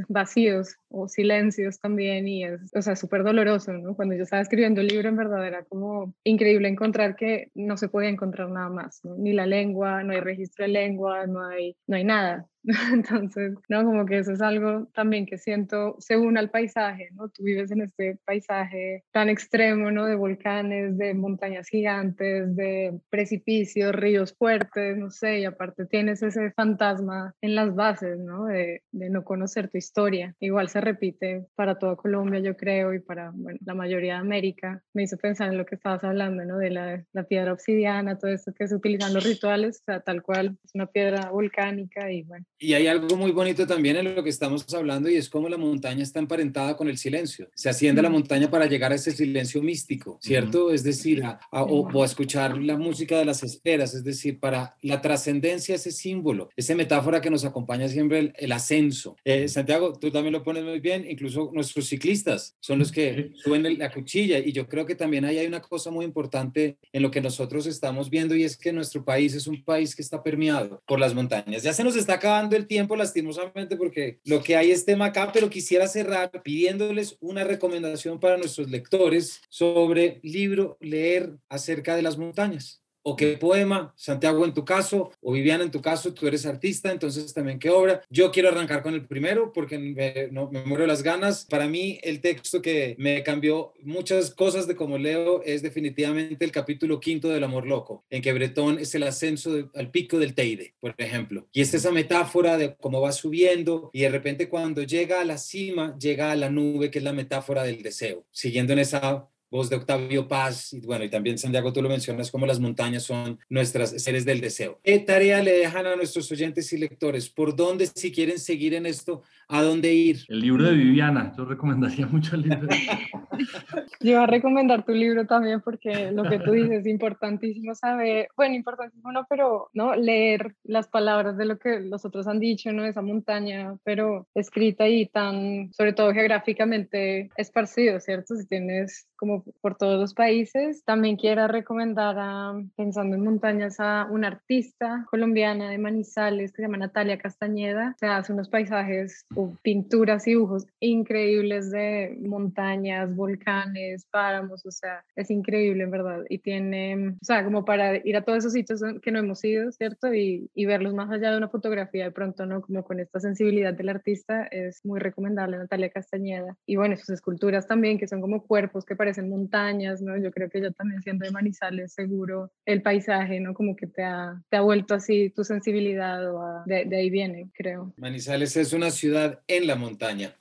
vacíos 0.09 0.77
o 0.89 1.09
silencios 1.09 1.81
también 1.81 2.29
y 2.29 2.45
es, 2.45 2.61
o 2.75 2.83
sea, 2.83 2.97
súper 2.97 3.25
doloroso, 3.25 3.73
¿no? 3.73 3.95
Cuando 3.95 4.15
yo 4.15 4.23
estaba 4.23 4.43
escribiendo 4.43 4.81
el 4.81 4.89
libro, 4.89 5.09
en 5.09 5.17
verdad 5.17 5.47
era 5.47 5.65
como 5.65 6.15
increíble 6.25 6.69
encontrar 6.69 7.17
que 7.17 7.51
no 7.55 7.77
se 7.77 7.89
podía 7.89 8.09
encontrar 8.09 8.51
nada 8.51 8.69
más. 8.69 9.01
Ni 9.19 9.33
la 9.33 9.47
lengua, 9.47 10.03
no 10.03 10.13
hay 10.13 10.21
registro 10.21 10.65
de 10.65 10.73
lengua, 10.73 11.27
no 11.27 11.47
hay, 11.47 11.77
no 11.87 11.97
hay 11.97 12.05
nada. 12.05 12.47
Entonces, 12.93 13.55
no, 13.69 13.85
como 13.85 14.05
que 14.05 14.19
eso 14.19 14.33
es 14.33 14.43
algo 14.43 14.87
también 14.95 15.25
que 15.25 15.39
siento 15.39 15.97
se 15.99 16.19
une 16.19 16.39
al 16.39 16.51
paisaje, 16.51 17.09
¿no? 17.13 17.29
Tú 17.31 17.43
vives 17.43 17.71
en 17.71 17.83
este 17.83 18.19
paisaje 18.27 19.05
tan 19.13 19.31
extremo, 19.31 19.91
¿no? 19.91 20.05
De 20.05 20.15
volcanes, 20.15 20.99
de 20.99 21.15
montañas 21.15 21.69
gigantes, 21.69 22.55
de 22.55 23.01
precipicios, 23.09 23.95
ríos 23.95 24.35
fuertes, 24.35 24.97
no 24.99 25.11
sé, 25.11 25.41
y 25.41 25.45
aparte 25.47 25.87
tienes 25.87 26.23
ese 26.23 26.51
fantasma 26.53 27.35
en 27.41 27.55
las 27.55 27.75
bases, 27.75 28.19
¿no? 28.19 28.45
De, 28.45 28.83
de 28.93 29.11
no 29.11 29.25
conocer 29.25 29.69
tu 29.69 29.79
historia. 29.79 30.35
Igual 30.41 30.69
se 30.69 30.83
repite 30.83 31.47
para 31.55 31.79
toda 31.79 31.97
Colombia, 31.97 32.41
yo 32.41 32.57
creo, 32.57 32.93
y 32.93 33.01
para 33.01 33.31
bueno, 33.35 33.59
la 33.65 33.75
mayoría 33.75 34.15
de 34.15 34.21
América. 34.21 34.83
Me 34.93 35.05
hizo 35.05 35.17
pensar 35.17 35.49
en 35.51 35.57
lo 35.57 35.65
que 35.65 35.77
estabas 35.77 36.05
hablando, 36.05 36.45
¿no? 36.45 36.59
De 36.59 36.71
la, 36.71 37.05
piedra 37.29 37.53
obsidiana, 37.53 38.19
todo 38.19 38.31
esto 38.31 38.53
que 38.53 38.67
se 38.67 38.75
utilizan 38.75 39.15
los 39.15 39.25
rituales, 39.25 39.81
o 39.83 39.85
sea, 39.85 40.01
tal 40.01 40.23
cual, 40.23 40.59
es 40.65 40.75
una 40.75 40.87
piedra 40.87 41.31
volcánica 41.31 42.11
y 42.11 42.23
bueno 42.23 42.45
y 42.61 42.75
hay 42.75 42.87
algo 42.87 43.17
muy 43.17 43.33
bonito 43.33 43.67
también 43.67 43.97
en 43.97 44.15
lo 44.15 44.23
que 44.23 44.29
estamos 44.29 44.73
hablando 44.75 45.09
y 45.09 45.17
es 45.17 45.31
cómo 45.31 45.49
la 45.49 45.57
montaña 45.57 46.03
está 46.03 46.19
emparentada 46.19 46.77
con 46.77 46.89
el 46.89 46.99
silencio. 46.99 47.49
Se 47.55 47.71
asciende 47.71 48.01
a 48.01 48.03
la 48.03 48.11
montaña 48.11 48.51
para 48.51 48.67
llegar 48.67 48.93
a 48.93 48.97
ese 48.97 49.13
silencio 49.13 49.63
místico, 49.63 50.19
¿cierto? 50.21 50.71
Es 50.71 50.85
decir, 50.85 51.25
a, 51.25 51.41
o, 51.51 52.03
a 52.03 52.05
escuchar 52.05 52.59
la 52.59 52.77
música 52.77 53.19
de 53.19 53.25
las 53.25 53.43
esferas, 53.43 53.95
es 53.95 54.05
decir, 54.05 54.39
para 54.39 54.77
la 54.83 55.01
trascendencia, 55.01 55.75
ese 55.75 55.91
símbolo, 55.91 56.51
esa 56.55 56.75
metáfora 56.75 57.23
que 57.23 57.31
nos 57.31 57.47
acompaña 57.47 57.89
siempre, 57.89 58.33
el, 58.37 58.53
ascenso. 58.53 59.17
Eh, 59.25 59.49
Santiago, 59.49 59.95
tú 59.99 60.11
también 60.11 60.35
lo 60.35 60.43
pones 60.43 60.63
muy 60.63 60.81
bien, 60.81 61.07
incluso 61.09 61.51
nuestros 61.55 61.87
ciclistas 61.87 62.57
son 62.61 62.79
los 62.79 62.93
que 62.93 63.33
suben 63.43 63.79
la 63.79 63.91
cuchilla 63.91 64.39
y 64.39 64.53
yo 64.53 64.69
creo 64.69 64.85
que 64.85 64.95
también 64.95 65.25
ahí 65.25 65.39
hay 65.39 65.47
una 65.47 65.63
cosa 65.63 65.91
muy 65.91 66.05
importante 66.05 66.77
en 66.93 67.03
lo 67.03 67.11
que 67.11 67.23
nosotros 67.23 67.67
estamos 67.67 68.11
viendo 68.11 68.37
y 68.37 68.45
es 68.45 68.59
que 68.59 68.73
nuestro 68.73 69.03
país 69.03 69.35
es 69.35 69.47
un 69.47 69.65
país 69.65 69.97
que 69.97 70.03
está 70.03 70.23
permeado 70.23 70.83
por 70.87 71.01
las 71.01 71.15
montañas. 71.15 71.63
Ya 71.63 71.73
se 71.73 71.85
nos 71.85 71.97
está 71.97 72.15
acabando 72.15 72.50
el 72.57 72.67
tiempo 72.67 72.97
lastimosamente 72.97 73.77
porque 73.77 74.21
lo 74.25 74.43
que 74.43 74.57
hay 74.57 74.71
es 74.71 74.85
tema 74.85 75.07
acá, 75.07 75.31
pero 75.33 75.51
quisiera 75.51 75.89
cerrar 75.89 76.31
pidiéndoles 76.43 77.17
una 77.21 77.45
recomendación 77.45 78.21
para 78.21 78.37
nuestros 78.37 78.71
lectores 78.71 79.41
sobre 79.49 80.21
libro, 80.23 80.77
leer 80.81 81.37
acerca 81.49 81.97
de 81.97 82.03
las 82.03 82.19
montañas 82.19 82.81
o 83.11 83.17
qué 83.17 83.37
poema, 83.37 83.93
Santiago 83.97 84.45
en 84.45 84.55
tu 84.55 84.65
caso, 84.65 85.11
o 85.21 85.33
Viviana 85.33 85.65
en 85.65 85.73
tu 85.73 85.83
caso, 85.83 86.15
tú 86.15 86.29
eres 86.29 86.47
artista, 86.47 86.93
entonces 86.93 87.35
también 87.35 87.59
qué 87.59 87.69
obra. 87.69 88.03
Yo 88.09 88.31
quiero 88.31 88.51
arrancar 88.51 88.83
con 88.83 88.95
el 88.95 89.05
primero 89.07 89.53
porque 89.53 89.79
me, 89.79 90.29
no, 90.31 90.49
me 90.51 90.65
muero 90.65 90.87
las 90.87 91.03
ganas. 91.03 91.45
Para 91.51 91.67
mí 91.67 91.99
el 92.05 92.21
texto 92.21 92.63
que 92.63 92.95
me 92.99 93.25
cambió 93.25 93.73
muchas 93.83 94.33
cosas 94.33 94.69
de 94.69 94.77
cómo 94.77 94.97
leo 94.97 95.43
es 95.43 95.61
definitivamente 95.61 96.45
el 96.45 96.53
capítulo 96.53 97.01
quinto 97.01 97.29
del 97.29 97.43
Amor 97.43 97.67
Loco, 97.67 98.05
en 98.11 98.23
que 98.23 98.33
Bretón 98.33 98.79
es 98.79 98.95
el 98.95 99.03
ascenso 99.03 99.71
al 99.75 99.91
pico 99.91 100.19
del 100.21 100.35
Teide, 100.35 100.75
por 100.79 100.95
ejemplo. 100.97 101.49
Y 101.53 101.63
es 101.63 101.75
esa 101.75 101.91
metáfora 101.91 102.59
de 102.59 102.77
cómo 102.77 103.01
va 103.01 103.11
subiendo 103.11 103.91
y 103.93 104.03
de 104.03 104.09
repente 104.09 104.49
cuando 104.49 104.85
llega 104.85 105.21
a 105.21 105.25
la 105.25 105.39
cima, 105.39 105.97
llega 105.99 106.31
a 106.31 106.37
la 106.37 106.49
nube, 106.49 106.93
que 106.93 106.99
es 106.99 107.05
la 107.05 107.13
metáfora 107.13 107.65
del 107.65 107.83
deseo, 107.83 108.25
siguiendo 108.31 108.73
en 108.73 108.79
esa 108.79 109.29
voz 109.51 109.69
de 109.69 109.77
Octavio 109.77 110.29
Paz, 110.29 110.73
y 110.73 110.81
bueno, 110.81 111.05
y 111.05 111.11
también 111.11 111.37
Santiago, 111.39 111.73
tú 111.73 111.83
lo 111.83 111.89
mencionas, 111.89 112.31
como 112.31 112.47
las 112.47 112.61
montañas 112.61 113.03
son 113.03 113.39
nuestras 113.49 113.91
seres 114.03 114.25
del 114.25 114.41
deseo. 114.41 114.81
¿Qué 114.85 114.99
tarea 115.01 115.43
le 115.43 115.53
dejan 115.53 115.87
a 115.87 115.97
nuestros 115.97 116.31
oyentes 116.31 116.73
y 116.73 116.79
lectores? 116.79 117.29
¿Por 117.29 117.57
dónde, 117.57 117.89
si 117.93 118.13
quieren 118.13 118.39
seguir 118.39 118.75
en 118.75 118.87
esto, 118.87 119.23
a 119.51 119.63
dónde 119.63 119.93
ir? 119.93 120.19
El 120.29 120.41
libro 120.41 120.65
de 120.65 120.75
Viviana, 120.75 121.33
yo 121.37 121.45
recomendaría 121.45 122.07
mucho 122.07 122.37
el 122.37 122.43
libro. 122.43 122.69
yo 124.01 124.13
voy 124.13 124.23
a 124.23 124.27
recomendar 124.27 124.85
tu 124.85 124.93
libro 124.93 125.27
también 125.27 125.61
porque 125.61 126.13
lo 126.13 126.23
que 126.23 126.39
tú 126.39 126.53
dices 126.53 126.81
es 126.81 126.87
importantísimo 126.87 127.75
saber, 127.75 128.29
bueno, 128.37 128.55
importantísimo 128.55 129.11
no, 129.13 129.27
pero 129.29 129.69
no 129.75 129.97
leer 129.97 130.55
las 130.63 130.87
palabras 130.87 131.37
de 131.37 131.47
lo 131.47 131.59
que 131.59 131.81
los 131.81 132.05
otros 132.05 132.29
han 132.29 132.39
dicho, 132.39 132.73
¿no? 132.73 132.85
Esa 132.85 133.03
montaña, 133.03 133.77
pero 133.83 134.29
escrita 134.35 134.89
y 134.89 135.07
tan, 135.07 135.73
sobre 135.73 135.93
todo 135.93 136.13
geográficamente 136.13 137.31
esparcido, 137.37 137.99
¿cierto? 137.99 138.37
Si 138.37 138.47
tienes 138.47 139.09
como 139.21 139.45
por 139.61 139.77
todos 139.77 140.01
los 140.01 140.15
países. 140.15 140.83
También 140.85 141.17
quiero 141.17 141.47
recomendar, 141.47 142.17
a, 142.19 142.55
pensando 142.75 143.17
en 143.17 143.23
montañas, 143.23 143.79
a 143.79 144.09
una 144.11 144.29
artista 144.29 145.07
colombiana 145.11 145.69
de 145.69 145.77
Manizales 145.77 146.53
que 146.53 146.57
se 146.57 146.63
llama 146.63 146.79
Natalia 146.79 147.19
Castañeda. 147.19 147.95
Se 148.01 148.07
hace 148.07 148.33
unos 148.33 148.49
paisajes, 148.49 149.27
pinturas 149.63 150.27
y 150.27 150.31
dibujos 150.31 150.67
increíbles 150.81 151.71
de 151.71 152.17
montañas, 152.21 153.15
volcanes, 153.15 154.07
páramos, 154.11 154.65
o 154.67 154.71
sea, 154.71 155.05
es 155.17 155.31
increíble 155.31 155.85
en 155.85 155.91
verdad. 155.91 156.25
Y 156.29 156.39
tiene, 156.39 157.17
o 157.21 157.25
sea, 157.25 157.45
como 157.45 157.65
para 157.65 157.97
ir 157.97 158.17
a 158.17 158.23
todos 158.23 158.39
esos 158.39 158.53
sitios 158.53 158.81
que 159.03 159.11
no 159.11 159.19
hemos 159.19 159.45
ido, 159.45 159.71
¿cierto? 159.73 160.13
Y, 160.15 160.51
y 160.55 160.67
verlos 160.67 160.95
más 160.95 161.11
allá 161.11 161.31
de 161.31 161.39
una 161.39 161.49
fotografía 161.49 162.05
de 162.05 162.11
pronto, 162.11 162.47
¿no? 162.47 162.63
Como 162.63 162.85
con 162.85 163.01
esta 163.01 163.21
sensibilidad 163.21 163.75
del 163.75 163.89
artista, 163.89 164.45
es 164.45 164.85
muy 164.85 165.01
recomendable 165.01 165.59
Natalia 165.59 165.91
Castañeda. 165.91 166.57
Y 166.67 166.77
bueno, 166.77 166.97
sus 166.97 167.11
esculturas 167.11 167.67
también, 167.67 167.99
que 167.99 168.09
son 168.09 168.21
como 168.21 168.43
cuerpos 168.43 168.85
que 168.85 168.97
parecen 168.97 169.25
en 169.25 169.31
montañas, 169.31 170.01
¿no? 170.01 170.17
Yo 170.17 170.31
creo 170.31 170.49
que 170.49 170.61
yo 170.61 170.73
también 170.73 171.03
siendo 171.03 171.25
de 171.25 171.31
Manizales, 171.31 171.93
seguro 171.93 172.51
el 172.65 172.83
paisaje, 172.83 173.41
¿no? 173.41 173.55
Como 173.55 173.77
que 173.77 173.87
te 173.87 174.03
ha, 174.03 174.43
te 174.49 174.57
ha 174.57 174.61
vuelto 174.61 174.95
así 174.95 175.31
tu 175.31 175.45
sensibilidad, 175.45 176.35
o 176.35 176.63
de, 176.67 176.85
de 176.85 176.97
ahí 176.97 177.11
viene, 177.11 177.51
creo. 177.55 177.93
Manizales 177.97 178.57
es 178.57 178.73
una 178.73 178.91
ciudad 178.91 179.30
en 179.47 179.67
la 179.67 179.77
montaña 179.77 180.35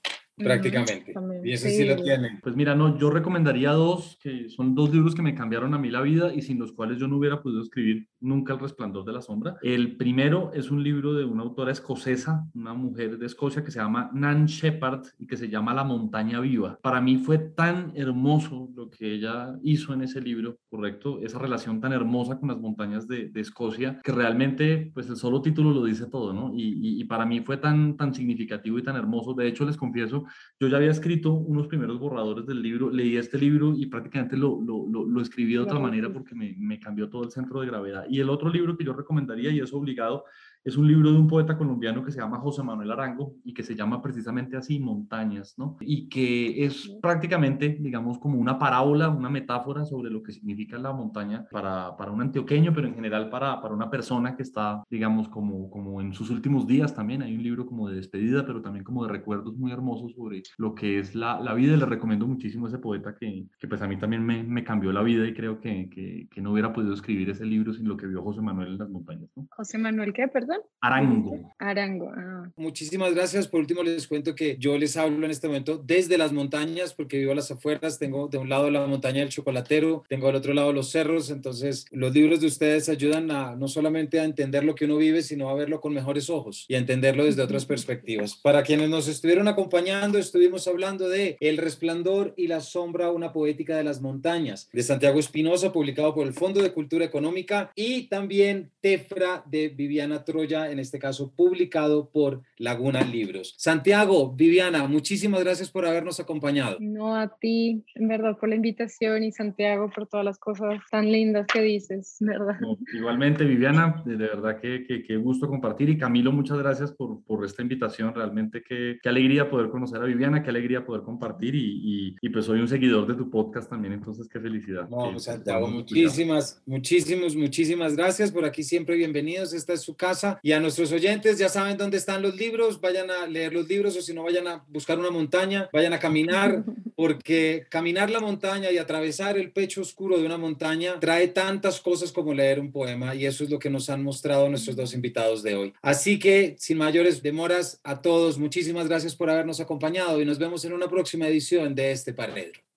prácticamente. 0.44 1.14
y 1.44 1.52
ese 1.52 1.70
sí. 1.70 1.86
lo 1.86 2.02
tienen. 2.02 2.40
Pues 2.42 2.56
mira, 2.56 2.76
no, 2.76 2.98
yo 2.98 3.10
recomendaría 3.10 3.72
dos, 3.72 4.18
que 4.22 4.50
son 4.50 4.74
dos 4.76 4.92
libros 4.92 5.16
que 5.16 5.22
me 5.22 5.36
cambiaron 5.36 5.74
a 5.74 5.78
mí 5.78 5.90
la 5.90 6.02
vida 6.02 6.34
y 6.34 6.42
sin 6.42 6.60
los 6.60 6.72
cuales 6.72 6.98
yo 6.98 7.08
no 7.08 7.18
hubiera 7.18 7.42
podido 7.42 7.62
escribir 7.62 8.08
nunca 8.22 8.54
El 8.54 8.60
Resplandor 8.60 9.06
de 9.06 9.14
la 9.14 9.22
Sombra. 9.22 9.58
El 9.62 9.98
primero 9.98 10.52
es 10.54 10.72
un 10.72 10.84
libro 10.84 11.14
de 11.14 11.26
una 11.26 11.44
autora 11.44 11.72
escocesa, 11.72 12.48
una 12.54 12.74
mujer 12.74 13.18
de 13.18 13.26
Escocia 13.26 13.64
que 13.64 13.72
se 13.72 13.80
llama 13.80 14.10
Nan 14.14 14.46
Shepard 14.46 15.04
y 15.18 15.28
que 15.28 15.38
se 15.38 15.50
llama 15.50 15.74
La 15.74 15.84
montaña 15.84 16.40
viva. 16.40 16.80
Para 16.82 17.02
mí 17.02 17.18
fue 17.18 17.38
tan 17.38 17.92
hermoso 17.96 18.70
lo 18.76 18.90
que 18.90 19.14
ella 19.14 19.58
hizo 19.64 19.94
en 19.94 20.02
ese 20.02 20.22
libro, 20.22 20.58
correcto, 20.70 21.20
esa 21.22 21.40
relación 21.40 21.80
tan 21.80 21.94
hermosa 21.94 22.40
con 22.40 22.50
las 22.50 22.60
montañas 22.60 23.08
de, 23.08 23.30
de 23.30 23.42
Escocia, 23.42 24.00
que 24.04 24.12
realmente, 24.12 24.92
pues 24.94 25.10
el 25.10 25.18
solo 25.18 25.42
título 25.42 25.72
lo 25.72 25.84
dice 25.84 26.08
todo, 26.08 26.34
¿no? 26.34 26.54
Y, 26.54 26.64
y, 26.64 27.02
y 27.02 27.04
para 27.06 27.26
mí 27.26 27.42
fue 27.42 27.58
tan, 27.58 27.96
tan 27.98 28.14
significativo 28.14 28.80
y 28.80 28.84
tan 28.84 28.96
hermoso. 28.96 29.34
De 29.34 29.48
hecho, 29.48 29.66
les 29.66 29.78
confieso 29.78 30.26
yo 30.60 30.68
ya 30.68 30.78
había 30.78 30.92
escrito 30.92 31.34
unos 31.34 31.68
primeros 31.68 32.00
borradores 32.00 32.46
del 32.46 32.62
libro, 32.62 32.90
leí 32.90 33.18
este 33.18 33.38
libro 33.38 33.74
y 33.76 33.86
prácticamente 33.88 34.38
lo, 34.38 34.62
lo, 34.62 34.88
lo, 34.88 35.22
escribí 35.22 35.54
de 35.54 35.60
otra 35.60 35.80
manera 35.80 36.12
porque 36.12 36.36
me, 36.36 36.56
me 36.58 36.80
cambió 36.80 37.10
todo 37.10 37.24
el 37.24 37.32
centro 37.32 37.62
de 37.62 37.68
gravedad. 37.68 38.06
Y 38.10 38.20
el 38.20 38.30
otro 38.30 38.50
libro 38.50 38.76
que 38.78 38.84
yo 38.84 38.94
recomendaría, 38.94 39.52
y 39.52 39.60
es 39.60 39.74
obligado, 39.74 40.26
es 40.64 40.76
un 40.76 40.88
libro 40.88 41.12
de 41.12 41.18
un 41.18 41.28
poeta 41.28 41.58
colombiano 41.58 42.04
que 42.04 42.12
se 42.12 42.20
llama 42.20 42.40
José 42.40 42.64
Manuel 42.64 42.92
Arango 42.92 43.36
y 43.46 43.54
que 43.54 43.64
se 43.64 43.76
llama 43.76 44.02
precisamente 44.02 44.58
así, 44.58 44.80
Montañas, 44.80 45.56
¿no? 45.58 45.78
Y 45.80 46.10
que 46.10 46.66
es 46.66 46.90
prácticamente, 47.02 47.78
digamos, 47.80 48.20
como 48.20 48.38
una 48.38 48.60
parábola, 48.60 49.10
una 49.10 49.30
metáfora 49.30 49.86
sobre 49.86 50.12
lo 50.12 50.22
que 50.22 50.34
significa 50.34 50.78
la 50.78 50.92
montaña 50.92 51.46
para, 51.50 51.96
para 51.96 52.12
un 52.12 52.22
antioqueño, 52.22 52.74
pero 52.74 52.88
en 52.88 52.96
general 52.96 53.30
para, 53.30 53.62
para 53.62 53.74
una 53.74 53.90
persona 53.90 54.36
que 54.36 54.44
está, 54.44 54.84
digamos, 54.90 55.30
como, 55.30 55.70
como 55.70 56.02
en 56.02 56.14
sus 56.14 56.30
últimos 56.30 56.68
días 56.68 56.94
también. 56.94 57.22
Hay 57.22 57.36
un 57.36 57.44
libro 57.44 57.66
como 57.66 57.88
de 57.88 57.96
despedida, 57.96 58.46
pero 58.46 58.62
también 58.62 58.84
como 58.84 59.06
de 59.06 59.12
recuerdos 59.12 59.56
muy 59.56 59.72
hermosos 59.72 60.14
sobre 60.14 60.44
lo 60.58 60.76
que 60.76 61.00
es 61.00 61.16
la, 61.16 61.40
la 61.40 61.54
vida. 61.54 61.74
Y 61.74 61.78
le 61.78 61.86
recomiendo 61.86 62.28
muchísimo 62.28 62.66
a 62.66 62.70
ese 62.70 62.80
poeta 62.80 63.16
que, 63.16 63.46
que 63.58 63.68
pues 63.68 63.82
a 63.82 63.88
mí 63.88 63.98
también 63.98 64.26
me, 64.26 64.44
me, 64.44 64.64
cambió 64.64 64.92
la 64.92 65.02
vida 65.02 65.26
y 65.26 65.34
creo 65.34 65.60
que, 65.60 65.90
que, 65.90 66.28
que, 66.30 66.42
no 66.42 66.52
hubiera 66.52 66.74
podido 66.74 66.94
escribir 66.94 67.30
ese 67.30 67.46
libro 67.46 67.74
sin 67.74 67.88
lo 67.88 67.98
que 68.00 68.08
vio 68.08 68.24
José 68.24 68.42
Manuel 68.42 68.70
en 68.70 68.78
las 68.78 68.90
montañas. 68.90 69.30
¿no? 69.36 69.48
José 69.52 69.78
Manuel, 69.78 70.14
¿qué? 70.14 70.28
Perdón. 70.28 70.60
Arango. 70.82 71.54
Arango. 71.60 72.12
Ah. 72.16 72.50
Muchísimas 72.56 73.14
gracias. 73.14 73.48
Por 73.48 73.60
último, 73.60 73.84
les 73.84 74.08
cuento 74.08 74.36
que 74.36 74.58
yo 74.60 74.78
les 74.78 74.98
hablo 74.98 75.26
en 75.26 75.32
este 75.32 75.48
momento 75.48 75.78
desde 75.78 76.18
las 76.18 76.32
montañas, 76.32 76.94
porque 76.94 77.18
vivo 77.18 77.32
a 77.32 77.36
las 77.36 77.52
afueras. 77.52 78.00
Tengo 78.00 78.28
de 78.28 78.38
un 78.38 78.50
lado 78.50 78.70
la 78.70 78.86
montaña 78.88 79.20
del 79.20 79.30
chocolatero, 79.30 80.04
tengo 80.08 80.28
al 80.28 80.36
otro 80.36 80.54
lado 80.54 80.74
los 80.74 80.90
cerros. 80.90 81.30
Entonces, 81.30 81.86
los 81.92 82.14
libros 82.14 82.40
de 82.42 82.48
ustedes 82.48 82.90
ayudan 82.90 83.32
a 83.32 83.56
no 83.56 83.68
solamente 83.68 84.20
a 84.20 84.24
entender 84.24 84.64
lo 84.64 84.76
que 84.76 84.86
uno 84.86 84.98
vive, 84.98 85.22
sino 85.22 85.50
a 85.50 85.54
verlo 85.54 85.82
con 85.82 85.94
mejores 85.94 86.30
ojos 86.30 86.66
y 86.68 86.76
a 86.76 86.78
entenderlo 86.78 87.26
desde 87.26 87.42
otras 87.42 87.66
perspectivas. 87.66 88.36
Para 88.36 88.64
quienes 88.64 88.90
nos 88.90 89.08
estuvieron 89.08 89.48
acompañando, 89.48 90.18
estuvimos 90.18 90.68
hablando 90.68 91.10
de 91.10 91.38
El 91.40 91.58
resplandor 91.58 92.34
y 92.38 92.48
la 92.48 92.62
sombra, 92.62 93.12
una 93.12 93.34
poética 93.34 93.76
de 93.76 93.84
las 93.84 94.02
montañas, 94.02 94.70
de 94.72 94.84
Santiago 94.84 95.20
Espinosa, 95.20 95.72
publicado 95.72 96.14
por 96.14 96.26
el 96.26 96.34
Fondo 96.34 96.62
de 96.62 96.72
Cultura 96.72 97.06
Económica, 97.06 97.72
y 97.76 97.89
también 98.10 98.72
Tefra 98.82 99.44
de 99.46 99.70
Viviana 99.70 100.24
Tro 100.24 100.40
Troya, 100.40 100.72
en 100.72 100.80
este 100.80 101.00
caso 101.00 101.34
publicado 101.36 102.10
por 102.12 102.42
Laguna 102.58 103.02
Libros. 103.02 103.56
Santiago, 103.58 104.34
Viviana, 104.34 104.88
muchísimas 104.88 105.44
gracias 105.44 105.70
por 105.70 105.86
habernos 105.86 106.20
acompañado. 106.20 106.78
No, 106.80 107.16
a 107.16 107.28
ti, 107.40 107.84
en 107.96 108.08
verdad, 108.08 108.38
por 108.38 108.48
la 108.50 108.56
invitación 108.56 109.24
y 109.24 109.32
Santiago 109.32 109.90
por 109.94 110.08
todas 110.08 110.26
las 110.26 110.38
cosas 110.38 110.80
tan 110.92 111.12
lindas 111.12 111.48
que 111.48 111.62
dices, 111.62 112.18
¿verdad? 112.20 112.58
igualmente, 112.94 113.44
Viviana, 113.44 114.02
de 114.06 114.16
verdad 114.16 114.60
que, 114.62 114.86
que, 114.86 115.18
gusto 115.18 115.48
compartir 115.48 115.90
y 115.90 115.98
Camilo, 115.98 116.32
muchas 116.32 116.58
gracias 116.58 116.92
por, 116.92 117.24
por 117.24 117.44
esta 117.44 117.62
invitación, 117.62 118.14
realmente 118.14 118.64
qué, 118.68 118.98
qué, 119.02 119.10
alegría 119.10 119.50
poder 119.50 119.70
conocer 119.70 120.02
a 120.02 120.06
Viviana, 120.06 120.44
qué 120.44 120.50
alegría 120.50 120.86
poder 120.86 121.04
compartir 121.04 121.56
y, 121.56 122.16
y, 122.22 122.30
pues 122.30 122.46
soy 122.46 122.60
un 122.60 122.68
seguidor 122.68 123.08
de 123.08 123.16
tu 123.16 123.30
podcast 123.30 123.70
también, 123.70 123.94
entonces 123.94 124.28
qué 124.30 124.40
felicidad. 124.40 124.88
No, 124.90 125.20
Santiago, 125.20 125.68
muchísimas, 125.68 126.62
muchísimas, 126.66 127.36
muchísimas 127.80 127.96
gracias 127.96 128.32
por 128.34 128.44
aquí 128.44 128.62
siempre 128.62 128.98
bienvenidos, 128.98 129.54
esta 129.54 129.72
es 129.72 129.82
su 129.82 129.96
casa 129.96 130.38
y 130.44 130.52
a 130.52 130.60
nuestros 130.60 130.92
oyentes 130.92 131.38
ya 131.38 131.48
saben 131.48 131.78
dónde 131.78 131.96
están 131.96 132.22
los 132.22 132.36
libros, 132.36 132.82
vayan 132.82 133.10
a 133.10 133.26
leer 133.26 133.54
los 133.54 133.70
libros 133.70 133.96
o 133.96 134.02
si 134.02 134.14
no 134.14 134.24
vayan 134.24 134.50
a 134.50 134.66
buscar 134.68 135.00
una 135.00 135.12
montaña, 135.12 135.70
vayan 135.72 135.94
a 135.94 136.00
caminar, 136.00 136.66
porque 136.98 137.66
caminar 137.70 138.10
la 138.10 138.20
montaña 138.20 138.70
y 138.70 138.78
atravesar 138.78 139.38
el 139.38 139.54
pecho 139.54 139.80
oscuro 139.80 140.18
de 140.18 140.26
una 140.26 140.38
montaña 140.38 141.00
trae 141.00 141.30
tantas 141.30 141.80
cosas 141.80 142.12
como 142.12 142.34
leer 142.34 142.60
un 142.60 142.74
poema 142.74 143.16
y 143.16 143.26
eso 143.26 143.46
es 143.46 143.50
lo 143.50 143.60
que 143.60 143.70
nos 143.70 143.90
han 143.90 144.04
mostrado 144.04 144.50
nuestros 144.50 144.76
dos 144.76 144.94
invitados 144.94 145.42
de 145.42 145.56
hoy. 145.56 145.74
Así 145.82 146.20
que 146.20 146.58
sin 146.60 146.78
mayores 146.78 147.24
demoras 147.24 147.80
a 147.86 148.02
todos, 148.02 148.38
muchísimas 148.38 148.90
gracias 148.90 149.16
por 149.16 149.30
habernos 149.30 149.62
acompañado 149.62 150.20
y 150.22 150.26
nos 150.26 150.38
vemos 150.38 150.66
en 150.66 150.74
una 150.74 150.90
próxima 150.90 151.30
edición 151.30 151.76
de 151.76 151.94
este 151.94 152.14
Paredro. 152.14 152.69